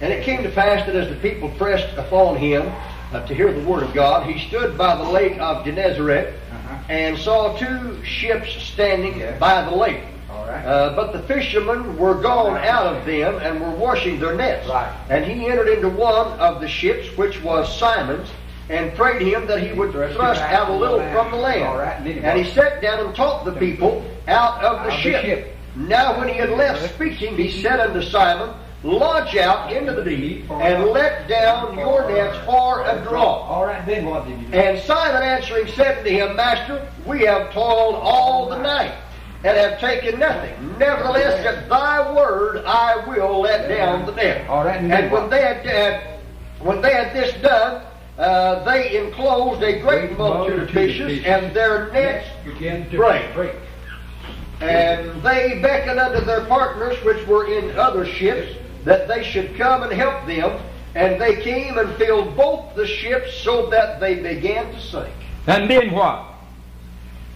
[0.00, 2.70] And it came to pass that as the people pressed upon him
[3.12, 6.78] uh, to hear the word of God, he stood by the lake of Gennesaret Uh-huh.
[6.88, 9.36] and saw two ships standing Yeah.
[9.38, 10.00] by the lake.
[10.46, 10.64] Right.
[10.64, 14.68] Uh, but the fishermen were gone out of them and were washing their nets.
[14.68, 14.94] Right.
[15.08, 18.28] And he entered into one of the ships, which was Simon's,
[18.68, 22.06] and prayed him that he would thrust out a little from the land.
[22.06, 25.56] And he sat down and taught the people out of the ship.
[25.74, 30.50] Now when he had left speaking, he said unto Simon, Launch out into the deep
[30.50, 33.42] and let down your nets for a draw.
[33.42, 34.54] All right, then what did you do?
[34.54, 38.94] And Simon answering said unto him, Master, we have toiled all the night
[39.44, 40.54] and have taken nothing.
[40.78, 44.48] Nevertheless, at thy word I will let down the net.
[44.48, 46.20] All right, and And when they had, had
[46.60, 47.82] when they had this done,
[48.18, 53.32] uh, they enclosed a great multitude of fishes, and their nets Begin to break.
[53.34, 53.52] break.
[54.60, 59.82] and they beckoned unto their partners which were in other ships that they should come
[59.82, 60.60] and help them.
[60.94, 65.14] And they came and filled both the ships so that they began to sink.
[65.46, 66.26] And then what?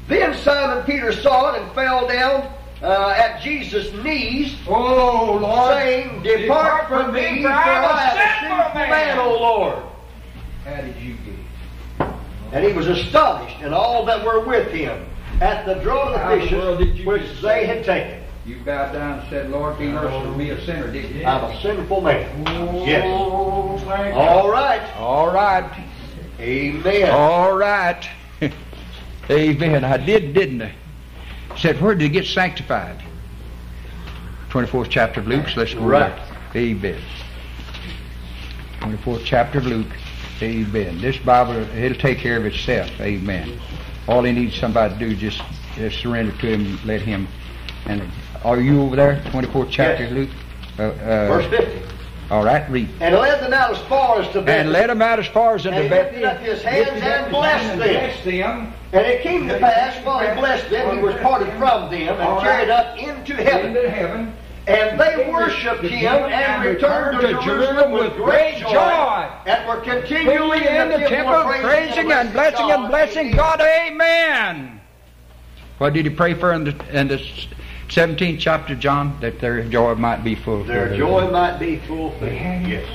[0.09, 2.53] Then Simon Peter saw it and fell down
[2.83, 5.73] uh, at Jesus' knees, Oh, Lord.
[5.75, 9.83] saying, Depart from me, for I am a sinful man, O Lord.
[10.65, 12.09] How did you get?
[12.09, 12.15] it?
[12.53, 15.07] And he was astonished, and all that were with him,
[15.41, 18.23] at the draught How in of the world did fishes you which they had taken.
[18.47, 21.25] You bowed down and said, Lord, be merciful to me, a sinner, did you?
[21.25, 22.47] I'm a sinful man.
[22.87, 23.05] Yes.
[23.07, 24.83] Oh, thank All right.
[24.97, 25.85] All right.
[26.39, 27.11] Amen.
[27.11, 28.07] All right.
[29.31, 29.85] Amen.
[29.85, 30.73] I did, didn't I?
[31.57, 33.03] Said, where did he get sanctified?
[34.51, 35.49] 24th chapter of Luke.
[35.49, 36.13] So let's go Right.
[36.53, 36.63] there.
[36.63, 36.99] Amen.
[38.81, 39.87] 24th chapter of Luke.
[40.43, 41.01] Amen.
[41.01, 42.91] This Bible, it'll take care of itself.
[43.01, 43.59] Amen.
[44.09, 45.41] All he needs somebody to do is just,
[45.77, 47.27] just surrender to him, let him.
[47.87, 48.03] And
[48.45, 49.23] are you over there?
[49.33, 50.11] 24th chapter Yes.
[50.13, 50.31] of Luke.
[50.79, 51.81] Uh, uh, Verse 50.
[52.31, 52.89] All right, read.
[53.01, 55.67] And led them out as far as to And led him out as far as
[55.67, 56.23] into and Bethany.
[56.23, 58.73] lifted up his hands and blessed them.
[58.95, 59.05] Bless them.
[59.05, 62.41] And it came to pass, while he blessed them, he was parted from them and
[62.43, 64.35] carried up into heaven.
[64.67, 70.89] And they worshipped him and returned to Jerusalem with great joy, and were continually in
[70.89, 73.61] the temple, praising and blessing and blessing God.
[73.61, 74.81] Amen.
[75.79, 77.19] What did he pray for in the, in the
[77.89, 79.19] 17th chapter, John?
[79.21, 80.65] That their joy might be full.
[80.65, 82.33] Their joy might be fulfilled.
[82.33, 82.89] Yes.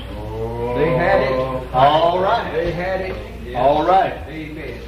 [0.75, 1.73] They had it.
[1.73, 2.51] All right.
[2.51, 3.15] They had it.
[3.45, 3.57] Yes.
[3.57, 4.13] All right.
[4.27, 4.81] Amen.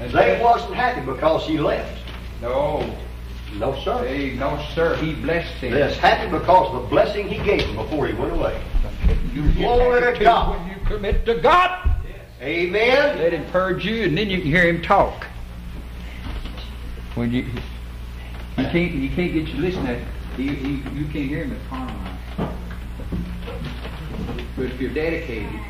[0.00, 2.02] And They wasn't happy because he left.
[2.40, 2.96] No.
[3.54, 4.02] No, sir.
[4.04, 4.96] They, no, sir.
[4.96, 5.72] He blessed them.
[5.72, 8.60] They was happy because of the blessing he gave them before he went away.
[9.32, 10.58] You Glory to God.
[10.58, 11.88] When you commit to God,
[12.40, 13.18] Amen.
[13.18, 15.24] Let him purge you, and then you can hear him talk.
[17.16, 17.46] When you
[18.56, 20.04] you can't you can't get you listening.
[20.36, 22.52] You, you, you can't hear him at carnal.
[24.56, 25.60] But if you're dedicated,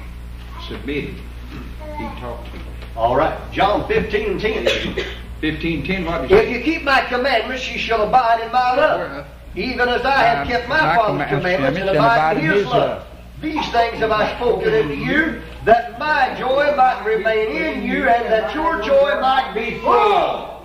[0.66, 2.77] submitted, he can talk to you.
[2.98, 3.38] All right.
[3.52, 5.04] John 15 and 10.
[5.40, 6.04] Fifteen ten.
[6.04, 9.26] What is If you keep my commandments, you shall abide in my love.
[9.54, 13.06] Even as I have kept my Father's commandments and abide in his love.
[13.40, 18.26] These things have I spoken unto you, that my joy might remain in you, and
[18.32, 20.64] that your joy might be full.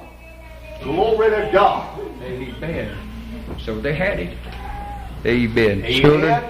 [0.81, 1.99] Glory to God.
[2.23, 2.97] Amen.
[3.60, 4.35] So they had it.
[5.23, 5.85] Amen.
[5.85, 6.01] Amen.
[6.01, 6.43] Children,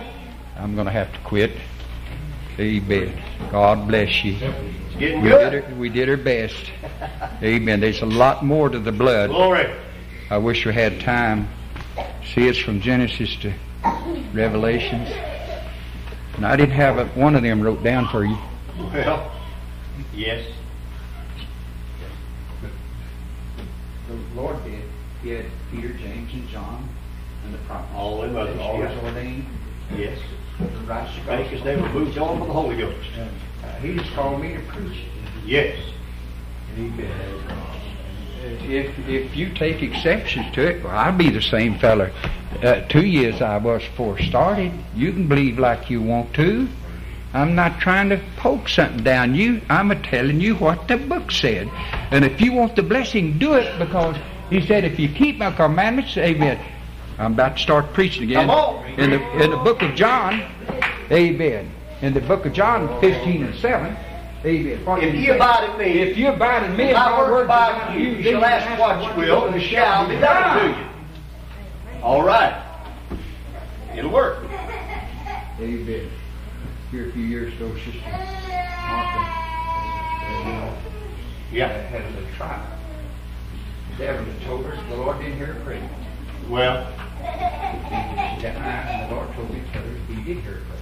[0.56, 1.52] I'm going to have to quit.
[2.58, 3.22] Amen.
[3.52, 4.38] God bless you.
[4.94, 5.64] It's getting We did, good.
[5.64, 6.56] our, we did our best.
[7.42, 7.80] Amen.
[7.80, 9.32] There's a lot more to the blood.
[9.32, 9.74] Glory.
[10.30, 11.48] I wish we had time.
[12.34, 13.54] See, it's from Genesis to
[14.34, 15.10] Revelations.
[16.36, 18.38] And I didn't have a, one of them wrote down for you.
[18.78, 19.32] Well,
[20.14, 20.46] yes.
[24.08, 24.84] The Lord did.
[25.24, 26.88] He had Peter, James, and John,
[27.46, 27.94] and the prophets.
[27.96, 29.04] All them others, All yes.
[29.04, 29.48] ordained.
[29.98, 30.20] Yes.
[30.86, 33.08] Right Because they were moved on for the Holy Ghost.
[33.18, 33.28] Uh,
[33.84, 35.00] he just called me to preach.
[35.46, 35.78] Yes.
[38.66, 42.12] If if you take exceptions to it, well, I'll be the same feller.
[42.62, 44.72] Uh, two years I was before started.
[44.96, 46.68] You can believe like you want to.
[47.34, 49.62] I'm not trying to poke something down you.
[49.70, 51.68] I'm a telling you what the book said.
[52.12, 54.16] And if you want the blessing, do it because
[54.50, 56.60] he said, if you keep my commandments, amen.
[57.18, 58.48] I'm about to start preaching again.
[58.48, 58.86] Come on.
[59.00, 60.44] In the in the book of John,
[61.12, 61.72] amen.
[62.04, 63.96] In the book of John, 15 and 7,
[64.44, 64.86] amen.
[64.86, 65.36] What If did he ye say?
[65.38, 68.24] abide in me, If you abide in me, and my word abide in you, you
[68.24, 70.86] shall ask what you will, and it shall be done to you.
[72.04, 72.62] All right.
[73.96, 74.44] It'll work.
[75.62, 76.10] Amen.
[76.92, 78.02] Here a few years ago, Sister
[78.90, 79.22] Martha
[81.54, 81.70] Yeah.
[81.88, 82.66] had a little trial.
[83.92, 85.82] The devil told her the Lord didn't hear her pray.
[86.50, 86.86] Well,
[87.22, 90.73] mad, and the Lord told me to tell her he did hear her.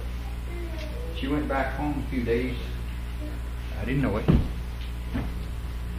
[1.22, 2.56] She went back home a few days.
[3.80, 4.28] I didn't know it.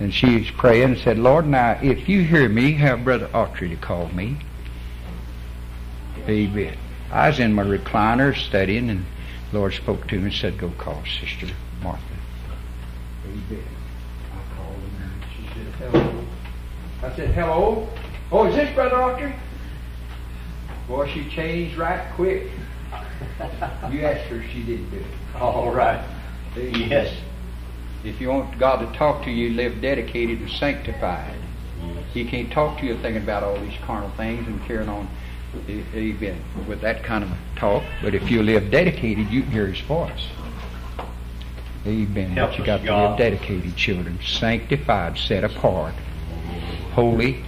[0.02, 3.70] And she was praying and said, Lord, now if you hear me, have Brother Autry
[3.70, 4.40] to call me.
[6.28, 6.76] Amen.
[7.10, 9.06] I was in my recliner studying, and
[9.50, 11.48] the Lord spoke to me and said, Go call Sister
[11.82, 12.04] Martha.
[13.26, 13.64] Amen.
[14.34, 16.26] I called her and she said, hello.
[17.02, 17.88] I said, hello.
[18.30, 19.34] Oh, is this Brother Archer?
[20.90, 22.50] Boy, she changed right quick.
[23.92, 25.42] You asked her, she didn't do it.
[25.42, 26.04] All right.
[26.56, 27.16] Yes.
[28.04, 31.36] If you want God to talk to you, live dedicated and sanctified.
[32.14, 35.08] He can't talk to you thinking about all these carnal things and carrying on
[35.96, 37.84] even with that kind of talk.
[38.02, 40.28] But if you live dedicated, you can hear His voice.
[41.86, 42.32] Amen.
[42.32, 43.10] Help but you got to God.
[43.10, 45.94] live dedicated, children, sanctified, set apart,
[46.94, 47.44] holy.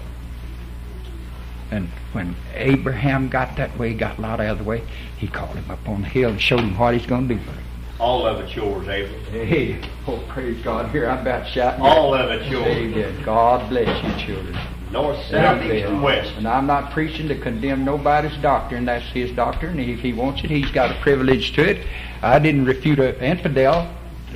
[1.72, 4.82] And when Abraham got that way, got a Lot out of the way,
[5.18, 7.42] he called him up on the hill and showed him what he's going to do
[7.42, 7.64] for him.
[8.00, 9.18] All of it's yours, Abel.
[9.32, 10.92] Hey, oh praise God!
[10.92, 11.82] Here I'm about shouting.
[11.82, 12.68] All of it's yours.
[12.68, 13.24] Amen.
[13.24, 14.58] God bless you, children.
[14.92, 16.34] North, south, east, and west.
[16.38, 18.86] And I'm not preaching to condemn nobody's doctrine.
[18.86, 19.80] That's his doctrine.
[19.80, 21.88] If he wants it, he's got a privilege to it.
[22.22, 23.90] I didn't refute an infidel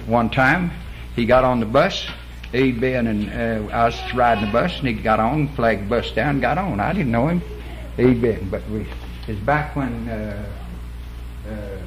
[0.06, 0.72] one time.
[1.16, 2.08] He got on the bus.
[2.54, 3.08] Amen.
[3.08, 6.36] And uh, I was riding the bus, and he got on, flagged the bus down,
[6.36, 6.80] and got on.
[6.80, 7.42] I didn't know him.
[8.00, 8.48] Amen.
[8.50, 8.88] But we,
[9.28, 10.50] it's back when uh,
[11.50, 11.78] uh,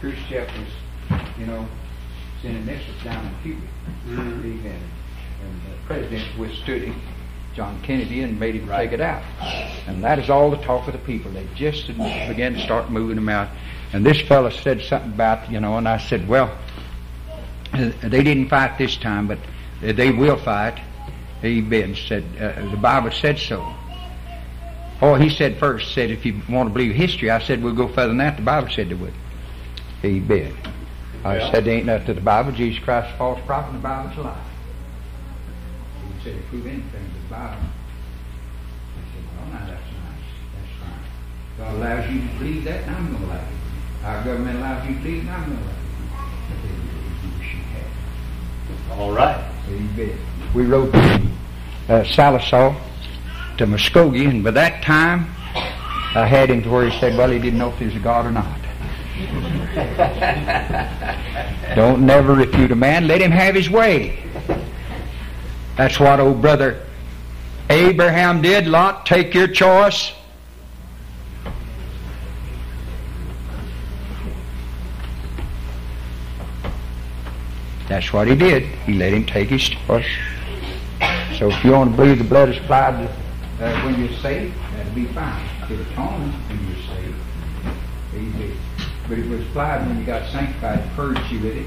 [0.00, 1.66] Khrushchev was, you know,
[2.40, 3.66] sending missiles down in Cuba.
[4.08, 4.80] Amen.
[5.42, 7.00] And the president withstood him,
[7.56, 9.24] John Kennedy, and made him take it out.
[9.88, 11.32] And that is all the talk of the people.
[11.32, 13.48] They just began to start moving them out.
[13.92, 16.56] And this fellow said something about, you know, and I said, well,
[17.72, 19.38] uh, they didn't fight this time, but
[19.80, 20.80] they will fight.
[21.42, 21.96] Amen.
[21.96, 23.74] Said uh, the Bible said so.
[25.02, 27.88] Oh, he said first, said if you want to believe history, I said we'll go
[27.88, 28.36] further than that.
[28.36, 29.14] The Bible said they would.
[30.04, 30.54] Amen.
[31.24, 31.50] I Yeah.
[31.50, 32.52] said there ain't nothing to the Bible.
[32.52, 34.34] Jesus Christ is false prophet, and the Bible's a lie.
[36.18, 36.98] He said, to prove anything to
[37.28, 37.56] the Bible.
[37.56, 40.28] I said, well, now that's nice.
[40.54, 41.04] That's fine.
[41.58, 44.04] God allows you to believe that, and I'm going to allow it.
[44.04, 45.76] Our government allows you to believe, and I'm going to allow it.
[46.48, 47.64] But they believe you you
[48.92, 48.98] had.
[48.98, 49.44] All right.
[49.68, 50.18] Amen.
[50.54, 51.32] We rode from
[51.88, 52.74] uh, Sallisaw
[53.60, 55.26] to Muskogee, and by that time,
[56.14, 57.98] I had him to where he said, well, he didn't know if he was a
[57.98, 58.58] God or not.
[61.76, 63.06] Don't never refute a man.
[63.06, 64.18] Let him have his way.
[65.76, 66.86] That's what old brother
[67.68, 68.66] Abraham did.
[68.66, 70.12] Lot, take your choice.
[77.88, 78.62] That's what he did.
[78.86, 80.06] He let him take his choice.
[81.38, 83.10] So if you want to believe the blood is applied
[83.60, 85.44] uh, when you're saved, that'll be fine.
[85.70, 87.16] It atones when you're saved.
[88.14, 88.56] Amen.
[89.08, 91.66] But it was applied when you got sanctified, purged you with it.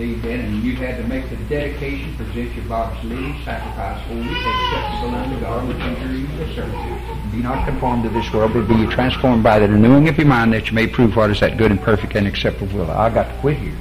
[0.00, 0.40] Amen.
[0.40, 5.40] And you had to make the dedication, present your bodies living, sacrifice holy, acceptable unto
[5.40, 7.32] God, which is your service.
[7.32, 10.52] Be not conformed to this world, but be transformed by the renewing of your mind,
[10.54, 12.90] that you may prove what is that good and perfect and acceptable will.
[12.90, 13.74] I got to quit here.